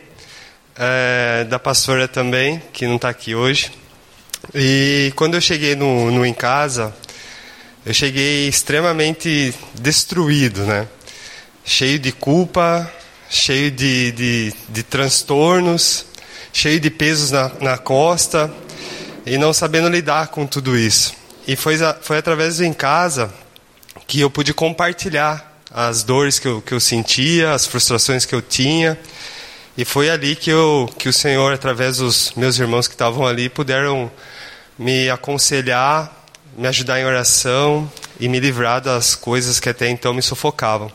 é, 0.76 1.44
da 1.44 1.59
pastora 1.59 2.07
também, 2.07 2.62
que 2.72 2.87
não 2.87 2.96
está 2.96 3.09
aqui 3.09 3.35
hoje. 3.35 3.72
E 4.54 5.12
quando 5.16 5.35
eu 5.35 5.40
cheguei 5.40 5.74
no, 5.74 6.11
no 6.11 6.24
Em 6.24 6.35
Casa, 6.35 6.94
eu 7.85 7.92
cheguei 7.92 8.48
extremamente 8.48 9.54
destruído, 9.74 10.64
né? 10.64 10.87
Cheio 11.64 11.98
de 11.98 12.12
culpa, 12.12 12.90
cheio 13.31 13.71
de, 13.71 14.12
de, 14.12 14.55
de 14.69 14.83
transtornos, 14.83 16.07
cheio 16.53 16.81
de 16.81 16.91
pesos 16.91 17.31
na, 17.31 17.51
na 17.61 17.79
costa 17.79 18.53
e 19.27 19.37
não 19.37 19.53
sabendo 19.53 19.88
lidar 19.88 20.29
com 20.29 20.47
tudo 20.47 20.77
isso. 20.77 21.14
E 21.47 21.57
foi, 21.57 21.77
foi 22.03 22.19
através 22.19 22.59
do 22.59 22.64
em 22.64 22.73
casa 22.73 23.33
que 24.07 24.21
eu 24.21 24.31
pude 24.31 24.55
compartilhar 24.55 25.61
as 25.71 26.03
dores 26.03 26.38
que 26.38 26.49
eu, 26.49 26.62
que 26.62 26.73
eu 26.73 26.81
sentia, 26.81 27.53
as 27.53 27.67
frustrações 27.67 28.25
que 28.25 28.35
eu 28.35 28.43
tinha. 28.43 28.99
E 29.77 29.85
foi 29.85 30.11
ali 30.11 30.35
que, 30.35 30.51
eu, 30.51 30.91
que 30.99 31.09
o 31.09 31.12
Senhor, 31.12 31.53
através 31.53 31.99
dos 31.99 32.33
meus 32.35 32.59
irmãos 32.59 32.88
que 32.88 32.95
estavam 32.95 33.27
ali, 33.27 33.49
puderam 33.49 34.11
me 34.79 35.09
aconselhar, 35.11 36.12
me 36.57 36.67
ajudar 36.67 37.01
em 37.01 37.05
oração 37.05 37.91
e 38.19 38.29
me 38.29 38.41
livrar 38.41 38.81
das 38.81 39.14
coisas 39.14 39.61
que 39.61 39.69
até 39.69 39.88
então 39.88 40.12
me 40.12 40.23
sufocavam. 40.23 40.91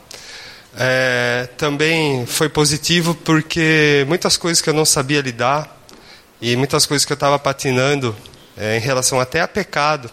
É, 0.76 1.48
também 1.56 2.26
foi 2.26 2.48
positivo 2.48 3.14
porque 3.14 4.04
muitas 4.08 4.36
coisas 4.36 4.60
que 4.60 4.68
eu 4.68 4.74
não 4.74 4.84
sabia 4.84 5.20
lidar 5.20 5.84
e 6.40 6.56
muitas 6.56 6.84
coisas 6.84 7.04
que 7.04 7.12
eu 7.12 7.16
estava 7.16 7.38
patinando 7.38 8.14
é, 8.56 8.76
em 8.76 8.80
relação 8.80 9.20
até 9.20 9.40
a 9.40 9.48
pecado. 9.48 10.10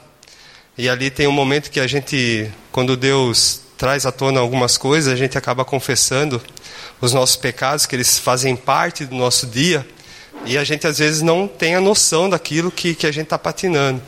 E 0.78 0.88
ali 0.88 1.10
tem 1.10 1.28
um 1.28 1.32
momento 1.32 1.70
que 1.70 1.80
a 1.80 1.88
gente, 1.88 2.50
quando 2.72 2.96
Deus 2.96 3.62
traz 3.78 4.06
à 4.06 4.12
tona 4.12 4.40
algumas 4.40 4.78
coisas, 4.78 5.12
a 5.12 5.16
gente 5.16 5.38
acaba 5.38 5.66
confessando 5.66 6.42
os 7.02 7.14
nossos 7.14 7.36
pecados, 7.36 7.86
que 7.88 7.96
eles 7.96 8.20
fazem 8.20 8.56
parte 8.56 9.06
do 9.06 9.16
nosso 9.16 9.48
dia, 9.48 9.86
e 10.46 10.58
a 10.58 10.64
gente 10.64 10.86
às 10.86 11.00
vezes 11.00 11.22
não 11.22 11.48
tem 11.48 11.76
a 11.76 11.82
noção 11.82 12.30
daquilo 12.30 12.72
que, 12.72 12.94
que 12.94 13.08
a 13.08 13.12
gente 13.12 13.26
está 13.26 13.38
patinando. 13.38 14.02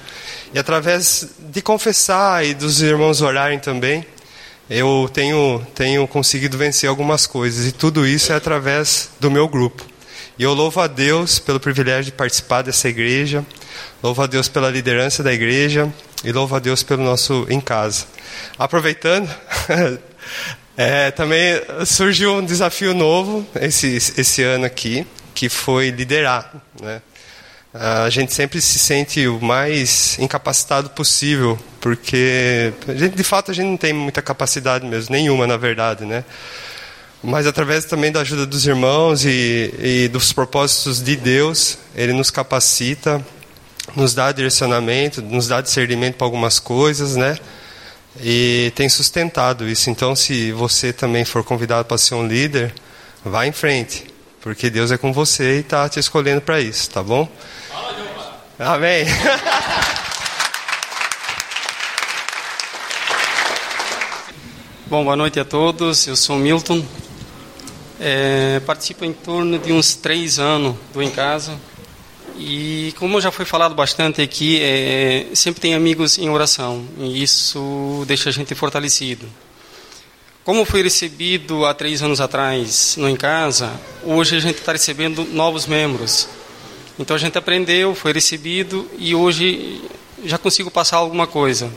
E 0.54 0.60
através 0.60 1.28
de 1.40 1.62
confessar 1.62 2.46
e 2.46 2.54
dos 2.54 2.82
irmãos 2.82 3.22
orarem 3.22 3.60
também, 3.60 4.06
eu 4.74 5.08
tenho, 5.14 5.66
tenho 5.76 6.08
conseguido 6.08 6.58
vencer 6.58 6.90
algumas 6.90 7.28
coisas. 7.28 7.68
E 7.68 7.72
tudo 7.72 8.08
isso 8.08 8.34
é 8.34 8.36
através 8.36 9.12
do 9.20 9.30
meu 9.30 9.48
grupo. 9.48 9.86
E 10.38 10.42
eu 10.42 10.52
louvo 10.54 10.82
a 10.82 10.88
Deus 10.88 11.38
pelo 11.38 11.60
privilégio 11.60 12.06
de 12.06 12.12
participar 12.12 12.64
dessa 12.64 12.90
igreja, 12.90 13.46
louvo 14.02 14.24
a 14.24 14.26
Deus 14.26 14.50
pela 14.50 14.72
liderança 14.72 15.22
da 15.22 15.32
igreja 15.32 15.94
e 16.24 16.32
louvo 16.32 16.56
a 16.56 16.60
Deus 16.60 16.82
pelo 16.82 17.04
nosso 17.04 17.46
em 17.50 17.62
casa. 17.62 18.08
Aproveitando, 18.58 19.30
é, 20.76 21.12
também 21.12 21.62
surgiu 21.86 22.34
um 22.34 22.44
desafio 22.44 22.96
novo 22.96 23.46
esse, 23.62 23.96
esse 23.96 24.42
ano 24.42 24.66
aqui, 24.66 25.06
que 25.36 25.50
foi 25.50 25.92
liderar. 25.92 26.52
Né? 26.82 27.00
A 27.74 28.10
gente 28.10 28.32
sempre 28.32 28.62
se 28.62 28.78
sente 28.78 29.28
o 29.28 29.42
mais 29.42 30.18
incapacitado 30.20 30.92
possível, 30.92 31.58
porque 31.82 32.72
gente, 32.96 33.16
de 33.16 33.24
fato 33.24 33.50
a 33.50 33.54
gente 33.54 33.68
não 33.68 33.78
tem 33.78 33.92
muita 33.92 34.22
capacidade 34.22 34.86
mesmo, 34.86 35.12
nenhuma 35.12 35.48
na 35.48 35.58
verdade, 35.58 36.06
né? 36.06 36.24
Mas 37.24 37.48
através 37.48 37.86
também 37.86 38.12
da 38.12 38.22
ajuda 38.22 38.46
dos 38.46 38.68
irmãos 38.68 39.26
e, 39.26 39.74
e 39.80 40.08
dos 40.10 40.32
propósitos 40.34 41.02
de 41.02 41.16
Deus, 41.16 41.78
Ele 41.96 42.14
nos 42.14 42.30
capacita, 42.30 43.26
nos 43.96 44.14
dá 44.14 44.32
direcionamento, 44.32 45.22
nos 45.22 45.48
dá 45.48 45.62
discernimento 45.62 46.16
para 46.16 46.28
algumas 46.28 46.60
coisas, 46.60 47.16
né? 47.16 47.38
E 48.22 48.72
tem 48.76 48.88
sustentado 48.88 49.68
isso. 49.68 49.90
Então, 49.90 50.16
se 50.16 50.52
você 50.52 50.94
também 50.94 51.26
for 51.26 51.44
convidado 51.44 51.86
para 51.86 51.98
ser 51.98 52.16
um 52.16 52.28
líder, 52.28 52.74
vá 53.24 53.48
em 53.48 53.52
frente, 53.52 54.06
porque 54.42 54.70
Deus 54.70 54.92
é 54.92 54.98
com 54.98 55.12
você 55.12 55.58
e 55.58 55.60
está 55.62 55.88
te 55.90 56.00
escolhendo 56.00 56.42
para 56.42 56.60
isso, 56.60 56.90
tá 56.90 57.02
bom? 57.02 57.28
Amém. 58.60 59.06
Bom, 64.86 65.04
boa 65.04 65.16
noite 65.16 65.40
a 65.40 65.46
todos. 65.46 66.06
Eu 66.06 66.16
sou 66.16 66.38
Milton. 66.38 66.86
É, 68.00 68.60
participo 68.60 69.06
em 69.06 69.12
torno 69.12 69.58
de 69.58 69.74
uns 69.74 69.96
três 69.96 70.38
anos 70.38 70.76
do 70.94 71.02
Em 71.02 71.10
Casa. 71.10 71.60
E 72.38 72.94
como 73.00 73.20
já 73.20 73.32
foi 73.32 73.44
falado 73.44 73.74
bastante 73.74 74.22
aqui, 74.22 74.60
é, 74.62 75.26
sempre 75.34 75.60
tem 75.60 75.74
amigos 75.74 76.20
em 76.20 76.30
oração. 76.30 76.86
E 77.00 77.24
isso 77.24 78.04
deixa 78.06 78.30
a 78.30 78.32
gente 78.32 78.54
fortalecido. 78.54 79.28
Como 80.44 80.64
foi 80.64 80.84
recebido 80.84 81.66
há 81.66 81.74
três 81.74 82.04
anos 82.04 82.22
atrás 82.22 82.98
no 82.98 83.10
Em 83.10 83.16
Casa, 83.16 83.72
hoje 84.04 84.36
a 84.36 84.40
gente 84.40 84.60
está 84.60 84.74
recebendo 84.74 85.26
novos 85.26 85.66
membros. 85.66 86.30
Então 86.98 87.16
a 87.16 87.20
gente 87.20 87.38
aprendeu, 87.38 87.96
foi 87.96 88.14
recebido 88.14 88.90
e 88.98 89.16
hoje 89.16 89.82
já 90.26 90.38
consigo 90.38 90.70
passar 90.70 90.98
alguma 90.98 91.26
coisa. 91.26 91.72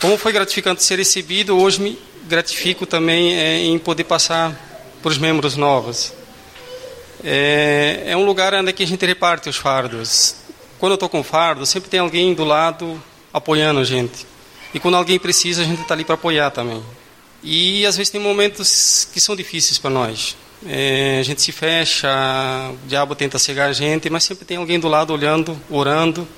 Como 0.00 0.16
foi 0.16 0.32
gratificante 0.32 0.82
ser 0.82 0.98
recebido, 0.98 1.58
hoje 1.58 1.80
me 1.80 1.98
gratifico 2.24 2.86
também 2.86 3.34
é, 3.34 3.58
em 3.62 3.78
poder 3.78 4.04
passar 4.04 4.58
para 5.02 5.10
os 5.10 5.18
membros 5.18 5.56
novos. 5.56 6.12
É, 7.24 8.04
é 8.06 8.16
um 8.16 8.24
lugar 8.24 8.54
onde 8.54 8.74
a 8.78 8.86
gente 8.86 9.04
reparte 9.04 9.48
os 9.48 9.56
fardos. 9.56 10.36
Quando 10.78 10.92
eu 10.92 10.94
estou 10.94 11.08
com 11.08 11.22
fardo, 11.22 11.66
sempre 11.66 11.90
tem 11.90 12.00
alguém 12.00 12.32
do 12.34 12.44
lado 12.44 13.02
apoiando 13.32 13.80
a 13.80 13.84
gente. 13.84 14.26
E 14.72 14.80
quando 14.80 14.96
alguém 14.96 15.18
precisa, 15.18 15.62
a 15.62 15.64
gente 15.64 15.82
está 15.82 15.94
ali 15.94 16.04
para 16.04 16.14
apoiar 16.14 16.50
também. 16.50 16.82
E 17.42 17.84
às 17.86 17.96
vezes 17.96 18.10
tem 18.10 18.20
momentos 18.20 19.08
que 19.12 19.20
são 19.20 19.34
difíceis 19.34 19.78
para 19.78 19.90
nós. 19.90 20.36
É, 20.66 21.18
a 21.18 21.22
gente 21.22 21.40
se 21.40 21.52
fecha, 21.52 22.08
o 22.70 22.86
diabo 22.86 23.14
tenta 23.14 23.38
cegar 23.38 23.70
a 23.70 23.72
gente, 23.72 24.10
mas 24.10 24.24
sempre 24.24 24.44
tem 24.44 24.58
alguém 24.58 24.78
do 24.78 24.88
lado 24.88 25.12
olhando, 25.12 25.58
orando 25.70 26.28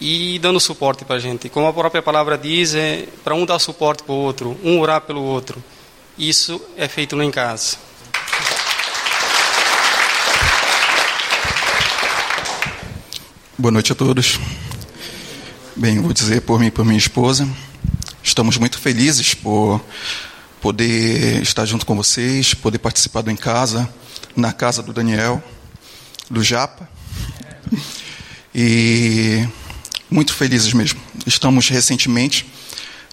e 0.00 0.38
dando 0.38 0.60
suporte 0.60 1.04
para 1.04 1.16
a 1.16 1.18
gente. 1.18 1.48
Como 1.48 1.66
a 1.66 1.72
própria 1.72 2.00
palavra 2.00 2.38
diz, 2.38 2.74
é 2.74 3.06
para 3.24 3.34
um 3.34 3.44
dar 3.44 3.58
suporte 3.58 4.04
para 4.04 4.12
o 4.12 4.16
outro, 4.16 4.56
um 4.62 4.78
orar 4.78 5.00
pelo 5.00 5.22
outro. 5.22 5.62
Isso 6.16 6.60
é 6.76 6.86
feito 6.86 7.16
no 7.16 7.24
em 7.24 7.30
casa. 7.30 7.76
Boa 13.56 13.72
noite 13.72 13.90
a 13.90 13.94
todos. 13.96 14.38
Bem, 15.74 16.00
vou 16.00 16.12
dizer 16.12 16.42
por 16.42 16.60
mim 16.60 16.66
e 16.66 16.70
por 16.70 16.84
minha 16.84 16.98
esposa, 16.98 17.48
estamos 18.22 18.56
muito 18.56 18.78
felizes 18.78 19.34
por 19.34 19.80
poder 20.60 21.42
estar 21.42 21.64
junto 21.64 21.86
com 21.86 21.96
vocês, 21.96 22.54
poder 22.54 22.78
participar 22.78 23.22
do 23.22 23.30
Em 23.30 23.36
Casa, 23.36 23.88
na 24.36 24.52
casa 24.52 24.82
do 24.82 24.92
Daniel, 24.92 25.42
do 26.30 26.42
Japa, 26.42 26.88
E 28.54 29.46
muito 30.10 30.34
felizes 30.34 30.72
mesmo. 30.72 31.00
Estamos 31.26 31.68
recentemente, 31.68 32.46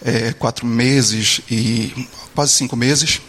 é, 0.03 0.33
quatro 0.33 0.65
meses 0.65 1.41
e 1.51 2.07
quase 2.33 2.53
cinco 2.53 2.75
meses, 2.75 3.21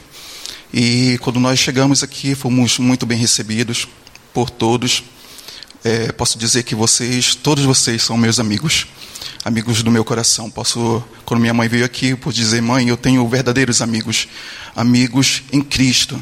e 0.73 1.19
quando 1.21 1.39
nós 1.39 1.59
chegamos 1.59 2.03
aqui, 2.03 2.35
fomos 2.35 2.79
muito 2.79 3.07
bem 3.07 3.19
recebidos 3.19 3.87
por 4.33 4.51
todos. 4.51 5.03
É, 5.89 6.11
posso 6.11 6.37
dizer 6.37 6.65
que 6.65 6.75
vocês, 6.75 7.37
todos 7.37 7.65
vocês, 7.65 8.03
são 8.03 8.17
meus 8.17 8.41
amigos, 8.41 8.89
amigos 9.45 9.85
do 9.85 9.91
meu 9.93 10.05
coração. 10.05 10.51
Posso, 10.51 11.01
quando 11.25 11.39
minha 11.39 11.55
mãe 11.55 11.69
veio 11.69 11.85
aqui, 11.85 12.17
por 12.17 12.33
dizer, 12.33 12.61
mãe, 12.61 12.89
eu 12.89 12.97
tenho 12.97 13.25
verdadeiros 13.29 13.81
amigos, 13.81 14.27
amigos 14.75 15.45
em 15.53 15.63
Cristo. 15.63 16.21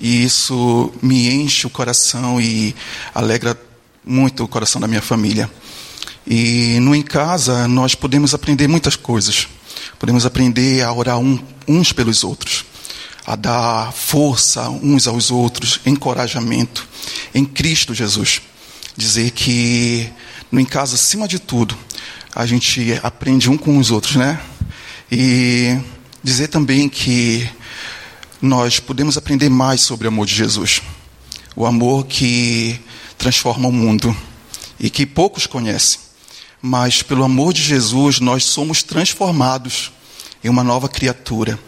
E 0.00 0.24
isso 0.24 0.92
me 1.00 1.32
enche 1.32 1.64
o 1.64 1.70
coração 1.70 2.40
e 2.40 2.74
alegra 3.14 3.56
muito 4.04 4.42
o 4.42 4.48
coração 4.48 4.80
da 4.80 4.88
minha 4.88 5.00
família. 5.00 5.48
E 6.26 6.80
no 6.80 6.92
Em 6.92 7.00
Casa, 7.02 7.68
nós 7.68 7.94
podemos 7.94 8.34
aprender 8.34 8.66
muitas 8.66 8.96
coisas. 8.96 9.46
Podemos 9.96 10.26
aprender 10.26 10.82
a 10.82 10.92
orar 10.92 11.20
um, 11.20 11.38
uns 11.68 11.92
pelos 11.92 12.24
outros 12.24 12.64
a 13.24 13.36
dar 13.36 13.92
força 13.92 14.68
uns 14.68 15.06
aos 15.06 15.30
outros, 15.30 15.80
encorajamento 15.86 16.86
em 17.32 17.44
Cristo 17.44 17.94
Jesus. 17.94 18.42
Dizer 18.96 19.30
que 19.32 20.08
no 20.50 20.60
em 20.60 20.64
casa, 20.64 20.94
acima 20.94 21.26
de 21.26 21.38
tudo, 21.38 21.76
a 22.34 22.46
gente 22.46 22.98
aprende 23.02 23.50
um 23.50 23.56
com 23.56 23.78
os 23.78 23.90
outros, 23.90 24.16
né? 24.16 24.40
E 25.10 25.76
dizer 26.22 26.48
também 26.48 26.88
que 26.88 27.48
nós 28.40 28.78
podemos 28.78 29.16
aprender 29.16 29.48
mais 29.48 29.80
sobre 29.80 30.06
o 30.06 30.10
amor 30.10 30.26
de 30.26 30.34
Jesus. 30.34 30.80
O 31.56 31.66
amor 31.66 32.06
que 32.06 32.78
transforma 33.18 33.68
o 33.68 33.72
mundo 33.72 34.16
e 34.78 34.90
que 34.90 35.06
poucos 35.06 35.46
conhecem. 35.46 36.00
Mas 36.60 37.02
pelo 37.02 37.24
amor 37.24 37.52
de 37.52 37.62
Jesus, 37.62 38.20
nós 38.20 38.44
somos 38.44 38.82
transformados 38.82 39.92
em 40.42 40.48
uma 40.48 40.64
nova 40.64 40.88
criatura. 40.88 41.58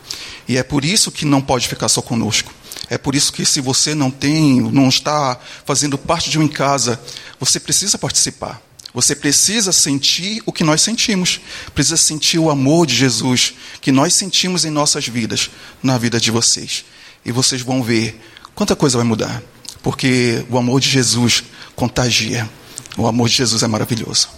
E 0.49 0.57
é 0.57 0.63
por 0.63 0.85
isso 0.85 1.11
que 1.11 1.25
não 1.25 1.41
pode 1.41 1.67
ficar 1.67 1.89
só 1.89 2.01
conosco. 2.01 2.53
É 2.89 2.97
por 2.97 3.15
isso 3.15 3.33
que 3.33 3.45
se 3.45 3.61
você 3.61 3.95
não 3.95 4.11
tem, 4.11 4.61
não 4.61 4.89
está 4.89 5.39
fazendo 5.65 5.99
parte 5.99 6.31
de 6.31 6.39
um 6.39 6.43
em 6.43 6.49
casa, 6.49 7.01
você 7.39 7.59
precisa 7.59 7.99
participar. 7.99 8.63
Você 8.95 9.15
precisa 9.15 9.73
sentir 9.73 10.43
o 10.47 10.53
que 10.53 10.65
nós 10.65 10.81
sentimos. 10.81 11.41
Precisa 11.75 11.99
sentir 11.99 12.39
o 12.39 12.49
amor 12.49 12.87
de 12.87 12.95
Jesus 12.95 13.53
que 13.81 13.93
nós 13.93 14.15
sentimos 14.15 14.65
em 14.65 14.71
nossas 14.71 15.07
vidas, 15.07 15.51
na 15.83 15.99
vida 15.99 16.19
de 16.19 16.31
vocês. 16.31 16.85
E 17.25 17.31
vocês 17.31 17.61
vão 17.61 17.83
ver 17.83 18.19
quanta 18.55 18.75
coisa 18.75 18.97
vai 18.97 19.07
mudar. 19.07 19.43
Porque 19.83 20.47
o 20.49 20.57
amor 20.57 20.81
de 20.81 20.89
Jesus 20.89 21.45
contagia. 21.75 22.49
O 22.97 23.07
amor 23.07 23.29
de 23.29 23.37
Jesus 23.37 23.63
é 23.63 23.67
maravilhoso. 23.67 24.29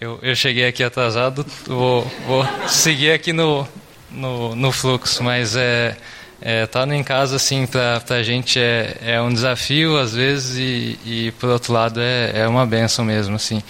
Eu, 0.00 0.18
eu 0.22 0.34
cheguei 0.34 0.66
aqui 0.66 0.82
atrasado, 0.82 1.44
vou, 1.66 2.10
vou 2.26 2.42
seguir 2.66 3.10
aqui 3.12 3.34
no, 3.34 3.68
no, 4.10 4.56
no 4.56 4.72
fluxo, 4.72 5.22
mas 5.22 5.54
é, 5.54 5.94
é 6.40 6.64
tá 6.64 6.86
em 6.86 7.04
casa 7.04 7.36
assim 7.36 7.66
para 7.66 8.02
a 8.08 8.22
gente 8.22 8.58
é, 8.58 8.96
é 9.02 9.20
um 9.20 9.30
desafio 9.30 9.98
às 9.98 10.14
vezes 10.14 10.56
e, 10.56 10.98
e 11.04 11.34
por 11.38 11.50
outro 11.50 11.74
lado 11.74 12.00
é, 12.00 12.32
é 12.34 12.48
uma 12.48 12.64
benção 12.64 13.04
mesmo 13.04 13.36
assim. 13.36 13.62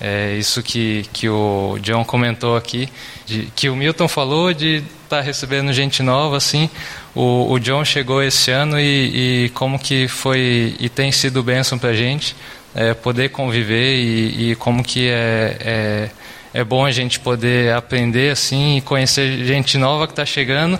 É 0.00 0.34
isso 0.38 0.62
que 0.62 1.04
que 1.12 1.28
o 1.28 1.78
John 1.82 2.02
comentou 2.02 2.56
aqui 2.56 2.88
de, 3.26 3.52
que 3.54 3.68
o 3.68 3.76
Milton 3.76 4.08
falou 4.08 4.54
de 4.54 4.76
estar 5.04 5.18
tá 5.18 5.20
recebendo 5.20 5.70
gente 5.70 6.02
nova 6.02 6.38
assim. 6.38 6.70
O, 7.14 7.52
o 7.52 7.60
John 7.60 7.84
chegou 7.84 8.22
esse 8.22 8.50
ano 8.50 8.80
e, 8.80 9.44
e 9.44 9.48
como 9.50 9.78
que 9.78 10.08
foi 10.08 10.74
e 10.80 10.88
tem 10.88 11.12
sido 11.12 11.42
bênção 11.42 11.78
para 11.78 11.90
a 11.90 11.94
gente 11.94 12.34
é, 12.74 12.92
poder 12.92 13.30
conviver 13.30 13.94
e, 13.96 14.50
e, 14.50 14.56
como 14.56 14.82
que 14.82 15.08
é, 15.08 15.56
é, 15.60 16.10
é 16.52 16.64
bom 16.64 16.84
a 16.84 16.90
gente 16.90 17.20
poder 17.20 17.72
aprender 17.72 18.32
assim 18.32 18.78
e 18.78 18.80
conhecer 18.80 19.44
gente 19.44 19.78
nova 19.78 20.06
que 20.06 20.12
está 20.12 20.26
chegando 20.26 20.78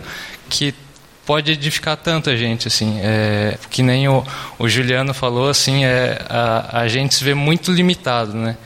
que 0.48 0.74
pode 1.24 1.52
edificar 1.52 1.96
tanta 1.96 2.36
gente 2.36 2.68
assim. 2.68 2.98
É, 3.00 3.56
que 3.70 3.82
nem 3.82 4.08
o, 4.08 4.24
o 4.58 4.68
Juliano 4.68 5.14
falou 5.14 5.48
assim 5.48 5.84
é 5.84 6.18
a, 6.28 6.80
a 6.80 6.88
gente 6.88 7.14
se 7.14 7.24
vê 7.24 7.34
muito 7.34 7.72
limitado 7.72 8.34
né? 8.34 8.56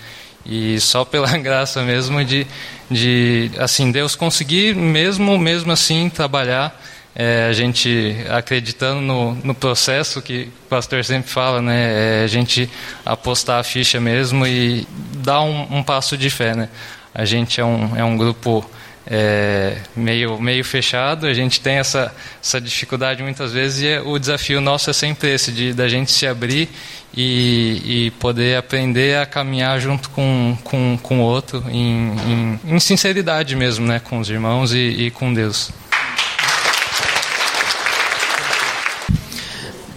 E 0.47 0.81
só 0.81 1.05
pela 1.05 1.29
graça 1.39 1.83
mesmo 1.83 2.25
de, 2.25 2.47
de 2.91 3.51
assim 3.59 3.93
Deus 3.93 4.17
conseguir 4.17 4.75
mesmo 4.75 5.39
mesmo 5.39 5.71
assim 5.71 6.09
trabalhar 6.09 6.75
é, 7.19 7.49
a 7.49 7.53
gente 7.53 8.17
acreditando 8.31 9.01
no, 9.01 9.35
no, 9.35 9.53
processo 9.53 10.23
que 10.23 10.49
o 10.67 10.69
pastor 10.69 11.05
sempre 11.05 11.29
fala, 11.29 11.61
né? 11.61 12.21
É 12.21 12.25
a 12.25 12.29
gente 12.29 12.71
apostar 13.05 13.59
a 13.59 13.65
ficha 13.65 14.01
mesmo 14.01 14.47
e 14.47 14.87
dar 15.17 15.43
um, 15.43 15.79
um 15.79 15.83
passo 15.83 16.17
de 16.17 16.31
fé, 16.31 16.55
né? 16.55 16.69
A 17.13 17.25
gente 17.25 17.61
é 17.61 17.65
um, 17.65 17.97
é 17.97 18.05
um 18.05 18.17
grupo 18.17 18.65
é, 19.05 19.79
meio, 19.97 20.41
meio 20.41 20.65
fechado, 20.65 21.27
a 21.27 21.35
gente 21.35 21.61
tem 21.61 21.79
essa, 21.79 22.15
essa 22.41 22.61
dificuldade 22.61 23.21
muitas 23.21 23.53
vezes 23.53 23.83
e 23.83 23.89
é, 23.89 24.01
o 24.01 24.17
desafio 24.17 24.61
nosso 24.61 24.89
é 24.89 24.93
sempre 24.93 25.35
esse, 25.35 25.51
de 25.51 25.73
da 25.73 25.89
gente 25.89 26.13
se 26.13 26.25
abrir 26.25 26.69
e, 27.17 27.83
e 28.07 28.11
poder 28.13 28.57
aprender 28.57 29.19
a 29.19 29.27
caminhar 29.27 29.81
junto 29.81 30.09
com, 30.11 30.57
com, 30.63 30.97
com 31.03 31.19
o 31.19 31.23
outro 31.23 31.65
em, 31.69 32.13
em, 32.29 32.61
em 32.77 32.79
sinceridade 32.79 33.57
mesmo, 33.57 33.85
né? 33.85 33.99
Com 33.99 34.21
os 34.21 34.31
irmãos 34.31 34.73
e, 34.73 34.79
e 34.79 35.11
com 35.11 35.35
Deus. 35.35 35.73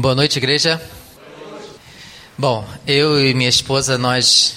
Boa 0.01 0.15
noite, 0.15 0.39
igreja. 0.39 0.81
Bom, 2.35 2.67
eu 2.87 3.23
e 3.23 3.35
minha 3.35 3.47
esposa, 3.47 3.99
nós 3.99 4.55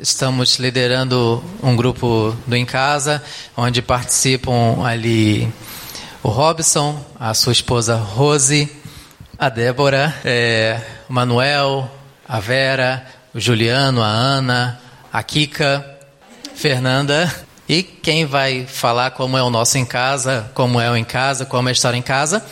estamos 0.00 0.58
liderando 0.58 1.44
um 1.62 1.76
grupo 1.76 2.34
do 2.46 2.56
Em 2.56 2.64
Casa, 2.64 3.22
onde 3.54 3.82
participam 3.82 4.82
ali 4.82 5.46
o 6.22 6.30
Robson, 6.30 7.04
a 7.20 7.34
sua 7.34 7.52
esposa 7.52 7.96
Rose, 7.96 8.66
a 9.38 9.50
Débora, 9.50 10.18
é, 10.24 10.80
o 11.06 11.12
Manuel, 11.12 11.90
a 12.26 12.40
Vera, 12.40 13.06
o 13.34 13.38
Juliano, 13.38 14.02
a 14.02 14.06
Ana, 14.06 14.80
a 15.12 15.22
Kika, 15.22 15.84
Fernanda. 16.54 17.30
E 17.68 17.82
quem 17.82 18.24
vai 18.24 18.64
falar 18.66 19.10
como 19.10 19.36
é 19.36 19.42
o 19.42 19.50
nosso 19.50 19.76
em 19.76 19.84
casa, 19.84 20.50
como 20.54 20.80
é 20.80 20.90
o 20.90 20.96
em 20.96 21.04
casa, 21.04 21.44
como 21.44 21.68
é 21.68 21.72
a 21.72 21.74
história 21.74 21.98
em 21.98 22.00
casa, 22.02 22.42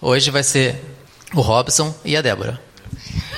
hoje 0.00 0.30
vai 0.30 0.44
ser 0.44 0.91
o 1.34 1.40
Robson 1.40 1.94
e 2.04 2.16
a 2.16 2.22
Débora. 2.22 2.60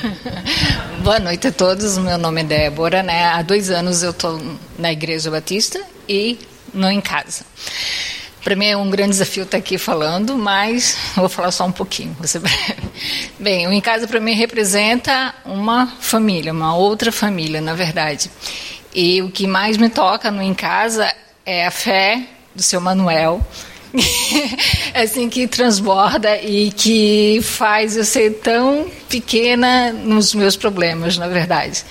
Boa 1.02 1.18
noite 1.18 1.48
a 1.48 1.52
todos, 1.52 1.96
meu 1.98 2.18
nome 2.18 2.40
é 2.42 2.44
Débora, 2.44 3.02
né? 3.02 3.26
Há 3.26 3.42
dois 3.42 3.70
anos 3.70 4.02
eu 4.02 4.10
estou 4.10 4.40
na 4.78 4.92
Igreja 4.92 5.30
Batista 5.30 5.80
e 6.08 6.38
não 6.72 6.90
em 6.90 7.00
casa. 7.00 7.44
Para 8.42 8.56
mim 8.56 8.66
é 8.66 8.76
um 8.76 8.90
grande 8.90 9.12
desafio 9.12 9.44
estar 9.44 9.56
aqui 9.56 9.78
falando, 9.78 10.36
mas 10.36 10.96
vou 11.16 11.28
falar 11.28 11.50
só 11.50 11.64
um 11.66 11.72
pouquinho. 11.72 12.14
Você... 12.20 12.40
Bem, 13.38 13.66
o 13.66 13.72
Em 13.72 13.80
Casa 13.80 14.06
para 14.06 14.20
mim 14.20 14.32
representa 14.32 15.34
uma 15.44 15.86
família, 16.00 16.52
uma 16.52 16.76
outra 16.76 17.10
família, 17.10 17.60
na 17.60 17.74
verdade. 17.74 18.30
E 18.94 19.22
o 19.22 19.30
que 19.30 19.46
mais 19.46 19.76
me 19.76 19.88
toca 19.88 20.30
no 20.30 20.42
Em 20.42 20.52
Casa 20.52 21.10
é 21.46 21.66
a 21.66 21.70
fé 21.70 22.22
do 22.54 22.62
seu 22.62 22.80
Manuel, 22.80 23.44
assim 24.94 25.28
que 25.28 25.46
transborda 25.46 26.36
e 26.40 26.70
que 26.72 27.40
faz 27.42 27.96
eu 27.96 28.04
ser 28.04 28.40
tão 28.42 28.90
pequena 29.08 29.92
nos 29.92 30.34
meus 30.34 30.56
problemas, 30.56 31.16
na 31.16 31.28
verdade. 31.28 31.84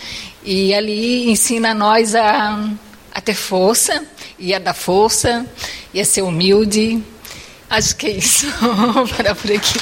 E 0.43 0.73
ali 0.73 1.29
ensina 1.29 1.71
a 1.71 1.73
nós 1.73 2.15
a, 2.15 2.69
a 3.13 3.21
ter 3.21 3.33
força 3.33 4.05
e 4.37 4.53
a 4.53 4.59
dar 4.59 4.73
força 4.73 5.45
e 5.93 6.01
a 6.01 6.05
ser 6.05 6.21
humilde. 6.21 7.01
Acho 7.69 7.95
que 7.95 8.07
é 8.07 8.11
isso. 8.11 8.47
Vou 8.93 9.07
parar 9.07 9.35
por 9.35 9.51
aqui. 9.51 9.79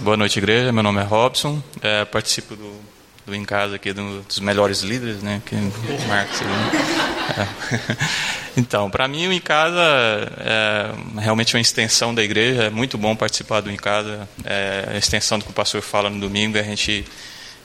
Boa 0.00 0.16
noite, 0.16 0.38
igreja. 0.38 0.72
Meu 0.72 0.82
nome 0.82 1.00
é 1.00 1.04
Robson. 1.04 1.62
É, 1.80 2.04
participo 2.04 2.54
do 2.54 2.96
do 3.26 3.34
Em 3.34 3.44
Casa 3.44 3.74
aqui, 3.74 3.92
do, 3.92 4.22
dos 4.22 4.38
melhores 4.38 4.80
líderes, 4.82 5.20
né? 5.20 5.42
Que 5.44 5.56
Marcos. 6.06 6.40
É. 6.40 7.05
Então, 8.56 8.88
para 8.88 9.06
mim 9.06 9.26
o 9.26 9.32
Em 9.32 9.40
Casa 9.40 9.82
é 10.38 11.20
realmente 11.20 11.54
uma 11.54 11.60
extensão 11.60 12.14
da 12.14 12.22
igreja. 12.22 12.64
É 12.64 12.70
muito 12.70 12.96
bom 12.96 13.14
participar 13.14 13.60
do 13.60 13.70
Em 13.70 13.76
Casa. 13.76 14.26
É 14.44 14.92
a 14.94 14.96
extensão 14.96 15.38
do 15.38 15.44
que 15.44 15.50
o 15.50 15.54
pastor 15.54 15.82
fala 15.82 16.08
no 16.08 16.18
domingo. 16.18 16.58
A 16.58 16.62
gente 16.62 17.04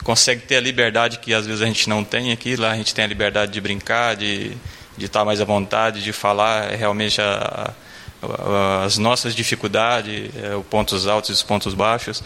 consegue 0.04 0.42
ter 0.42 0.58
a 0.58 0.60
liberdade 0.60 1.20
que 1.20 1.34
às 1.34 1.46
vezes 1.46 1.62
a 1.62 1.66
gente 1.66 1.88
não 1.88 2.04
tem 2.04 2.34
aqui. 2.34 2.58
Lá 2.58 2.72
a 2.72 2.76
gente 2.76 2.94
tem 2.94 3.06
a 3.06 3.08
liberdade 3.08 3.54
de 3.54 3.62
brincar, 3.62 4.18
de, 4.18 4.52
de 4.98 5.06
estar 5.06 5.24
mais 5.24 5.40
à 5.40 5.46
vontade, 5.46 6.04
de 6.04 6.12
falar 6.12 6.72
realmente 6.72 7.22
a, 7.22 7.74
a, 8.22 8.84
as 8.84 8.98
nossas 8.98 9.34
dificuldades, 9.34 10.30
é, 10.44 10.54
os 10.58 10.66
pontos 10.66 11.08
altos 11.08 11.30
e 11.30 11.34
os 11.34 11.42
pontos 11.42 11.74
baixos. 11.74 12.22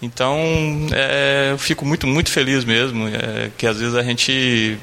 Então, 0.00 0.38
é, 0.92 1.50
eu 1.50 1.58
fico 1.58 1.84
muito, 1.84 2.06
muito 2.06 2.30
feliz 2.30 2.64
mesmo, 2.64 3.06
é, 3.08 3.50
que 3.58 3.66
às 3.66 3.78
vezes 3.78 3.96
a 3.96 4.02
gente 4.02 4.78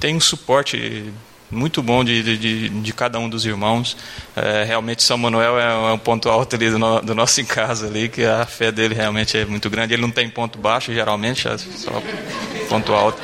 tem 0.00 0.16
um 0.16 0.20
suporte 0.20 1.12
muito 1.50 1.82
bom 1.82 2.02
de, 2.02 2.38
de, 2.38 2.68
de 2.68 2.92
cada 2.92 3.18
um 3.18 3.28
dos 3.28 3.44
irmãos. 3.44 3.96
É, 4.34 4.64
realmente 4.64 5.02
São 5.02 5.18
Manuel 5.18 5.58
é, 5.58 5.64
é 5.64 5.92
um 5.92 5.98
ponto 5.98 6.28
alto 6.28 6.56
ali 6.56 6.70
do, 6.70 6.78
no, 6.78 7.00
do, 7.02 7.14
nosso 7.14 7.40
em 7.40 7.44
casa 7.44 7.86
ali, 7.86 8.08
que 8.08 8.24
a 8.24 8.46
fé 8.46 8.72
dele 8.72 8.94
realmente 8.94 9.36
é 9.36 9.44
muito 9.44 9.68
grande. 9.68 9.92
Ele 9.92 10.02
não 10.02 10.10
tem 10.10 10.28
ponto 10.30 10.58
baixo 10.58 10.92
geralmente, 10.92 11.46
é 11.46 11.58
só 11.58 12.02
ponto 12.68 12.92
alto. 12.92 13.20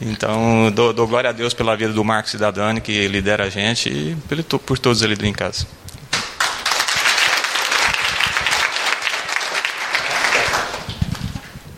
Então, 0.00 0.70
dou, 0.72 0.92
dou, 0.92 1.08
glória 1.08 1.30
a 1.30 1.32
Deus 1.32 1.54
pela 1.54 1.74
vida 1.74 1.92
do 1.92 2.04
Marcos 2.04 2.34
e 2.34 2.38
da 2.38 2.50
Dani, 2.50 2.82
que 2.82 3.08
lidera 3.08 3.44
a 3.44 3.50
gente, 3.50 3.88
e 3.88 4.16
por, 4.58 4.78
todos 4.78 5.02
ali 5.02 5.16
em 5.26 5.32
casa. 5.32 5.66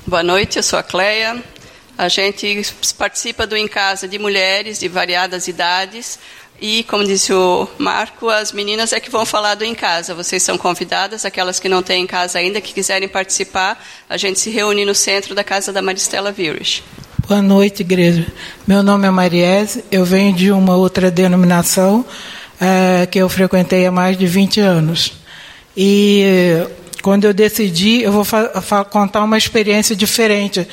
Boa 0.05 0.23
noite, 0.23 0.57
eu 0.57 0.63
sou 0.63 0.79
a 0.79 0.83
Cleia. 0.83 1.41
A 1.99 2.09
gente 2.09 2.65
participa 2.97 3.45
do 3.45 3.57
Em 3.57 3.67
Casa 3.67 4.07
de 4.07 4.21
mulheres 4.21 4.79
de 4.79 4.87
variadas 4.87 5.49
idades. 5.49 6.17
E, 6.61 6.85
como 6.85 7.05
disse 7.05 7.33
o 7.33 7.69
Marco, 7.77 8.29
as 8.29 8.53
meninas 8.53 8.93
é 8.93 9.01
que 9.01 9.11
vão 9.11 9.27
falar 9.27 9.57
do 9.57 9.65
Em 9.65 9.75
Casa. 9.75 10.15
Vocês 10.15 10.45
são 10.45 10.57
convidadas, 10.57 11.25
aquelas 11.25 11.59
que 11.59 11.69
não 11.69 11.83
têm 11.83 12.05
em 12.05 12.07
casa 12.07 12.39
ainda, 12.39 12.61
que 12.61 12.73
quiserem 12.73 13.09
participar, 13.09 13.85
a 14.09 14.17
gente 14.17 14.39
se 14.39 14.49
reúne 14.49 14.85
no 14.85 14.95
centro 14.95 15.35
da 15.35 15.43
casa 15.43 15.73
da 15.73 15.83
Maristela 15.83 16.31
Vires. 16.31 16.85
Boa 17.27 17.43
noite, 17.43 17.81
igreja. 17.81 18.27
Meu 18.65 18.81
nome 18.81 19.09
é 19.09 19.11
Mariese, 19.11 19.85
eu 19.91 20.05
venho 20.05 20.33
de 20.33 20.53
uma 20.53 20.77
outra 20.77 21.11
denominação 21.11 22.07
é, 22.61 23.07
que 23.07 23.19
eu 23.19 23.29
frequentei 23.29 23.87
há 23.87 23.91
mais 23.91 24.17
de 24.17 24.27
20 24.27 24.61
anos. 24.61 25.15
E 25.77 26.65
quando 27.03 27.25
eu 27.25 27.35
decidi, 27.35 28.03
eu 28.03 28.13
vou 28.13 28.25
contar 28.89 29.23
uma 29.25 29.37
experiência 29.37 29.97
diferente, 29.97 30.67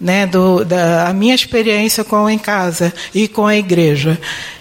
né, 0.00 0.26
do, 0.26 0.64
da 0.64 1.08
a 1.08 1.12
minha 1.12 1.34
experiência 1.34 2.02
com 2.02 2.28
em 2.28 2.38
casa 2.38 2.92
e 3.14 3.28
com 3.28 3.46
a 3.46 3.56
igreja. 3.56 4.18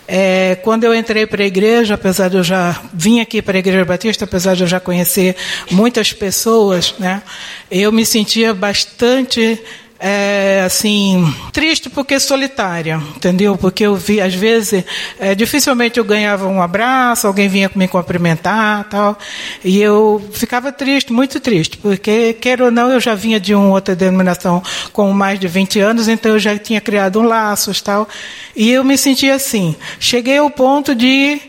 É, 0.08 0.56
quando 0.64 0.84
eu 0.84 0.94
entrei 0.94 1.28
para 1.28 1.44
a 1.44 1.46
igreja, 1.46 1.94
apesar 1.94 2.30
de 2.30 2.38
eu 2.38 2.44
já 2.44 2.82
vim 2.94 3.20
aqui 3.20 3.42
para 3.42 3.58
a 3.58 3.60
igreja 3.60 3.86
batista, 3.86 4.26
apesar 4.26 4.56
de 4.56 4.64
eu 4.64 4.68
já 4.68 4.80
conhecer 4.80 5.36
muitas 5.70 6.12
pessoas, 6.12 6.96
né, 6.98 7.22
eu 7.70 7.92
me 7.92 8.06
sentia 8.06 8.54
bastante 8.54 9.60
é, 10.00 10.64
assim, 10.66 11.32
triste 11.52 11.90
porque 11.90 12.20
solitária, 12.22 13.02
entendeu? 13.18 13.58
Porque 13.58 13.86
eu 13.86 13.96
vi, 13.96 14.22
às 14.22 14.34
vezes, 14.34 14.86
é, 15.20 15.36
dificilmente 15.36 16.00
eu 16.00 16.06
ganhava 16.06 16.48
um 16.48 16.62
abraço, 16.62 17.28
alguém 17.28 17.50
vinha 17.50 17.70
me 17.76 17.86
cumprimentar, 17.86 18.86
tal, 18.86 19.18
e 19.64 19.82
eu 19.82 20.24
ficava 20.32 20.72
triste, 20.72 21.12
muito 21.12 21.40
triste, 21.42 21.78
porque, 21.78 22.34
quer 22.34 22.62
ou 22.62 22.72
não, 22.72 22.90
eu 22.90 23.00
já 23.02 23.14
vinha 23.14 23.40
de 23.42 23.54
uma 23.54 23.68
outra 23.68 23.94
denominação 23.94 24.64
com 24.94 25.12
mais 25.12 25.38
de 25.38 25.50
20 25.50 25.82
anos, 25.82 26.08
então 26.08 26.32
eu 26.32 26.40
já 26.40 26.58
tinha 26.58 26.80
criado 26.80 27.20
um 27.20 27.24
laços, 27.24 27.82
tal, 27.82 28.08
e 28.56 28.72
eu 28.72 28.86
me 28.86 28.98
sentia 28.98 29.36
assim. 29.36 29.76
Cheguei 30.00 30.38
ao 30.38 30.50
ponto 30.50 30.96
de 30.96 31.42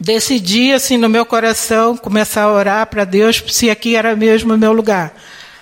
decidir, 0.00 0.72
assim, 0.72 0.96
no 0.96 1.08
meu 1.10 1.26
coração, 1.26 1.96
começar 1.96 2.44
a 2.44 2.52
orar 2.52 2.86
para 2.86 3.04
Deus 3.04 3.42
se 3.48 3.68
aqui 3.68 3.96
era 3.96 4.16
mesmo 4.16 4.54
o 4.54 4.58
meu 4.58 4.72
lugar 4.72 5.12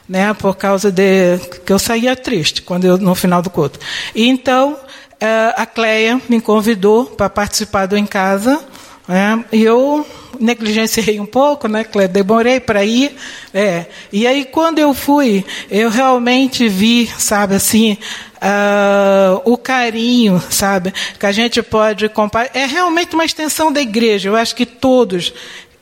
né, 0.09 0.35
por 0.35 0.57
causa 0.57 0.91
de 0.91 1.39
que 1.65 1.73
eu 1.73 1.79
saía 1.79 2.15
triste 2.15 2.63
quando 2.63 2.85
eu, 2.85 2.99
no 2.99 3.15
final 3.15 3.43
do 3.43 3.51
culto. 3.51 3.79
E 4.15 4.29
então 4.29 4.77
eh, 5.21 5.55
a 5.57 5.67
Cleia 5.67 6.21
me 6.29 6.41
convidou 6.41 7.07
para 7.07 7.31
participar 7.31 7.87
do 7.87 7.97
em 7.97 8.07
casa, 8.07 8.61
né, 9.09 9.45
e 9.53 9.63
eu 9.63 10.07
negligenciei 10.41 11.21
um 11.21 11.27
pouco, 11.27 11.69
né, 11.69 11.85
Cleia, 11.85 12.09
demorei 12.09 12.61
para 12.61 12.85
ir, 12.85 13.15
é, 13.53 13.87
e 14.13 14.27
aí 14.27 14.45
quando 14.45 14.79
eu 14.79 14.93
fui, 14.93 15.45
eu 15.71 15.89
realmente 15.89 16.69
vi, 16.69 17.11
sabe, 17.19 17.55
assim, 17.55 17.97
Uh, 18.45 19.41
o 19.51 19.57
carinho, 19.57 20.39
sabe, 20.51 20.93
que 21.19 21.25
a 21.25 21.33
gente 21.33 21.63
pode 21.63 22.11
comparar. 22.11 22.51
É 22.53 22.67
realmente 22.67 23.15
uma 23.15 23.25
extensão 23.25 23.73
da 23.73 23.81
igreja. 23.81 24.29
Eu 24.29 24.37
acho 24.37 24.55
que 24.55 24.67
todos 24.67 25.33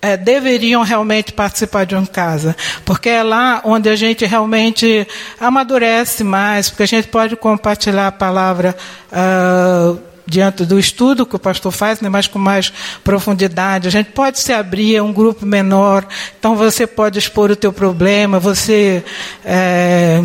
é, 0.02 0.16
deveriam 0.16 0.82
realmente 0.82 1.32
participar 1.32 1.86
de 1.86 1.94
uma 1.94 2.06
casa, 2.06 2.56
porque 2.84 3.08
é 3.08 3.22
lá 3.22 3.62
onde 3.64 3.88
a 3.88 3.94
gente 3.94 4.26
realmente 4.26 5.06
amadurece 5.38 6.24
mais, 6.24 6.68
porque 6.68 6.82
a 6.82 6.86
gente 6.86 7.06
pode 7.06 7.36
compartilhar 7.36 8.08
a 8.08 8.12
palavra 8.12 8.76
uh, 9.12 9.98
diante 10.26 10.64
do 10.64 10.76
estudo 10.78 11.24
que 11.24 11.36
o 11.36 11.38
pastor 11.38 11.70
faz, 11.70 12.00
né, 12.00 12.08
mas 12.08 12.26
com 12.26 12.38
mais 12.38 12.72
profundidade. 13.04 13.86
A 13.86 13.90
gente 13.90 14.10
pode 14.10 14.40
se 14.40 14.52
abrir 14.52 14.96
a 14.96 15.04
um 15.04 15.12
grupo 15.12 15.46
menor, 15.46 16.04
então 16.36 16.56
você 16.56 16.84
pode 16.84 17.18
expor 17.20 17.52
o 17.52 17.56
teu 17.56 17.72
problema, 17.72 18.40
você 18.40 19.04
é, 19.44 20.20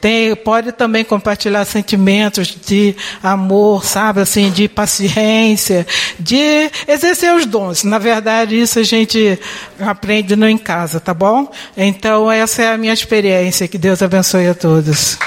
tem, 0.00 0.36
pode 0.36 0.72
também 0.72 1.04
compartilhar 1.04 1.64
sentimentos 1.64 2.48
de 2.48 2.94
amor, 3.22 3.84
sabe, 3.84 4.20
assim, 4.20 4.50
de 4.50 4.68
paciência, 4.68 5.86
de 6.18 6.70
exercer 6.86 7.34
os 7.34 7.46
dons. 7.46 7.82
Na 7.82 7.98
verdade, 7.98 8.60
isso 8.60 8.78
a 8.78 8.82
gente 8.82 9.38
aprende 9.80 10.36
no 10.36 10.48
em 10.48 10.58
casa, 10.58 11.00
tá 11.00 11.14
bom? 11.14 11.50
Então, 11.76 12.30
essa 12.30 12.62
é 12.62 12.72
a 12.72 12.78
minha 12.78 12.92
experiência. 12.92 13.66
Que 13.66 13.78
Deus 13.78 14.02
abençoe 14.02 14.46
a 14.48 14.54
todos. 14.54 15.18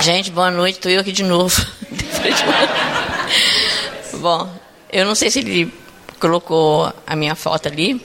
Gente, 0.00 0.30
boa 0.30 0.52
noite. 0.52 0.76
Estou 0.76 0.92
eu 0.92 1.00
aqui 1.00 1.10
de 1.10 1.24
novo. 1.24 1.66
Bom, 4.14 4.48
eu 4.92 5.04
não 5.04 5.16
sei 5.16 5.30
se 5.30 5.40
ele 5.40 5.72
colocou 6.20 6.92
a 7.04 7.16
minha 7.16 7.34
foto 7.34 7.66
ali. 7.66 8.00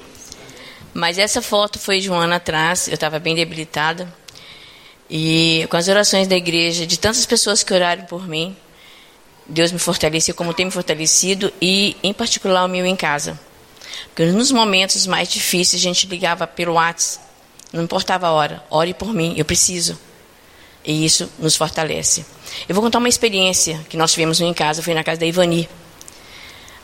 Mas 0.94 1.18
essa 1.18 1.42
foto 1.42 1.80
foi 1.80 2.00
de 2.00 2.10
um 2.10 2.16
ano 2.16 2.34
atrás, 2.34 2.88
eu 2.88 2.96
estava 2.96 3.20
bem 3.20 3.36
debilitada. 3.36 4.12
E 5.10 5.68
com 5.70 5.78
as 5.78 5.88
orações 5.88 6.28
da 6.28 6.36
igreja, 6.36 6.88
de 6.88 6.98
tantas 6.98 7.26
pessoas 7.26 7.64
que 7.64 7.74
oraram 7.74 8.06
por 8.06 8.28
mim, 8.28 8.56
Deus 9.46 9.72
me 9.72 9.80
fortaleceu 9.80 10.34
como 10.34 10.54
tem 10.54 10.66
me 10.66 10.72
fortalecido 10.72 11.52
e, 11.62 11.98
em 12.02 12.14
particular, 12.14 12.66
o 12.66 12.70
meu 12.70 12.86
em 12.86 12.96
casa. 12.96 13.39
Porque 14.08 14.26
nos 14.32 14.52
momentos 14.52 15.06
mais 15.08 15.30
difíceis, 15.30 15.82
a 15.82 15.84
gente 15.84 16.08
ligava 16.08 16.48
pelo 16.48 16.74
WhatsApp, 16.74 17.26
não 17.74 17.84
importava 17.84 18.28
a 18.28 18.32
hora, 18.32 18.64
ore 18.70 18.94
por 18.94 19.14
mim, 19.14 19.34
eu 19.38 19.46
preciso. 19.46 19.98
E 20.84 21.06
isso 21.06 21.30
nos 21.38 21.56
fortalece. 21.56 22.26
Eu 22.68 22.74
vou 22.74 22.84
contar 22.84 22.98
uma 22.98 23.10
experiência 23.10 23.80
que 23.89 23.96
nós 23.96 24.12
tivemos 24.12 24.42
em 24.42 24.54
casa, 24.54 24.82
foi 24.82 24.94
na 24.94 25.04
casa 25.04 25.20
da 25.20 25.26
Ivani. 25.26 25.70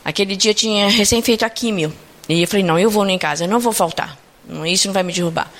Aquele 0.04 0.36
dia 0.36 0.52
eu 0.52 0.54
tinha 0.54 0.88
recém 0.88 1.20
feito 1.20 1.44
a 1.44 1.50
químio. 1.50 1.92
E 2.28 2.42
eu 2.42 2.46
falei, 2.46 2.64
não, 2.64 2.78
eu 2.78 2.90
vou 2.90 3.04
nem 3.04 3.16
em 3.16 3.18
casa, 3.18 3.44
eu 3.44 3.48
não 3.48 3.58
vou 3.58 3.72
faltar. 3.72 4.18
Isso 4.66 4.86
não 4.86 4.94
vai 4.94 5.02
me 5.02 5.12
derrubar. 5.12 5.50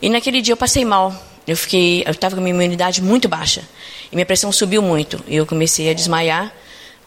E 0.00 0.08
naquele 0.08 0.40
dia 0.40 0.52
eu 0.52 0.56
passei 0.56 0.84
mal. 0.84 1.14
Eu 1.46 1.56
fiquei, 1.56 2.02
eu 2.06 2.10
estava 2.10 2.34
com 2.34 2.40
a 2.40 2.42
minha 2.42 2.54
imunidade 2.54 3.02
muito 3.02 3.28
baixa. 3.28 3.62
E 4.10 4.14
minha 4.14 4.26
pressão 4.26 4.50
subiu 4.52 4.82
muito. 4.82 5.22
E 5.26 5.36
eu 5.36 5.46
comecei 5.46 5.90
a 5.90 5.94
desmaiar. 5.94 6.52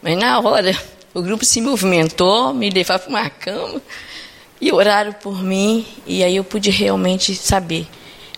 Mas 0.02 0.16
na 0.16 0.38
hora, 0.40 0.76
o 1.14 1.22
grupo 1.22 1.44
se 1.44 1.60
movimentou, 1.60 2.52
me 2.52 2.68
levaram 2.70 3.00
para 3.00 3.10
uma 3.10 3.30
cama. 3.30 3.80
E 4.60 4.72
oraram 4.72 5.12
por 5.12 5.42
mim. 5.42 5.86
E 6.06 6.22
aí 6.22 6.36
eu 6.36 6.44
pude 6.44 6.70
realmente 6.70 7.34
saber 7.34 7.86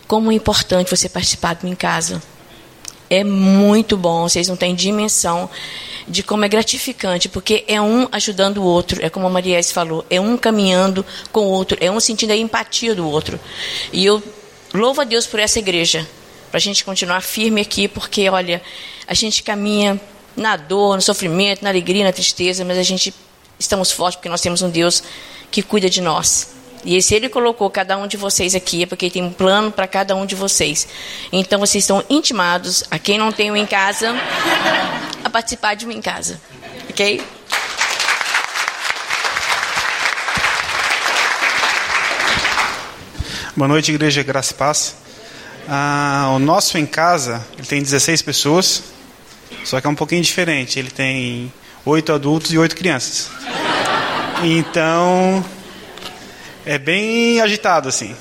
como 0.07 0.31
é 0.31 0.35
importante 0.35 0.89
você 0.89 1.07
participar 1.07 1.55
de 1.55 1.65
mim 1.65 1.71
em 1.71 1.75
casa. 1.75 2.21
É 3.09 3.23
muito 3.23 3.97
bom, 3.97 4.29
vocês 4.29 4.47
não 4.47 4.55
têm 4.55 4.75
dimensão 4.75 5.49
de 6.07 6.23
como 6.23 6.45
é 6.45 6.47
gratificante, 6.47 7.29
porque 7.29 7.63
é 7.67 7.79
um 7.81 8.07
ajudando 8.11 8.57
o 8.57 8.63
outro, 8.63 9.03
é 9.03 9.09
como 9.09 9.27
a 9.27 9.29
Marielle 9.29 9.63
falou, 9.63 10.05
é 10.09 10.19
um 10.19 10.37
caminhando 10.37 11.05
com 11.31 11.41
o 11.41 11.49
outro, 11.49 11.77
é 11.81 11.89
um 11.89 11.99
sentindo 11.99 12.31
a 12.31 12.35
empatia 12.35 12.95
do 12.95 13.07
outro. 13.07 13.39
E 13.91 14.05
eu 14.05 14.21
louvo 14.73 15.01
a 15.01 15.03
Deus 15.03 15.25
por 15.25 15.39
essa 15.39 15.59
igreja, 15.59 16.07
para 16.49 16.57
a 16.57 16.61
gente 16.61 16.83
continuar 16.83 17.21
firme 17.21 17.61
aqui, 17.61 17.87
porque, 17.87 18.29
olha, 18.29 18.61
a 19.07 19.13
gente 19.13 19.43
caminha 19.43 19.99
na 20.35 20.55
dor, 20.55 20.95
no 20.95 21.01
sofrimento, 21.01 21.63
na 21.63 21.69
alegria, 21.69 22.03
na 22.03 22.11
tristeza, 22.11 22.63
mas 22.63 22.77
a 22.77 22.83
gente 22.83 23.13
estamos 23.59 23.91
fortes 23.91 24.15
porque 24.15 24.29
nós 24.29 24.41
temos 24.41 24.61
um 24.61 24.69
Deus 24.69 25.03
que 25.51 25.61
cuida 25.61 25.89
de 25.89 26.01
nós. 26.01 26.58
E 26.83 27.01
se 27.01 27.13
ele 27.13 27.27
colocou 27.27 27.69
cada 27.69 27.97
um 27.97 28.07
de 28.07 28.15
vocês 28.15 28.55
aqui, 28.55 28.83
é 28.83 28.85
porque 28.85 29.09
tem 29.09 29.21
um 29.21 29.31
plano 29.31 29.71
para 29.71 29.87
cada 29.87 30.15
um 30.15 30.25
de 30.25 30.35
vocês. 30.35 30.87
Então 31.31 31.59
vocês 31.59 31.83
estão 31.83 32.03
intimados, 32.09 32.83
a 32.89 32.97
quem 32.97 33.17
não 33.17 33.31
tem 33.31 33.51
um 33.51 33.55
em 33.55 33.65
casa, 33.65 34.15
a 35.23 35.29
participar 35.29 35.75
de 35.75 35.85
um 35.85 35.91
em 35.91 36.01
casa. 36.01 36.39
Ok? 36.89 37.21
Boa 43.55 43.67
noite, 43.67 43.91
Igreja 43.91 44.23
Graça 44.23 44.53
e 44.53 44.55
Paz. 44.55 44.95
Ah, 45.67 46.31
o 46.33 46.39
nosso 46.39 46.77
em 46.77 46.85
casa 46.85 47.45
ele 47.57 47.67
tem 47.67 47.81
16 47.81 48.21
pessoas, 48.21 48.83
só 49.65 49.81
que 49.81 49.85
é 49.85 49.89
um 49.89 49.95
pouquinho 49.95 50.21
diferente. 50.21 50.79
Ele 50.79 50.89
tem 50.89 51.51
oito 51.85 52.13
adultos 52.13 52.53
e 52.53 52.57
oito 52.57 52.75
crianças. 52.75 53.29
Então 54.41 55.43
é 56.69 56.77
bem 56.77 57.41
agitado 57.41 57.89
assim. 57.89 58.15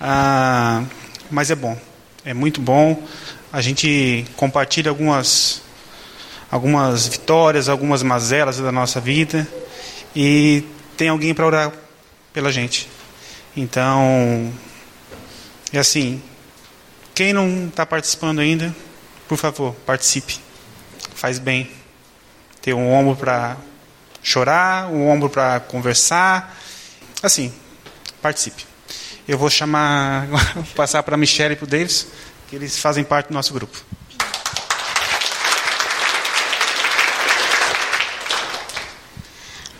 Ah, 0.00 0.82
mas 1.30 1.50
é 1.50 1.54
bom, 1.54 1.78
é 2.24 2.32
muito 2.32 2.58
bom. 2.58 3.06
A 3.52 3.60
gente 3.60 4.24
compartilha 4.34 4.88
algumas 4.88 5.60
algumas 6.50 7.06
vitórias, 7.06 7.68
algumas 7.68 8.02
mazelas 8.02 8.56
da 8.56 8.72
nossa 8.72 8.98
vida 8.98 9.46
e 10.14 10.64
tem 10.96 11.10
alguém 11.10 11.34
para 11.34 11.44
orar 11.44 11.72
pela 12.32 12.50
gente. 12.50 12.88
Então, 13.54 14.50
é 15.70 15.78
assim, 15.78 16.22
Quem 17.14 17.34
não 17.34 17.66
está 17.68 17.84
participando 17.84 18.38
ainda, 18.38 18.74
por 19.28 19.36
favor, 19.36 19.74
participe. 19.84 20.40
Faz 21.14 21.38
bem. 21.38 21.70
Ter 22.62 22.72
um 22.72 22.90
ombro 22.90 23.16
para 23.16 23.58
chorar, 24.22 24.88
um 24.90 25.06
ombro 25.10 25.28
para 25.28 25.60
conversar. 25.60 26.58
Assim, 27.22 27.52
participe. 28.26 28.64
Eu 29.28 29.38
vou 29.38 29.48
chamar, 29.48 30.26
passar 30.74 31.00
para 31.04 31.14
a 31.14 31.18
Michelle 31.18 31.54
e 31.54 31.56
para 31.56 31.64
o 31.64 31.68
Davis, 31.68 32.08
que 32.48 32.56
eles 32.56 32.76
fazem 32.76 33.04
parte 33.04 33.28
do 33.28 33.34
nosso 33.34 33.54
grupo. 33.54 33.78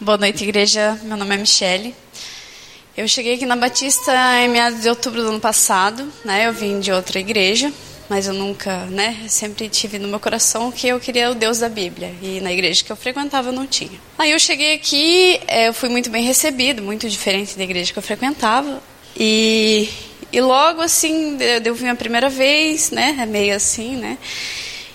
Boa 0.01 0.16
noite, 0.16 0.44
igreja. 0.44 0.97
Meu 1.03 1.16
nome 1.16 1.34
é 1.34 1.38
Michele. 1.38 1.92
Eu 2.97 3.09
cheguei 3.09 3.34
aqui 3.34 3.44
na 3.44 3.57
Batista 3.57 4.12
em 4.40 4.49
meados 4.49 4.80
de 4.80 4.88
outubro 4.88 5.22
do 5.22 5.28
ano 5.30 5.40
passado, 5.40 6.09
né? 6.24 6.47
Eu 6.47 6.53
vim 6.53 6.78
de 6.78 6.92
outra 6.92 7.18
igreja, 7.18 7.72
mas 8.09 8.26
eu 8.26 8.34
nunca, 8.34 8.84
né? 8.86 9.18
Eu 9.22 9.28
sempre 9.28 9.68
tive 9.68 9.98
no 9.98 10.09
meu 10.09 10.20
coração 10.20 10.70
que 10.70 10.88
eu 10.88 11.00
queria 11.00 11.30
o 11.30 11.34
Deus 11.34 11.59
da 11.59 11.68
Bíblia 11.68 12.14
e 12.22 12.40
na 12.40 12.52
igreja 12.52 12.84
que 12.84 12.90
eu 12.90 12.96
frequentava 12.96 13.50
não 13.52 13.66
tinha. 13.66 13.98
Aí 14.18 14.30
eu 14.30 14.38
cheguei 14.38 14.74
aqui, 14.74 15.40
é, 15.46 15.68
eu 15.68 15.74
fui 15.74 15.88
muito 15.88 16.11
bem 16.11 16.24
recebido, 16.24 16.82
muito 16.82 17.09
diferente 17.09 17.57
da 17.57 17.64
igreja 17.64 17.92
que 17.92 17.98
eu 17.98 18.02
frequentava 18.02 18.82
e 19.16 19.88
e 20.32 20.40
logo 20.40 20.80
assim 20.80 21.36
eu, 21.40 21.62
eu 21.64 21.74
vim 21.74 21.88
a 21.88 21.94
primeira 21.94 22.28
vez, 22.28 22.90
né? 22.90 23.16
É 23.20 23.26
meio 23.26 23.54
assim, 23.54 23.96
né? 23.96 24.18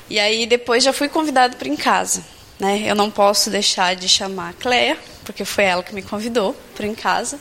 E 0.09 0.19
aí 0.19 0.45
depois 0.45 0.83
já 0.83 0.91
fui 0.91 1.07
convidado 1.07 1.55
para 1.57 1.67
em 1.67 1.75
casa. 1.75 2.23
Né? 2.59 2.83
Eu 2.85 2.93
não 2.93 3.09
posso 3.09 3.49
deixar 3.49 3.95
de 3.95 4.07
chamar 4.07 4.49
a 4.49 4.53
Cleia, 4.53 4.95
porque 5.31 5.45
foi 5.45 5.63
ela 5.63 5.81
que 5.81 5.95
me 5.95 6.01
convidou 6.01 6.55
para 6.75 6.85
em 6.85 6.93
casa. 6.93 7.39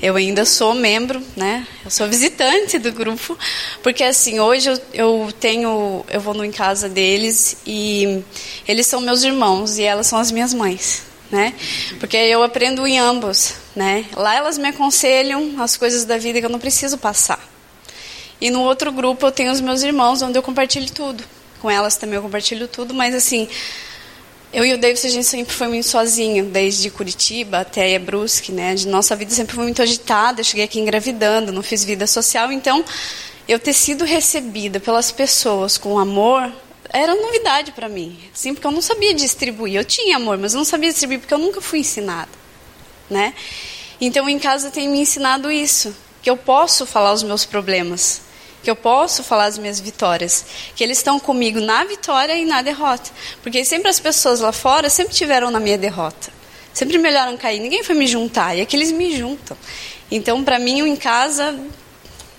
Eu 0.00 0.16
ainda 0.16 0.44
sou 0.44 0.74
membro, 0.74 1.22
né? 1.36 1.66
Eu 1.84 1.90
sou 1.90 2.08
visitante 2.08 2.78
do 2.78 2.90
grupo, 2.90 3.36
porque 3.82 4.02
assim 4.02 4.40
hoje 4.40 4.70
eu, 4.70 4.80
eu 4.94 5.32
tenho, 5.38 6.04
eu 6.08 6.20
vou 6.20 6.32
no 6.32 6.44
em 6.44 6.50
casa 6.50 6.88
deles 6.88 7.58
e 7.66 8.22
eles 8.66 8.86
são 8.86 9.00
meus 9.00 9.22
irmãos 9.24 9.76
e 9.76 9.82
elas 9.82 10.06
são 10.06 10.18
as 10.18 10.30
minhas 10.30 10.54
mães, 10.54 11.02
né? 11.30 11.52
Porque 12.00 12.16
eu 12.16 12.42
aprendo 12.42 12.86
em 12.86 12.98
ambos, 12.98 13.54
né? 13.76 14.06
Lá 14.16 14.34
elas 14.34 14.56
me 14.56 14.68
aconselham 14.68 15.60
as 15.60 15.76
coisas 15.76 16.04
da 16.04 16.16
vida 16.16 16.40
que 16.40 16.46
eu 16.46 16.50
não 16.50 16.58
preciso 16.58 16.96
passar. 16.96 17.40
E 18.40 18.50
no 18.50 18.62
outro 18.62 18.90
grupo 18.90 19.26
eu 19.26 19.32
tenho 19.32 19.52
os 19.52 19.60
meus 19.60 19.82
irmãos, 19.82 20.22
onde 20.22 20.38
eu 20.38 20.42
compartilho 20.42 20.90
tudo. 20.90 21.22
Com 21.60 21.70
elas 21.70 21.96
também 21.96 22.14
eu 22.14 22.22
compartilho 22.22 22.68
tudo, 22.68 22.94
mas 22.94 23.14
assim 23.14 23.48
eu 24.52 24.64
e 24.64 24.72
o 24.72 24.78
Davis, 24.78 25.04
a 25.04 25.08
gente 25.08 25.26
sempre 25.26 25.54
foi 25.54 25.68
muito 25.68 25.86
sozinho, 25.86 26.46
desde 26.46 26.90
Curitiba 26.90 27.58
até 27.58 27.98
Brusque, 27.98 28.50
né? 28.50 28.74
De 28.74 28.88
nossa 28.88 29.14
vida 29.14 29.30
sempre 29.30 29.54
foi 29.54 29.64
muito 29.64 29.82
agitada. 29.82 30.40
Eu 30.40 30.44
cheguei 30.44 30.64
aqui 30.64 30.80
engravidando, 30.80 31.52
não 31.52 31.62
fiz 31.62 31.84
vida 31.84 32.06
social, 32.06 32.50
então 32.50 32.84
eu 33.46 33.58
ter 33.58 33.72
sido 33.72 34.04
recebida 34.04 34.80
pelas 34.80 35.10
pessoas 35.10 35.76
com 35.76 35.98
amor 35.98 36.50
era 36.90 37.14
novidade 37.14 37.72
para 37.72 37.88
mim, 37.88 38.18
sim, 38.32 38.54
porque 38.54 38.66
eu 38.66 38.70
não 38.70 38.80
sabia 38.80 39.14
distribuir. 39.14 39.74
Eu 39.74 39.84
tinha 39.84 40.16
amor, 40.16 40.38
mas 40.38 40.54
eu 40.54 40.58
não 40.58 40.64
sabia 40.64 40.90
distribuir 40.90 41.20
porque 41.20 41.34
eu 41.34 41.38
nunca 41.38 41.60
fui 41.60 41.80
ensinada, 41.80 42.30
né? 43.10 43.34
Então 44.00 44.28
em 44.28 44.38
casa 44.38 44.70
tem 44.70 44.88
me 44.88 45.00
ensinado 45.00 45.50
isso, 45.50 45.94
que 46.22 46.30
eu 46.30 46.36
posso 46.36 46.86
falar 46.86 47.12
os 47.12 47.22
meus 47.22 47.44
problemas, 47.44 48.22
que 48.62 48.70
eu 48.70 48.76
posso 48.76 49.22
falar 49.22 49.46
as 49.46 49.58
minhas 49.58 49.80
vitórias, 49.80 50.44
que 50.74 50.82
eles 50.82 50.98
estão 50.98 51.18
comigo 51.18 51.60
na 51.60 51.84
vitória 51.84 52.36
e 52.36 52.44
na 52.44 52.62
derrota. 52.62 53.10
Porque 53.42 53.64
sempre 53.64 53.88
as 53.88 54.00
pessoas 54.00 54.40
lá 54.40 54.52
fora 54.52 54.90
sempre 54.90 55.14
tiveram 55.14 55.50
na 55.50 55.60
minha 55.60 55.78
derrota. 55.78 56.30
Sempre 56.72 56.98
me 56.98 57.08
olharam 57.08 57.36
cair, 57.36 57.60
ninguém 57.60 57.82
foi 57.82 57.94
me 57.94 58.06
juntar, 58.06 58.56
e 58.56 58.60
aqui 58.60 58.76
eles 58.76 58.92
me 58.92 59.16
juntam. 59.16 59.56
Então, 60.10 60.42
para 60.44 60.58
mim, 60.58 60.82
o 60.82 60.86
em 60.86 60.96
casa 60.96 61.58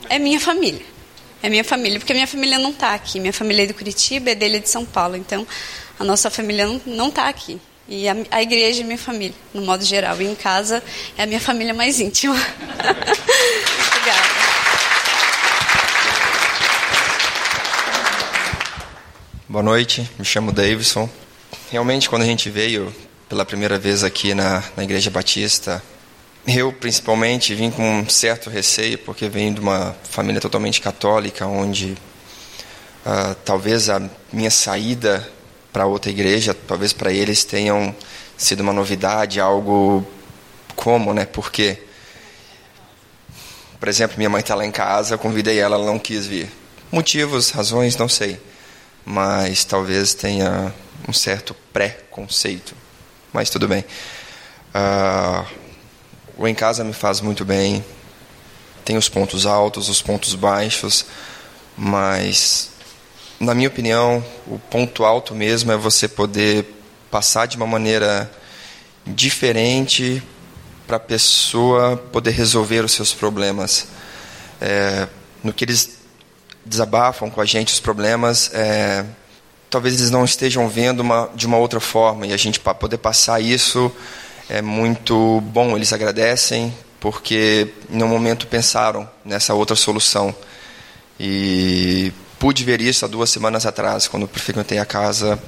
é 0.09 0.17
minha 0.17 0.39
família. 0.39 0.85
É 1.41 1.49
minha 1.49 1.63
família, 1.63 1.99
porque 1.99 2.13
minha 2.13 2.27
família 2.27 2.59
não 2.59 2.71
está 2.71 2.93
aqui. 2.93 3.19
Minha 3.19 3.33
família 3.33 3.63
é 3.63 3.65
de 3.65 3.73
Curitiba, 3.73 4.31
é 4.31 4.35
dele 4.35 4.57
é 4.57 4.59
de 4.59 4.69
São 4.69 4.85
Paulo. 4.85 5.15
Então, 5.15 5.47
a 5.97 6.03
nossa 6.03 6.29
família 6.29 6.67
não 6.85 7.07
está 7.07 7.29
aqui. 7.29 7.59
E 7.87 8.07
a, 8.07 8.15
a, 8.29 8.41
igreja 8.41 8.81
é 8.81 8.83
minha 8.83 8.97
família, 8.97 9.35
no 9.53 9.61
modo 9.61 9.83
geral. 9.83 10.21
E 10.21 10.25
em 10.25 10.35
casa 10.35 10.83
é 11.17 11.23
a 11.23 11.25
minha 11.25 11.39
família 11.39 11.73
mais 11.73 11.99
íntima. 11.99 12.35
Obrigada. 13.87 14.58
Boa 19.51 19.63
noite, 19.63 20.07
me 20.19 20.23
chamo 20.23 20.51
Davidson. 20.51 21.09
Realmente, 21.71 22.07
quando 22.07 22.21
a 22.21 22.25
gente 22.25 22.51
veio 22.51 22.93
pela 23.27 23.43
primeira 23.43 23.79
vez 23.79 24.03
aqui 24.03 24.35
na, 24.35 24.63
na 24.77 24.83
Igreja 24.83 25.09
Batista, 25.09 25.81
eu 26.45 26.71
principalmente 26.71 27.55
vim 27.55 27.71
com 27.71 27.81
um 27.81 28.07
certo 28.07 28.47
receio, 28.47 28.99
porque 28.99 29.27
venho 29.27 29.55
de 29.55 29.59
uma 29.59 29.95
família 30.03 30.39
totalmente 30.39 30.79
católica, 30.79 31.47
onde 31.47 31.97
uh, 33.03 33.33
talvez 33.43 33.89
a 33.89 34.07
minha 34.31 34.51
saída 34.51 35.27
para 35.73 35.87
outra 35.87 36.11
igreja, 36.11 36.53
talvez 36.53 36.93
para 36.93 37.11
eles 37.11 37.43
tenham 37.43 37.95
sido 38.37 38.59
uma 38.59 38.71
novidade, 38.71 39.39
algo 39.39 40.05
como, 40.75 41.11
né? 41.11 41.25
Porque, 41.25 41.75
por 43.79 43.89
exemplo, 43.89 44.15
minha 44.15 44.29
mãe 44.29 44.41
está 44.41 44.53
lá 44.53 44.63
em 44.63 44.71
casa, 44.71 45.15
eu 45.15 45.17
convidei 45.17 45.57
ela, 45.57 45.75
ela 45.75 45.87
não 45.87 45.97
quis 45.97 46.27
vir. 46.27 46.51
Motivos, 46.91 47.49
razões, 47.49 47.97
não 47.97 48.07
sei 48.07 48.39
mas 49.09 49.63
talvez 49.63 50.13
tenha 50.13 50.71
um 51.07 51.11
certo 51.11 51.55
pré-conceito. 51.73 52.75
Mas 53.33 53.49
tudo 53.49 53.67
bem. 53.67 53.83
Uh, 54.69 55.47
o 56.37 56.47
em 56.47 56.53
casa 56.53 56.83
me 56.83 56.93
faz 56.93 57.19
muito 57.19 57.43
bem. 57.43 57.83
Tem 58.85 58.97
os 58.97 59.09
pontos 59.09 59.47
altos, 59.47 59.89
os 59.89 59.99
pontos 59.99 60.35
baixos, 60.35 61.07
mas 61.75 62.69
na 63.39 63.55
minha 63.55 63.67
opinião, 63.67 64.23
o 64.45 64.59
ponto 64.59 65.03
alto 65.03 65.33
mesmo 65.33 65.71
é 65.71 65.75
você 65.75 66.07
poder 66.07 66.71
passar 67.09 67.47
de 67.47 67.57
uma 67.57 67.65
maneira 67.65 68.31
diferente 69.07 70.21
para 70.85 70.97
a 70.97 70.99
pessoa 70.99 71.97
poder 71.97 72.31
resolver 72.31 72.85
os 72.85 72.91
seus 72.91 73.11
problemas. 73.11 73.87
É, 74.61 75.07
no 75.43 75.51
que 75.51 75.65
eles 75.65 75.98
desabafam 76.69 77.29
com 77.29 77.41
a 77.41 77.45
gente 77.45 77.73
os 77.73 77.79
problemas, 77.79 78.51
é, 78.53 79.03
talvez 79.69 79.95
eles 79.95 80.11
não 80.11 80.23
estejam 80.23 80.69
vendo 80.69 80.99
uma, 80.99 81.29
de 81.35 81.47
uma 81.47 81.57
outra 81.57 81.79
forma 81.79 82.27
e 82.27 82.33
a 82.33 82.37
gente 82.37 82.59
para 82.59 82.75
poder 82.75 82.99
passar 82.99 83.41
isso 83.41 83.91
é 84.47 84.61
muito 84.61 85.41
bom. 85.41 85.75
Eles 85.75 85.91
agradecem 85.91 86.73
porque 86.99 87.73
um 87.89 88.07
momento 88.07 88.47
pensaram 88.47 89.09
nessa 89.25 89.53
outra 89.53 89.75
solução 89.75 90.33
e 91.19 92.13
pude 92.37 92.63
ver 92.63 92.81
isso 92.81 93.03
há 93.03 93.07
duas 93.07 93.29
semanas 93.29 93.65
atrás 93.65 94.07
quando 94.07 94.27
frequentei 94.27 94.77
a 94.77 94.85
casa 94.85 95.41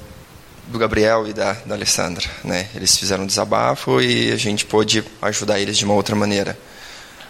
do 0.66 0.78
Gabriel 0.78 1.26
e 1.26 1.32
da, 1.32 1.52
da 1.66 1.74
Alessandra, 1.74 2.24
né? 2.44 2.68
Eles 2.74 2.96
fizeram 2.96 3.24
um 3.24 3.26
desabafo 3.26 4.00
e 4.00 4.32
a 4.32 4.36
gente 4.36 4.64
pôde 4.64 5.04
ajudar 5.20 5.60
eles 5.60 5.76
de 5.76 5.84
uma 5.84 5.94
outra 5.94 6.14
maneira. 6.14 6.58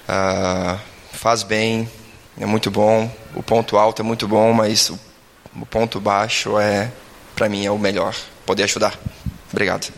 Ah, 0.08 0.78
faz 1.12 1.42
bem, 1.42 1.88
é 2.38 2.46
muito 2.46 2.70
bom. 2.70 3.10
O 3.34 3.42
ponto 3.42 3.76
alto 3.76 4.02
é 4.02 4.04
muito 4.04 4.26
bom, 4.26 4.52
mas 4.52 4.90
o, 4.90 4.98
o 5.60 5.66
ponto 5.66 6.00
baixo 6.00 6.58
é, 6.58 6.90
para 7.34 7.48
mim, 7.48 7.64
é 7.66 7.70
o 7.70 7.78
melhor. 7.78 8.14
Poder 8.46 8.64
ajudar. 8.64 8.98
Obrigado. 9.50 9.92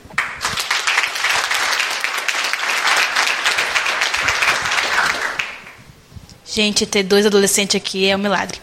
Gente, 6.46 6.86
ter 6.86 7.02
dois 7.02 7.26
adolescentes 7.26 7.74
aqui 7.74 8.08
é 8.08 8.14
um 8.14 8.18
milagre. 8.18 8.58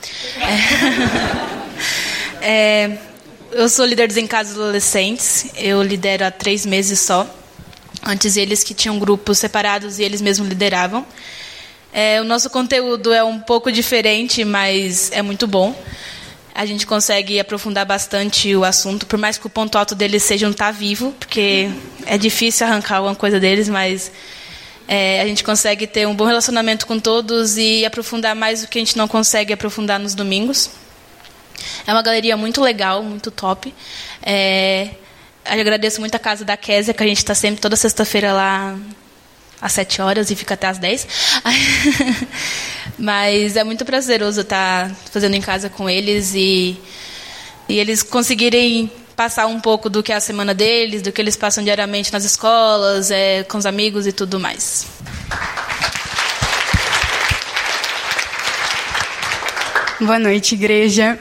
É, 2.41 2.87
é, 2.87 2.97
eu 3.51 3.67
sou 3.67 3.85
líder 3.85 4.07
dos 4.07 4.17
encasos 4.17 4.53
adolescentes. 4.53 5.47
Eu 5.55 5.83
lidero 5.83 6.25
há 6.25 6.31
três 6.31 6.65
meses 6.65 6.99
só. 6.99 7.27
Antes 8.03 8.37
eles 8.37 8.63
que 8.63 8.73
tinham 8.73 8.97
grupos 8.97 9.37
separados 9.37 9.99
e 9.99 10.03
eles 10.03 10.21
mesmos 10.21 10.47
lideravam. 10.47 11.05
É, 11.93 12.21
o 12.21 12.23
nosso 12.23 12.49
conteúdo 12.49 13.11
é 13.11 13.23
um 13.23 13.39
pouco 13.39 13.71
diferente, 13.71 14.45
mas 14.45 15.11
é 15.11 15.21
muito 15.21 15.45
bom. 15.45 15.75
A 16.53 16.65
gente 16.65 16.85
consegue 16.85 17.39
aprofundar 17.39 17.85
bastante 17.85 18.55
o 18.55 18.63
assunto, 18.63 19.05
por 19.05 19.17
mais 19.17 19.37
que 19.37 19.47
o 19.47 19.49
ponto 19.49 19.77
alto 19.77 19.95
deles 19.95 20.23
seja 20.23 20.45
não 20.45 20.51
estar 20.51 20.65
tá 20.65 20.71
vivo, 20.71 21.13
porque 21.19 21.69
é 22.05 22.17
difícil 22.17 22.65
arrancar 22.65 22.97
alguma 22.97 23.15
coisa 23.15 23.39
deles, 23.39 23.67
mas 23.67 24.11
é, 24.87 25.21
a 25.21 25.25
gente 25.25 25.43
consegue 25.43 25.87
ter 25.87 26.07
um 26.07 26.15
bom 26.15 26.25
relacionamento 26.25 26.85
com 26.85 26.99
todos 26.99 27.57
e 27.57 27.85
aprofundar 27.85 28.35
mais 28.35 28.63
o 28.63 28.67
que 28.67 28.77
a 28.77 28.81
gente 28.81 28.97
não 28.97 29.07
consegue 29.07 29.53
aprofundar 29.53 29.99
nos 29.99 30.13
domingos. 30.13 30.69
É 31.85 31.91
uma 31.93 32.01
galeria 32.01 32.35
muito 32.35 32.61
legal, 32.61 33.03
muito 33.03 33.31
top. 33.31 33.73
É, 34.21 34.91
agradeço 35.45 35.99
muito 35.99 36.15
a 36.15 36.19
casa 36.19 36.43
da 36.43 36.57
Késia, 36.57 36.93
que 36.93 37.03
a 37.03 37.07
gente 37.07 37.17
está 37.17 37.35
sempre 37.35 37.61
toda 37.61 37.75
sexta-feira 37.75 38.33
lá 38.33 38.77
às 39.61 39.71
sete 39.71 40.01
horas 40.01 40.31
e 40.31 40.35
fica 40.35 40.55
até 40.55 40.67
às 40.67 40.77
dez. 40.77 41.07
Mas 42.97 43.55
é 43.55 43.63
muito 43.63 43.85
prazeroso 43.85 44.41
estar 44.41 44.91
fazendo 45.11 45.35
em 45.35 45.41
casa 45.41 45.69
com 45.69 45.89
eles 45.89 46.33
e, 46.33 46.77
e 47.69 47.77
eles 47.77 48.01
conseguirem 48.03 48.91
passar 49.15 49.45
um 49.45 49.59
pouco 49.59 49.89
do 49.89 50.01
que 50.01 50.11
é 50.11 50.15
a 50.15 50.19
semana 50.19 50.53
deles, 50.53 51.01
do 51.01 51.11
que 51.11 51.21
eles 51.21 51.35
passam 51.35 51.63
diariamente 51.63 52.11
nas 52.11 52.23
escolas, 52.23 53.11
é, 53.11 53.43
com 53.43 53.57
os 53.57 53.65
amigos 53.65 54.07
e 54.07 54.11
tudo 54.11 54.39
mais. 54.39 54.87
Boa 59.99 60.17
noite, 60.17 60.55
igreja. 60.55 61.19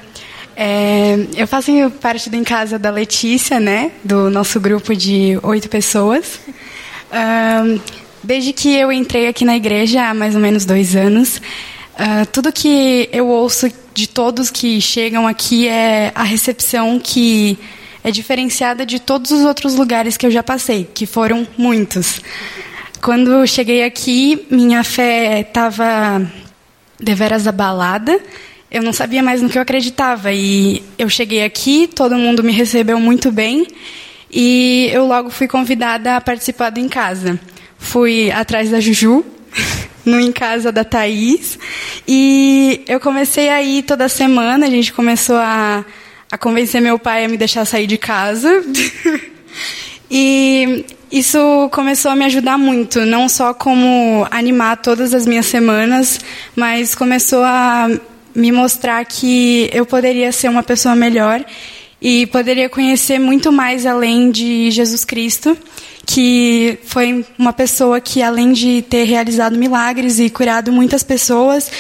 É, 0.57 1.15
eu 1.37 1.47
faço 1.47 1.71
parte 2.01 2.31
do 2.31 2.37
Em 2.37 2.45
Casa 2.45 2.79
da 2.79 2.91
Letícia, 2.91 3.61
né? 3.61 3.93
Do 4.03 4.31
nosso 4.31 4.59
grupo 4.59 4.97
de 4.97 5.39
oito 5.43 5.69
pessoas. 5.69 6.41
Um, 7.13 7.79
desde 8.23 8.53
que 8.53 8.75
eu 8.75 8.93
entrei 8.93 9.29
aqui 9.29 9.45
na 9.45 9.57
igreja 9.57 10.09
há 10.09 10.15
mais 10.15 10.35
ou 10.35 10.41
menos 10.41 10.65
dois 10.65 10.95
anos, 10.97 11.39
uh, 11.39 12.27
tudo 12.33 12.53
que 12.53 13.09
eu 13.13 13.27
ouço 13.29 13.71
de 13.95 14.07
todos 14.09 14.51
que 14.51 14.81
chegam 14.81 15.27
aqui 15.27 15.69
é 15.69 16.13
a 16.15 16.23
recepção 16.23 16.99
que 16.99 17.59
é 18.03 18.11
diferenciada 18.11 18.87
de 18.87 18.99
todos 18.99 19.31
os 19.31 19.45
outros 19.45 19.75
lugares 19.75 20.17
que 20.17 20.27
eu 20.27 20.31
já 20.31 20.43
passei, 20.43 20.89
que 20.93 21.07
foram 21.07 21.47
muitos. 21.57 22.21
Quando 23.03 23.47
cheguei 23.47 23.83
aqui, 23.83 24.47
minha 24.51 24.85
fé 24.85 25.41
estava 25.41 26.23
deveras 26.99 27.47
abalada 27.47 28.21
eu 28.71 28.83
não 28.85 28.93
sabia 28.93 29.23
mais 29.23 29.43
no 29.43 29.49
que 29.49 29.59
eu 29.59 29.63
acreditava. 29.63 30.33
E 30.33 30.83
eu 30.97 31.09
cheguei 31.09 31.45
aqui, 31.45 31.89
todo 31.89 32.17
mundo 32.17 32.43
me 32.43 32.53
recebeu 32.53 33.01
muito 33.01 33.33
bem 33.33 33.67
e 34.31 34.89
eu 34.93 35.07
logo 35.07 35.29
fui 35.29 35.49
convidada 35.49 36.17
a 36.17 36.21
participar 36.21 36.71
do 36.71 36.79
Em 36.79 36.89
Casa. 36.89 37.39
Fui 37.81 38.31
atrás 38.31 38.71
da 38.71 38.79
Juju, 38.79 39.25
no 40.05 40.21
Em 40.21 40.31
Casa 40.31 40.71
da 40.71 40.85
Thaís, 40.85 41.59
e 42.07 42.85
eu 42.87 43.01
comecei 43.01 43.49
a 43.49 43.61
ir 43.61 43.83
toda 43.83 44.09
semana, 44.09 44.67
a 44.67 44.71
gente 44.71 44.93
começou 44.93 45.37
a, 45.37 45.85
a 46.31 46.39
convencer 46.39 46.81
meu 46.81 46.99
pai 46.99 47.25
a 47.25 47.29
me 47.29 47.37
deixar 47.37 47.65
sair 47.65 47.89
de 47.89 47.99
casa. 47.99 48.63
e 50.09 50.85
isso 51.11 51.69
começou 51.73 52.13
a 52.13 52.15
me 52.15 52.25
ajudar 52.27 52.57
muito, 52.57 53.05
não 53.05 53.29
só 53.29 53.53
como 53.53 54.25
animar 54.31 54.77
todas 54.77 55.13
as 55.13 55.27
minhas 55.27 55.47
semanas, 55.47 56.21
mas 56.55 56.95
começou 56.95 57.43
a 57.43 57.89
me 58.33 58.53
mostrar 58.53 59.05
que 59.05 59.69
eu 59.73 59.85
poderia 59.85 60.31
ser 60.31 60.49
uma 60.49 60.63
pessoa 60.63 60.95
melhor 60.95 61.45
e 62.01 62.27
poderia 62.27 62.69
conhecer 62.69 63.19
muito 63.19 63.51
mais 63.51 63.85
além 63.85 64.31
de 64.31 64.71
Jesus 64.71 65.05
Cristo, 65.05 65.57
que 66.13 66.77
foi 66.87 67.25
uma 67.39 67.53
pessoa 67.53 68.01
que, 68.01 68.21
além 68.21 68.53
de 68.53 68.83
ter 68.83 69.05
realizado 69.05 69.57
milagres 69.57 70.19
e 70.19 70.29
curado 70.29 70.73
muitas 70.73 71.05
pessoas 71.05 71.71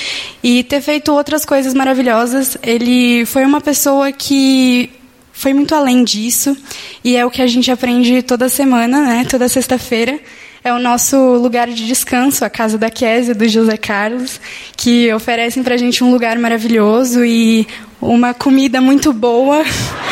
e 0.40 0.62
ter 0.62 0.80
feito 0.80 1.12
outras 1.12 1.44
coisas 1.44 1.74
maravilhosas, 1.74 2.56
ele 2.62 3.26
foi 3.26 3.44
uma 3.44 3.60
pessoa 3.60 4.12
que 4.12 4.88
foi 5.32 5.52
muito 5.52 5.74
além 5.74 6.04
disso 6.04 6.56
e 7.02 7.16
é 7.16 7.26
o 7.26 7.30
que 7.30 7.42
a 7.42 7.46
gente 7.48 7.72
aprende 7.72 8.22
toda 8.22 8.48
semana, 8.48 9.02
né? 9.02 9.26
Toda 9.28 9.48
sexta-feira 9.48 10.20
é 10.62 10.72
o 10.72 10.78
nosso 10.78 11.16
lugar 11.34 11.66
de 11.66 11.84
descanso, 11.84 12.44
a 12.44 12.50
casa 12.50 12.78
da 12.78 12.88
Késia, 12.88 13.34
do 13.34 13.48
José 13.48 13.76
Carlos, 13.76 14.40
que 14.76 15.12
oferecem 15.12 15.64
para 15.64 15.74
a 15.74 15.78
gente 15.78 16.04
um 16.04 16.12
lugar 16.12 16.38
maravilhoso 16.38 17.24
e 17.24 17.66
uma 18.00 18.32
comida 18.32 18.80
muito 18.80 19.12
boa. 19.12 19.64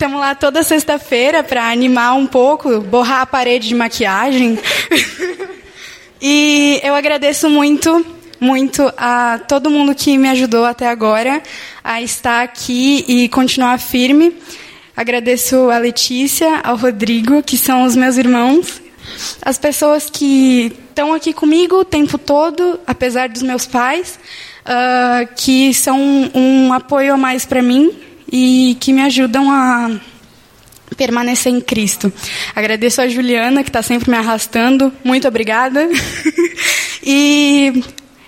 Estamos 0.00 0.18
lá 0.18 0.34
toda 0.34 0.62
sexta-feira 0.62 1.44
para 1.44 1.70
animar 1.70 2.14
um 2.14 2.26
pouco, 2.26 2.80
borrar 2.80 3.20
a 3.20 3.26
parede 3.26 3.68
de 3.68 3.74
maquiagem. 3.74 4.58
e 6.18 6.80
eu 6.82 6.94
agradeço 6.94 7.50
muito, 7.50 8.06
muito 8.40 8.90
a 8.96 9.38
todo 9.46 9.68
mundo 9.68 9.94
que 9.94 10.16
me 10.16 10.30
ajudou 10.30 10.64
até 10.64 10.88
agora 10.88 11.42
a 11.84 12.00
estar 12.00 12.42
aqui 12.42 13.04
e 13.06 13.28
continuar 13.28 13.78
firme. 13.78 14.34
Agradeço 14.96 15.68
a 15.68 15.76
Letícia, 15.76 16.60
ao 16.64 16.76
Rodrigo, 16.76 17.42
que 17.42 17.58
são 17.58 17.82
os 17.82 17.94
meus 17.94 18.16
irmãos, 18.16 18.80
as 19.42 19.58
pessoas 19.58 20.08
que 20.08 20.72
estão 20.88 21.12
aqui 21.12 21.34
comigo 21.34 21.76
o 21.76 21.84
tempo 21.84 22.16
todo, 22.16 22.80
apesar 22.86 23.28
dos 23.28 23.42
meus 23.42 23.66
pais, 23.66 24.18
uh, 24.64 25.28
que 25.36 25.74
são 25.74 26.00
um 26.34 26.72
apoio 26.72 27.12
a 27.12 27.18
mais 27.18 27.44
para 27.44 27.60
mim 27.60 28.08
e 28.30 28.76
que 28.80 28.92
me 28.92 29.02
ajudam 29.02 29.50
a 29.50 30.00
permanecer 30.96 31.52
em 31.52 31.60
Cristo. 31.60 32.12
Agradeço 32.54 33.00
a 33.00 33.08
Juliana, 33.08 33.62
que 33.62 33.70
está 33.70 33.82
sempre 33.82 34.10
me 34.10 34.16
arrastando. 34.16 34.92
Muito 35.04 35.26
obrigada. 35.26 35.88
e 37.02 37.82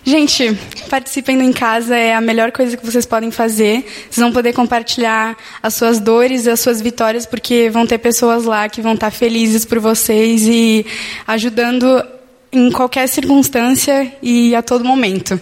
Gente, 0.05 0.59
participando 0.90 1.42
em 1.42 1.53
casa 1.53 1.96
é 1.96 2.12
a 2.12 2.20
melhor 2.20 2.50
coisa 2.50 2.76
que 2.76 2.84
vocês 2.84 3.07
podem 3.07 3.30
fazer. 3.30 3.86
Vocês 4.11 4.16
vão 4.16 4.32
poder 4.32 4.53
compartilhar 4.53 5.36
as 5.62 5.74
suas 5.74 6.00
dores 6.00 6.44
e 6.44 6.50
as 6.50 6.59
suas 6.59 6.80
vitórias, 6.80 7.24
porque 7.24 7.70
vão 7.70 7.86
ter 7.86 7.98
pessoas 7.98 8.44
lá 8.44 8.68
que 8.68 8.82
vão 8.82 8.94
estar 8.94 9.12
felizes 9.12 9.64
por 9.64 9.78
vocês 9.78 10.42
e 10.44 10.84
ajudando 11.24 12.05
em 12.50 12.70
qualquer 12.72 13.09
circunstância 13.09 14.12
e 14.20 14.57
a 14.57 14.62
todo 14.62 14.84
momento. 14.84 15.40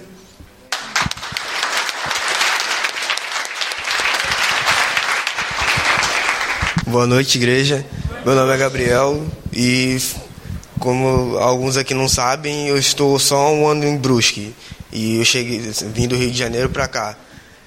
Boa 6.90 7.06
noite, 7.06 7.38
igreja. 7.38 7.86
Meu 8.26 8.34
nome 8.34 8.52
é 8.52 8.56
Gabriel 8.56 9.24
e 9.52 9.96
como 10.80 11.38
alguns 11.38 11.76
aqui 11.76 11.94
não 11.94 12.08
sabem, 12.08 12.66
eu 12.66 12.76
estou 12.76 13.16
só 13.16 13.54
um 13.54 13.68
ano 13.68 13.84
em 13.84 13.96
Brusque 13.96 14.52
e 14.90 15.18
eu 15.18 15.24
cheguei, 15.24 15.60
vim 15.94 16.08
do 16.08 16.16
Rio 16.16 16.32
de 16.32 16.36
Janeiro 16.36 16.68
para 16.68 16.88
cá. 16.88 17.16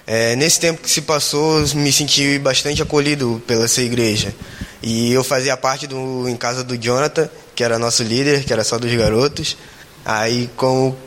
É, 0.05 0.36
nesse 0.36 0.59
tempo 0.59 0.82
que 0.82 0.91
se 0.91 1.03
passou, 1.03 1.65
me 1.74 1.89
senti 1.93 2.38
bastante 2.38 2.82
acolhido 2.82 3.41
pela 3.47 3.63
essa 3.63 3.82
igreja. 3.82 4.36
E 4.82 5.13
eu 5.13 5.24
fazia 5.24 5.55
parte 5.55 5.88
do 5.88 6.28
em 6.28 6.36
casa 6.36 6.61
do 6.61 6.78
Jonathan, 6.78 7.30
que 7.55 7.63
era 7.63 7.80
nosso 7.80 8.03
líder, 8.03 8.43
que 8.43 8.51
era 8.51 8.65
só 8.65 8.78
dos 8.78 8.93
garotos. 8.93 9.55
Aí, 10.03 10.49
como 10.57 10.97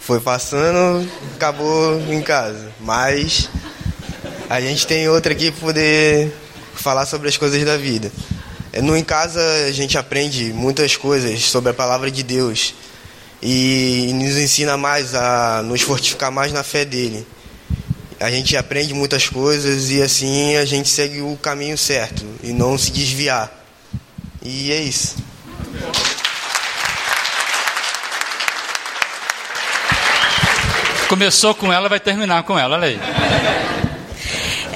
foi 0.00 0.18
passando, 0.18 1.06
acabou 1.34 2.00
em 2.08 2.22
casa. 2.22 2.72
Mas 2.80 3.50
a 4.48 4.62
gente 4.62 4.86
tem 4.86 5.10
outra 5.10 5.34
aqui 5.34 5.50
para 5.50 5.60
poder 5.60 6.32
falar 6.80 7.06
sobre 7.06 7.28
as 7.28 7.36
coisas 7.36 7.64
da 7.64 7.76
vida. 7.76 8.10
É, 8.72 8.82
no 8.82 8.96
Em 8.96 9.04
Casa 9.04 9.40
a 9.66 9.72
gente 9.72 9.96
aprende 9.96 10.52
muitas 10.52 10.96
coisas 10.96 11.44
sobre 11.44 11.70
a 11.70 11.74
palavra 11.74 12.10
de 12.10 12.22
Deus 12.22 12.74
e 13.42 14.10
nos 14.14 14.36
ensina 14.36 14.76
mais 14.76 15.14
a 15.14 15.62
nos 15.62 15.82
fortificar 15.82 16.30
mais 16.30 16.52
na 16.52 16.62
fé 16.62 16.84
dele. 16.84 17.26
A 18.18 18.30
gente 18.30 18.56
aprende 18.56 18.94
muitas 18.94 19.28
coisas 19.28 19.90
e 19.90 20.00
assim 20.00 20.56
a 20.56 20.64
gente 20.64 20.88
segue 20.88 21.20
o 21.20 21.36
caminho 21.36 21.76
certo 21.76 22.24
e 22.42 22.52
não 22.52 22.76
se 22.78 22.90
desviar. 22.90 23.52
E 24.42 24.72
é 24.72 24.80
isso. 24.80 25.16
Começou 31.08 31.54
com 31.54 31.72
ela, 31.72 31.88
vai 31.88 32.00
terminar 32.00 32.42
com 32.42 32.58
ela, 32.58 32.76
olha 32.76 32.88
aí 32.88 33.65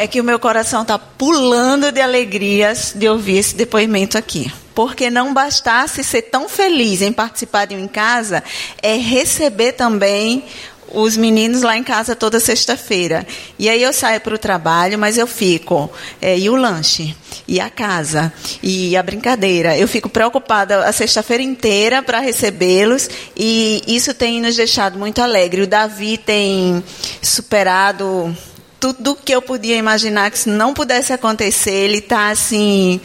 é 0.01 0.07
que 0.07 0.19
o 0.19 0.25
meu 0.25 0.39
coração 0.39 0.81
está 0.81 0.99
pulando 0.99 1.93
de 1.93 2.01
alegrias 2.01 2.95
de 2.97 3.07
ouvir 3.07 3.37
esse 3.37 3.55
depoimento 3.55 4.17
aqui. 4.17 4.51
Porque 4.75 5.11
não 5.11 5.35
bastasse 5.35 6.03
ser 6.03 6.23
tão 6.23 6.49
feliz 6.49 7.03
em 7.03 7.13
participar 7.13 7.67
de 7.67 7.75
um 7.75 7.81
em 7.81 7.87
casa, 7.87 8.43
é 8.81 8.97
receber 8.97 9.73
também 9.73 10.43
os 10.91 11.19
meninos 11.19 11.61
lá 11.61 11.77
em 11.77 11.85
casa 11.85 12.17
toda 12.17 12.41
sexta-feira. 12.41 13.27
E 13.59 13.69
aí 13.69 13.83
eu 13.83 13.93
saio 13.93 14.23
para 14.23 14.35
o 14.35 14.39
trabalho, 14.39 14.99
mas 14.99 15.19
eu 15.19 15.27
fico. 15.27 15.91
É, 16.19 16.39
e 16.39 16.49
o 16.49 16.57
lanche? 16.57 17.15
E 17.47 17.61
a 17.61 17.69
casa? 17.69 18.33
E 18.63 18.97
a 18.97 19.03
brincadeira? 19.03 19.77
Eu 19.77 19.87
fico 19.87 20.09
preocupada 20.09 20.87
a 20.87 20.93
sexta-feira 20.93 21.43
inteira 21.43 22.03
para 22.03 22.21
recebê-los. 22.21 23.11
E 23.37 23.83
isso 23.87 24.15
tem 24.15 24.41
nos 24.41 24.57
deixado 24.57 24.99
muito 24.99 25.21
alegre. 25.21 25.61
O 25.61 25.67
Davi 25.67 26.17
tem 26.17 26.83
superado 27.21 28.35
tudo 28.81 29.15
que 29.15 29.33
eu 29.33 29.43
podia 29.43 29.77
imaginar 29.77 30.31
que 30.31 30.39
isso 30.39 30.49
não 30.49 30.73
pudesse 30.73 31.13
acontecer. 31.13 31.71
Ele 31.71 31.99
está 31.99 32.31
assim, 32.31 32.99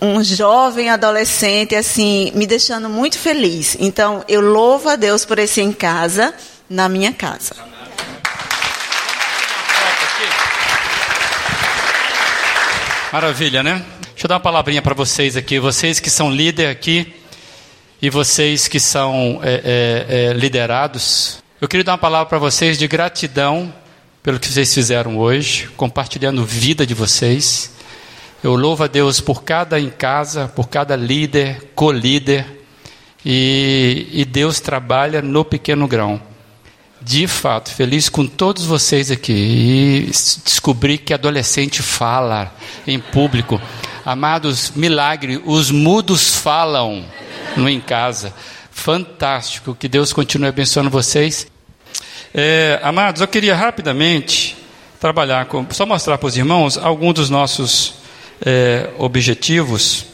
um 0.00 0.22
jovem 0.22 0.90
adolescente, 0.90 1.74
assim, 1.74 2.30
me 2.34 2.46
deixando 2.46 2.90
muito 2.90 3.18
feliz. 3.18 3.76
Então, 3.80 4.22
eu 4.28 4.42
louvo 4.42 4.90
a 4.90 4.96
Deus 4.96 5.24
por 5.24 5.38
esse 5.38 5.62
em 5.62 5.72
casa, 5.72 6.34
na 6.68 6.88
minha 6.88 7.12
casa. 7.12 7.56
Maravilha, 13.10 13.62
né? 13.62 13.82
Deixa 14.10 14.26
eu 14.26 14.28
dar 14.28 14.34
uma 14.34 14.40
palavrinha 14.40 14.82
para 14.82 14.94
vocês 14.94 15.36
aqui. 15.36 15.58
Vocês 15.58 16.00
que 16.00 16.10
são 16.10 16.30
líder 16.30 16.68
aqui 16.68 17.14
e 18.02 18.10
vocês 18.10 18.68
que 18.68 18.80
são 18.80 19.40
é, 19.42 19.54
é, 19.64 20.06
é, 20.08 20.32
liderados. 20.32 21.38
Eu 21.60 21.68
queria 21.68 21.84
dar 21.84 21.92
uma 21.92 21.98
palavra 21.98 22.26
para 22.26 22.38
vocês 22.38 22.76
de 22.76 22.86
gratidão 22.88 23.72
pelo 24.24 24.40
que 24.40 24.48
vocês 24.48 24.72
fizeram 24.72 25.18
hoje, 25.18 25.68
compartilhando 25.76 26.46
vida 26.46 26.86
de 26.86 26.94
vocês. 26.94 27.70
Eu 28.42 28.56
louvo 28.56 28.84
a 28.84 28.86
Deus 28.86 29.20
por 29.20 29.44
cada 29.44 29.78
em 29.78 29.90
casa, 29.90 30.48
por 30.48 30.70
cada 30.70 30.96
líder, 30.96 31.72
co-líder. 31.74 32.46
E, 33.22 34.08
e 34.10 34.24
Deus 34.24 34.60
trabalha 34.60 35.20
no 35.20 35.44
pequeno 35.44 35.86
grão. 35.86 36.18
De 37.02 37.26
fato, 37.26 37.70
feliz 37.70 38.08
com 38.08 38.26
todos 38.26 38.64
vocês 38.64 39.10
aqui. 39.10 39.34
E 39.34 40.10
descobri 40.42 40.96
que 40.96 41.12
adolescente 41.12 41.82
fala 41.82 42.50
em 42.86 42.98
público. 42.98 43.60
Amados, 44.06 44.72
milagre, 44.74 45.42
os 45.44 45.70
mudos 45.70 46.34
falam 46.36 47.04
no 47.58 47.68
em 47.68 47.78
casa. 47.78 48.32
Fantástico. 48.70 49.74
Que 49.74 49.86
Deus 49.86 50.14
continue 50.14 50.48
abençoando 50.48 50.88
vocês. 50.88 51.46
É, 52.36 52.80
amados, 52.82 53.20
eu 53.20 53.28
queria 53.28 53.54
rapidamente 53.54 54.56
trabalhar 54.98 55.46
com, 55.46 55.64
só 55.70 55.86
mostrar 55.86 56.18
para 56.18 56.26
os 56.26 56.36
irmãos 56.36 56.76
alguns 56.76 57.14
dos 57.14 57.30
nossos 57.30 57.94
é, 58.44 58.90
objetivos 58.98 60.06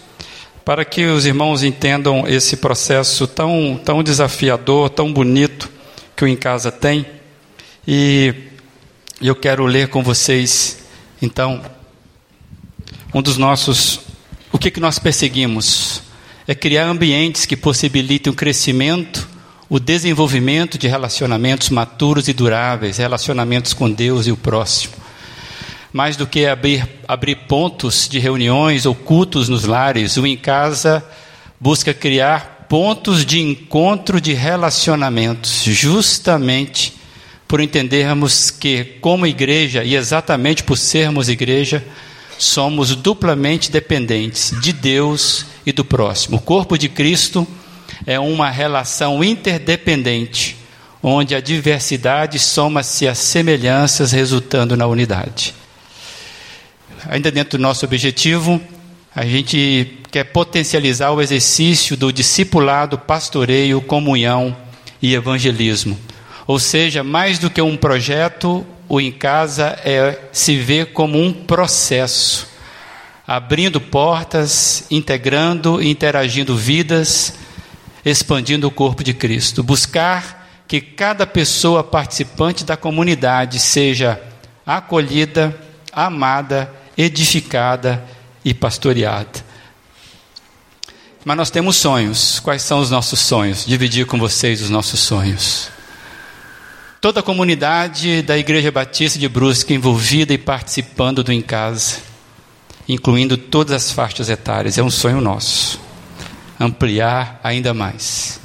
para 0.62 0.84
que 0.84 1.06
os 1.06 1.24
irmãos 1.24 1.62
entendam 1.62 2.28
esse 2.28 2.58
processo 2.58 3.26
tão, 3.26 3.80
tão 3.82 4.02
desafiador, 4.02 4.90
tão 4.90 5.10
bonito 5.10 5.70
que 6.14 6.22
o 6.22 6.28
Em 6.28 6.36
Casa 6.36 6.70
tem. 6.70 7.06
E 7.88 8.34
eu 9.22 9.34
quero 9.34 9.64
ler 9.64 9.88
com 9.88 10.02
vocês, 10.02 10.84
então, 11.22 11.62
um 13.14 13.22
dos 13.22 13.38
nossos. 13.38 14.00
O 14.52 14.58
que, 14.58 14.70
que 14.70 14.78
nós 14.78 14.98
perseguimos? 14.98 16.02
É 16.46 16.54
criar 16.54 16.84
ambientes 16.84 17.46
que 17.46 17.56
possibilitem 17.56 18.30
o 18.30 18.36
crescimento, 18.36 19.26
o 19.70 19.78
desenvolvimento 19.78 20.76
de 20.76 20.88
relacionamentos 20.88 21.70
maturos 21.70 22.26
e 22.26 22.32
duráveis, 22.32 22.98
relacionamentos 22.98 23.72
com 23.72 23.88
Deus 23.88 24.26
e 24.26 24.32
o 24.32 24.36
próximo. 24.36 24.94
Mais 25.92 26.16
do 26.16 26.26
que 26.26 26.44
abrir, 26.44 26.86
abrir 27.06 27.36
pontos 27.46 28.08
de 28.08 28.18
reuniões 28.18 28.84
ou 28.84 28.96
cultos 28.96 29.48
nos 29.48 29.64
lares, 29.64 30.16
o 30.16 30.26
Em 30.26 30.36
Casa 30.36 31.04
busca 31.60 31.94
criar 31.94 32.66
pontos 32.68 33.24
de 33.24 33.40
encontro 33.40 34.20
de 34.20 34.32
relacionamentos, 34.32 35.62
justamente 35.62 36.94
por 37.46 37.60
entendermos 37.60 38.50
que, 38.50 38.84
como 39.00 39.26
igreja, 39.26 39.84
e 39.84 39.94
exatamente 39.94 40.64
por 40.64 40.76
sermos 40.76 41.28
igreja, 41.28 41.84
somos 42.38 42.96
duplamente 42.96 43.70
dependentes 43.70 44.52
de 44.60 44.72
Deus 44.72 45.46
e 45.64 45.72
do 45.72 45.84
próximo. 45.84 46.38
O 46.38 46.40
corpo 46.40 46.76
de 46.76 46.88
Cristo 46.88 47.46
é 48.06 48.18
uma 48.18 48.50
relação 48.50 49.22
interdependente, 49.22 50.56
onde 51.02 51.34
a 51.34 51.40
diversidade 51.40 52.38
soma-se 52.38 53.08
às 53.08 53.18
semelhanças, 53.18 54.12
resultando 54.12 54.76
na 54.76 54.86
unidade. 54.86 55.54
Ainda 57.08 57.30
dentro 57.30 57.58
do 57.58 57.62
nosso 57.62 57.84
objetivo, 57.84 58.60
a 59.14 59.24
gente 59.24 59.98
quer 60.10 60.24
potencializar 60.24 61.10
o 61.10 61.20
exercício 61.20 61.96
do 61.96 62.12
discipulado, 62.12 62.98
pastoreio, 62.98 63.80
comunhão 63.80 64.56
e 65.00 65.14
evangelismo. 65.14 65.98
Ou 66.46 66.58
seja, 66.58 67.02
mais 67.02 67.38
do 67.38 67.48
que 67.48 67.62
um 67.62 67.76
projeto, 67.76 68.66
o 68.88 69.00
em 69.00 69.12
casa 69.12 69.78
é 69.84 70.18
se 70.32 70.56
ver 70.56 70.86
como 70.86 71.16
um 71.16 71.32
processo, 71.32 72.48
abrindo 73.26 73.80
portas, 73.80 74.84
integrando, 74.90 75.80
interagindo 75.80 76.56
vidas, 76.56 77.34
expandindo 78.04 78.66
o 78.66 78.70
corpo 78.70 79.04
de 79.04 79.12
Cristo. 79.12 79.62
Buscar 79.62 80.64
que 80.66 80.80
cada 80.80 81.26
pessoa 81.26 81.82
participante 81.82 82.64
da 82.64 82.76
comunidade 82.76 83.58
seja 83.58 84.20
acolhida, 84.64 85.56
amada, 85.92 86.72
edificada 86.96 88.04
e 88.44 88.54
pastoreada. 88.54 89.50
Mas 91.24 91.36
nós 91.36 91.50
temos 91.50 91.76
sonhos. 91.76 92.40
Quais 92.40 92.62
são 92.62 92.78
os 92.78 92.90
nossos 92.90 93.20
sonhos? 93.20 93.66
Dividir 93.66 94.06
com 94.06 94.18
vocês 94.18 94.62
os 94.62 94.70
nossos 94.70 95.00
sonhos. 95.00 95.70
Toda 97.00 97.20
a 97.20 97.22
comunidade 97.22 98.22
da 98.22 98.36
Igreja 98.36 98.70
Batista 98.70 99.18
de 99.18 99.28
Brusque 99.28 99.74
envolvida 99.74 100.32
e 100.32 100.38
participando 100.38 101.24
do 101.24 101.32
Em 101.32 101.40
Casa, 101.40 101.98
incluindo 102.86 103.36
todas 103.38 103.74
as 103.74 103.90
faixas 103.90 104.28
etárias, 104.28 104.76
é 104.76 104.82
um 104.82 104.90
sonho 104.90 105.20
nosso. 105.20 105.89
Ampliar 106.60 107.40
ainda 107.42 107.72
mais. 107.72 108.38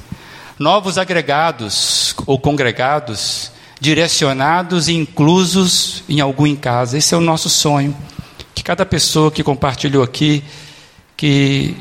Novos 0.58 0.96
agregados 0.96 2.16
ou 2.26 2.38
congregados, 2.38 3.52
direcionados 3.78 4.88
e 4.88 4.94
inclusos 4.94 6.02
em 6.08 6.18
algum 6.18 6.46
em 6.46 6.56
casa, 6.56 6.96
esse 6.96 7.14
é 7.14 7.16
o 7.16 7.20
nosso 7.20 7.50
sonho. 7.50 7.94
Que 8.54 8.62
cada 8.62 8.86
pessoa 8.86 9.30
que 9.30 9.42
compartilhou 9.42 10.02
aqui, 10.02 10.42
que 11.14 11.76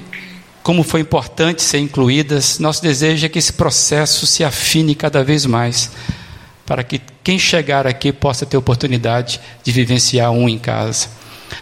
como 0.61 0.83
foi 0.83 0.99
importante 0.99 1.61
ser 1.61 1.77
incluídas, 1.77 2.59
nosso 2.59 2.81
desejo 2.81 3.25
é 3.25 3.29
que 3.29 3.39
esse 3.39 3.53
processo 3.53 4.27
se 4.27 4.43
afine 4.43 4.93
cada 4.93 5.23
vez 5.23 5.45
mais 5.45 5.91
para 6.65 6.83
que 6.83 6.99
quem 7.23 7.37
chegar 7.37 7.85
aqui 7.85 8.11
possa 8.11 8.45
ter 8.45 8.57
oportunidade 8.57 9.39
de 9.63 9.71
vivenciar 9.71 10.31
um 10.31 10.49
em 10.49 10.57
casa. 10.57 11.07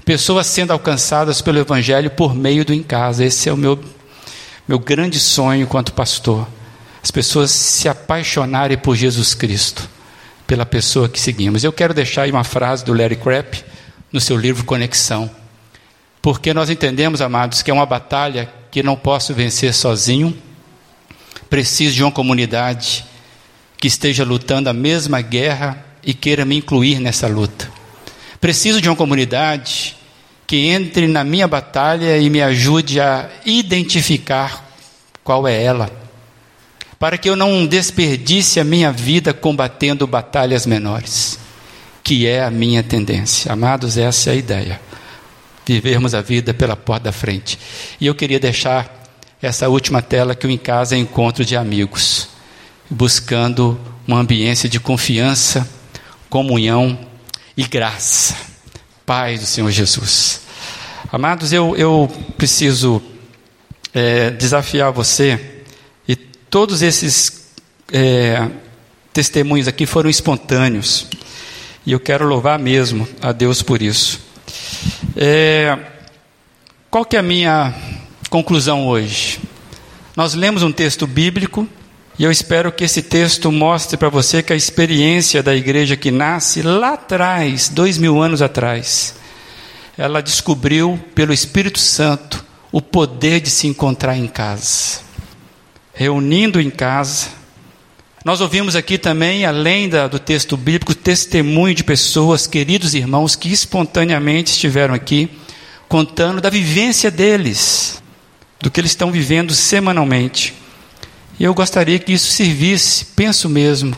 Pessoas 0.05 0.47
sendo 0.47 0.71
alcançadas 0.71 1.41
pelo 1.41 1.59
Evangelho 1.59 2.09
por 2.09 2.33
meio 2.33 2.63
do 2.63 2.73
em 2.73 2.81
casa. 2.81 3.25
Esse 3.25 3.49
é 3.49 3.53
o 3.53 3.57
meu, 3.57 3.77
meu 4.67 4.79
grande 4.79 5.19
sonho 5.19 5.63
enquanto 5.63 5.93
pastor. 5.93 6.47
As 7.03 7.11
pessoas 7.11 7.51
se 7.51 7.89
apaixonarem 7.89 8.77
por 8.77 8.95
Jesus 8.95 9.33
Cristo, 9.33 9.89
pela 10.47 10.65
pessoa 10.65 11.09
que 11.09 11.19
seguimos. 11.19 11.63
Eu 11.63 11.73
quero 11.73 11.93
deixar 11.93 12.23
aí 12.23 12.31
uma 12.31 12.43
frase 12.43 12.85
do 12.85 12.93
Larry 12.93 13.17
Crabb 13.17 13.63
no 14.11 14.21
seu 14.21 14.37
livro 14.37 14.63
Conexão. 14.63 15.29
Porque 16.21 16.53
nós 16.53 16.69
entendemos, 16.69 17.19
amados, 17.19 17.61
que 17.61 17.69
é 17.69 17.73
uma 17.73 17.85
batalha 17.85 18.49
que 18.71 18.81
não 18.81 18.95
posso 18.95 19.33
vencer 19.33 19.73
sozinho, 19.73 20.35
preciso 21.49 21.95
de 21.95 22.03
uma 22.03 22.11
comunidade 22.11 23.05
que 23.77 23.87
esteja 23.87 24.23
lutando 24.23 24.69
a 24.69 24.73
mesma 24.73 25.19
guerra 25.19 25.83
e 26.01 26.13
queira 26.13 26.45
me 26.45 26.55
incluir 26.55 26.99
nessa 26.99 27.27
luta. 27.27 27.69
Preciso 28.39 28.81
de 28.81 28.87
uma 28.87 28.95
comunidade 28.95 29.97
que 30.45 30.67
entre 30.67 31.07
na 31.07 31.23
minha 31.23 31.47
batalha 31.47 32.17
e 32.17 32.29
me 32.29 32.41
ajude 32.41 32.99
a 32.99 33.29
identificar 33.45 34.65
qual 35.23 35.47
é 35.47 35.63
ela, 35.63 35.89
para 36.99 37.17
que 37.17 37.29
eu 37.29 37.35
não 37.35 37.65
desperdice 37.65 38.59
a 38.59 38.63
minha 38.63 38.91
vida 38.91 39.33
combatendo 39.33 40.05
batalhas 40.05 40.65
menores, 40.65 41.39
que 42.03 42.27
é 42.27 42.43
a 42.43 42.51
minha 42.51 42.83
tendência. 42.83 43.51
Amados, 43.51 43.97
essa 43.97 44.29
é 44.29 44.33
a 44.33 44.35
ideia. 44.35 44.81
Vivermos 45.65 46.13
a 46.13 46.21
vida 46.21 46.53
pela 46.53 46.75
porta 46.75 47.05
da 47.05 47.11
frente. 47.11 47.57
E 47.99 48.05
eu 48.05 48.13
queria 48.13 48.39
deixar 48.39 49.01
essa 49.41 49.69
última 49.69 50.01
tela 50.01 50.35
que 50.35 50.45
o 50.45 50.49
em 50.49 50.57
casa 50.57 50.95
é 50.95 50.99
encontro 50.99 51.45
de 51.45 51.55
amigos 51.55 52.33
buscando 52.89 53.79
uma 54.07 54.19
ambiência 54.19 54.69
de 54.69 54.79
confiança, 54.79 55.67
comunhão 56.29 56.97
e 57.55 57.63
graça. 57.63 58.52
Paz 59.05 59.41
do 59.41 59.45
Senhor 59.45 59.69
Jesus. 59.69 60.41
Amados, 61.11 61.51
eu, 61.51 61.75
eu 61.75 62.09
preciso 62.37 63.01
é, 63.93 64.29
desafiar 64.31 64.91
você, 64.91 65.63
e 66.07 66.15
todos 66.15 66.81
esses 66.81 67.49
é, 67.91 68.47
testemunhos 69.11 69.67
aqui 69.67 69.85
foram 69.85 70.09
espontâneos, 70.09 71.07
e 71.85 71.91
eu 71.91 71.99
quero 71.99 72.25
louvar 72.25 72.57
mesmo 72.57 73.07
a 73.21 73.33
Deus 73.33 73.61
por 73.61 73.81
isso. 73.81 74.21
É, 75.17 75.77
qual 76.89 77.03
que 77.03 77.17
é 77.17 77.19
a 77.19 77.23
minha 77.23 77.73
conclusão 78.29 78.87
hoje? 78.87 79.39
Nós 80.15 80.33
lemos 80.33 80.63
um 80.63 80.71
texto 80.71 81.05
bíblico 81.05 81.67
e 82.17 82.23
eu 82.23 82.31
espero 82.31 82.71
que 82.71 82.83
esse 82.83 83.01
texto 83.01 83.51
mostre 83.51 83.97
para 83.97 84.09
você 84.09 84.43
que 84.43 84.53
a 84.53 84.55
experiência 84.55 85.41
da 85.41 85.55
igreja 85.55 85.97
que 85.97 86.11
nasce 86.11 86.61
lá 86.61 86.93
atrás, 86.93 87.69
dois 87.69 87.97
mil 87.97 88.21
anos 88.21 88.41
atrás, 88.41 89.15
ela 89.97 90.21
descobriu 90.21 90.99
pelo 91.15 91.33
Espírito 91.33 91.79
Santo 91.79 92.45
o 92.71 92.81
poder 92.81 93.39
de 93.39 93.49
se 93.49 93.67
encontrar 93.67 94.15
em 94.15 94.27
casa, 94.27 95.01
reunindo 95.93 96.61
em 96.61 96.69
casa. 96.69 97.29
Nós 98.23 98.41
ouvimos 98.41 98.75
aqui 98.75 98.97
também, 98.97 99.43
além 99.45 99.89
da, 99.89 100.07
do 100.07 100.19
texto 100.19 100.55
bíblico, 100.55 100.93
testemunho 100.93 101.73
de 101.73 101.83
pessoas, 101.83 102.45
queridos 102.45 102.93
irmãos, 102.93 103.35
que 103.35 103.51
espontaneamente 103.51 104.51
estiveram 104.51 104.93
aqui, 104.93 105.29
contando 105.89 106.39
da 106.39 106.49
vivência 106.49 107.09
deles, 107.09 108.01
do 108.59 108.69
que 108.71 108.79
eles 108.79 108.91
estão 108.91 109.11
vivendo 109.11 109.53
semanalmente. 109.53 110.62
E 111.39 111.43
eu 111.43 111.53
gostaria 111.53 111.97
que 111.99 112.13
isso 112.13 112.31
servisse, 112.31 113.05
penso 113.15 113.49
mesmo, 113.49 113.95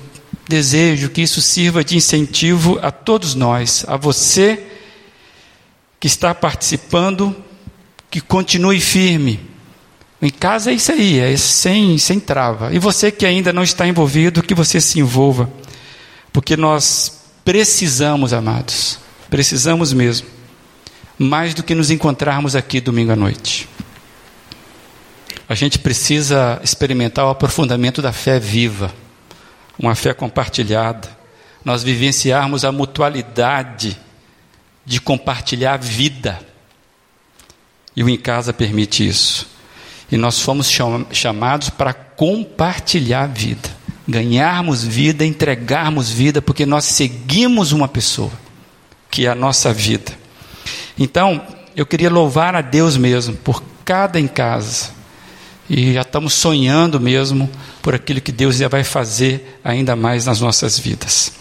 desejo 0.48 1.10
que 1.10 1.22
isso 1.22 1.42
sirva 1.42 1.84
de 1.84 1.98
incentivo 1.98 2.80
a 2.82 2.92
todos 2.92 3.36
nós, 3.36 3.84
a 3.88 3.98
você 3.98 4.64
que 6.00 6.08
está 6.08 6.34
participando, 6.34 7.36
que 8.10 8.22
continue 8.22 8.80
firme. 8.80 9.40
Em 10.22 10.30
casa 10.30 10.72
é 10.72 10.76
isso 10.76 10.92
aí, 10.92 11.20
é 11.20 11.36
sem, 11.36 11.98
sem 11.98 12.20
trava. 12.20 12.74
E 12.74 12.80
você 12.80 13.12
que 13.12 13.26
ainda 13.26 13.52
não 13.52 13.64
está 13.64 13.88
envolvido, 13.88 14.42
que 14.42 14.56
você 14.56 14.80
se 14.80 15.00
envolva. 15.00 15.50
Porque 16.32 16.56
nós 16.56 17.22
precisamos, 17.44 18.34
amados, 18.34 19.00
precisamos 19.30 19.94
mesmo, 19.94 20.28
mais 21.18 21.54
do 21.54 21.64
que 21.64 21.76
nos 21.76 21.92
encontrarmos 21.92 22.56
aqui 22.56 22.80
domingo 22.80 23.12
à 23.12 23.16
noite. 23.16 23.68
A 25.48 25.54
gente 25.54 25.78
precisa 25.78 26.60
experimentar 26.64 27.26
o 27.26 27.30
aprofundamento 27.30 28.02
da 28.02 28.12
fé 28.12 28.40
viva, 28.40 28.92
uma 29.78 29.94
fé 29.94 30.14
compartilhada. 30.14 31.08
Nós 31.64 31.84
vivenciarmos 31.84 32.66
a 32.66 32.72
mutualidade 32.72 33.98
de 34.86 35.00
compartilhar 35.00 35.74
a 35.74 35.78
vida. 35.78 36.40
E 37.96 38.04
o 38.04 38.10
em 38.10 38.18
casa 38.18 38.54
permite 38.54 39.08
isso. 39.08 39.48
E 40.12 40.18
nós 40.18 40.40
fomos 40.40 40.70
chamados 41.12 41.70
para 41.70 41.94
compartilhar 41.94 43.24
a 43.24 43.28
vida. 43.28 43.70
ganharmos 44.08 44.84
vida, 44.84 45.26
entregarmos 45.26 46.10
vida, 46.12 46.42
porque 46.42 46.66
nós 46.66 46.86
seguimos 46.86 47.72
uma 47.72 47.88
pessoa, 47.88 48.32
que 49.10 49.26
é 49.26 49.30
a 49.30 49.36
nossa 49.36 49.74
vida. 49.74 50.12
Então, 50.98 51.42
eu 51.76 51.86
queria 51.86 52.10
louvar 52.10 52.56
a 52.56 52.62
Deus 52.62 52.98
mesmo 52.98 53.36
por 53.36 53.64
cada 53.84 54.20
em 54.20 54.28
casa. 54.28 54.95
E 55.70 55.94
já 55.94 56.02
estamos 56.02 56.34
sonhando 56.34 57.00
mesmo 57.00 57.50
por 57.82 57.96
aquilo 57.96 58.22
que 58.22 58.32
Deus 58.32 58.58
já 58.58 58.68
vai 58.68 58.84
fazer 58.84 59.60
ainda 59.64 59.96
mais 59.96 60.26
nas 60.26 60.40
nossas 60.40 60.78
vidas. 60.78 61.34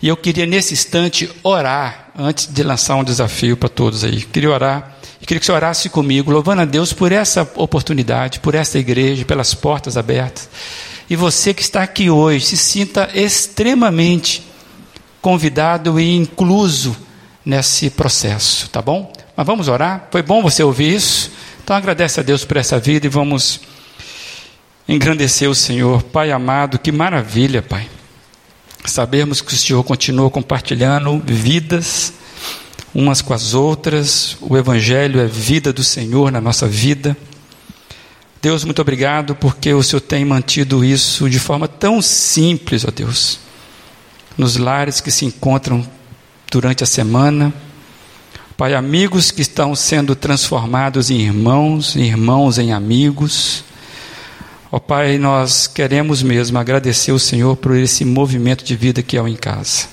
E 0.00 0.08
eu 0.08 0.16
queria 0.16 0.46
nesse 0.46 0.74
instante 0.74 1.30
orar, 1.42 2.10
antes 2.16 2.46
de 2.52 2.62
lançar 2.62 2.96
um 2.96 3.04
desafio 3.04 3.56
para 3.56 3.68
todos 3.68 4.04
aí. 4.04 4.22
Queria 4.22 4.50
orar, 4.50 4.96
e 5.20 5.26
queria 5.26 5.40
que 5.40 5.46
você 5.46 5.52
orasse 5.52 5.88
comigo, 5.88 6.30
louvando 6.30 6.62
a 6.62 6.64
Deus 6.64 6.92
por 6.92 7.10
essa 7.10 7.50
oportunidade, 7.56 8.40
por 8.40 8.54
essa 8.54 8.78
igreja, 8.78 9.24
pelas 9.24 9.54
portas 9.54 9.96
abertas. 9.96 10.48
E 11.08 11.16
você 11.16 11.54
que 11.54 11.62
está 11.62 11.82
aqui 11.82 12.10
hoje, 12.10 12.44
se 12.44 12.56
sinta 12.56 13.10
extremamente 13.14 14.42
convidado 15.20 15.98
e 15.98 16.14
incluso 16.14 16.96
nesse 17.44 17.90
processo, 17.90 18.68
tá 18.68 18.82
bom? 18.82 19.12
Mas 19.36 19.46
vamos 19.46 19.68
orar? 19.68 20.08
Foi 20.10 20.22
bom 20.22 20.42
você 20.42 20.62
ouvir 20.62 20.94
isso? 20.94 21.30
Então 21.64 21.74
agradece 21.74 22.20
a 22.20 22.22
Deus 22.22 22.44
por 22.44 22.58
essa 22.58 22.78
vida 22.78 23.06
e 23.06 23.08
vamos 23.08 23.58
engrandecer 24.86 25.48
o 25.48 25.54
Senhor. 25.54 26.02
Pai 26.02 26.30
amado, 26.30 26.78
que 26.78 26.92
maravilha, 26.92 27.62
Pai. 27.62 27.88
Sabemos 28.84 29.40
que 29.40 29.54
o 29.54 29.56
Senhor 29.56 29.82
continua 29.82 30.28
compartilhando 30.28 31.22
vidas 31.24 32.12
umas 32.94 33.22
com 33.22 33.32
as 33.32 33.54
outras. 33.54 34.36
O 34.42 34.58
Evangelho 34.58 35.18
é 35.18 35.26
vida 35.26 35.72
do 35.72 35.82
Senhor 35.82 36.30
na 36.30 36.38
nossa 36.38 36.68
vida. 36.68 37.16
Deus, 38.42 38.62
muito 38.62 38.82
obrigado 38.82 39.34
porque 39.34 39.72
o 39.72 39.82
Senhor 39.82 40.02
tem 40.02 40.22
mantido 40.22 40.84
isso 40.84 41.30
de 41.30 41.38
forma 41.38 41.66
tão 41.66 42.02
simples, 42.02 42.84
ó 42.84 42.90
Deus, 42.90 43.38
nos 44.36 44.58
lares 44.58 45.00
que 45.00 45.10
se 45.10 45.24
encontram 45.24 45.82
durante 46.52 46.84
a 46.84 46.86
semana. 46.86 47.54
Pai, 48.56 48.72
amigos 48.72 49.32
que 49.32 49.42
estão 49.42 49.74
sendo 49.74 50.14
transformados 50.14 51.10
em 51.10 51.20
irmãos, 51.20 51.96
irmãos 51.96 52.56
em 52.56 52.72
amigos. 52.72 53.64
Ó 54.70 54.78
Pai, 54.78 55.18
nós 55.18 55.66
queremos 55.66 56.22
mesmo 56.22 56.56
agradecer 56.56 57.10
o 57.10 57.18
Senhor 57.18 57.56
por 57.56 57.74
esse 57.76 58.04
movimento 58.04 58.64
de 58.64 58.76
vida 58.76 59.02
que 59.02 59.16
é 59.16 59.22
o 59.22 59.26
em 59.26 59.34
casa. 59.34 59.88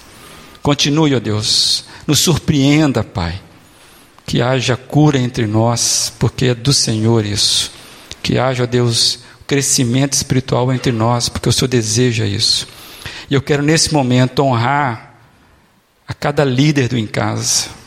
Continue, 0.62 1.16
ó 1.16 1.20
Deus, 1.20 1.86
nos 2.06 2.20
surpreenda, 2.20 3.04
Pai, 3.04 3.42
que 4.28 4.44
haja 4.44 4.78
cura 4.78 5.18
entre 5.18 5.48
nós, 5.48 6.14
porque 6.20 6.46
é 6.46 6.54
do 6.54 6.72
Senhor 6.72 7.26
isso. 7.26 7.72
Que 8.22 8.38
haja, 8.38 8.68
Deus, 8.68 9.22
crescimento 9.48 10.14
espiritual 10.14 10.72
entre 10.72 10.92
nós, 10.92 11.30
porque 11.30 11.50
o 11.50 11.52
Senhor 11.52 11.68
deseja 11.68 12.28
isso. 12.28 12.68
E 13.28 13.34
eu 13.34 13.42
quero 13.42 13.64
nesse 13.64 13.92
momento 13.92 14.44
honrar 14.44 15.16
a 16.08 16.14
cada 16.14 16.46
líder 16.46 16.90
do 16.90 16.98
em 16.98 17.08
casa. 17.08 17.81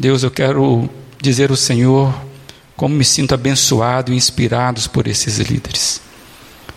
Deus, 0.00 0.22
eu 0.22 0.30
quero 0.30 0.88
dizer 1.20 1.50
ao 1.50 1.56
Senhor 1.56 2.14
como 2.74 2.94
me 2.94 3.04
sinto 3.04 3.34
abençoado 3.34 4.14
e 4.14 4.16
inspirados 4.16 4.86
por 4.86 5.06
esses 5.06 5.36
líderes. 5.36 6.00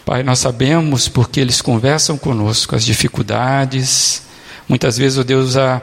Pai, 0.06 0.24
nós 0.24 0.40
sabemos 0.40 1.08
porque 1.08 1.40
eles 1.40 1.62
conversam 1.62 2.18
conosco 2.18 2.76
as 2.76 2.84
dificuldades, 2.84 4.24
muitas 4.68 4.98
vezes, 4.98 5.18
oh 5.18 5.24
Deus, 5.24 5.56
a, 5.56 5.82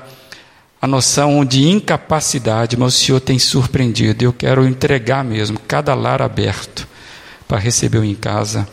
a 0.82 0.86
noção 0.86 1.42
de 1.42 1.66
incapacidade, 1.66 2.76
mas 2.76 2.94
o 2.94 2.98
Senhor 2.98 3.20
tem 3.20 3.38
surpreendido. 3.38 4.22
Eu 4.22 4.34
quero 4.34 4.68
entregar 4.68 5.24
mesmo 5.24 5.58
cada 5.66 5.94
lar 5.94 6.20
aberto 6.20 6.86
para 7.48 7.56
receber 7.56 8.04
em 8.04 8.14
casa 8.14 8.68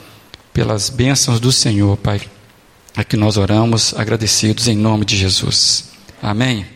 pelas 0.51 0.89
bênçãos 0.89 1.39
do 1.39 1.53
Senhor, 1.53 1.95
Pai. 1.95 2.20
É 2.97 3.03
que 3.05 3.15
nós 3.15 3.38
oramos 3.38 3.93
agradecidos 3.97 4.68
em 4.68 4.76
nome 4.76 5.05
de 5.05 5.15
Jesus. 5.15 5.86
Amém. 6.22 6.68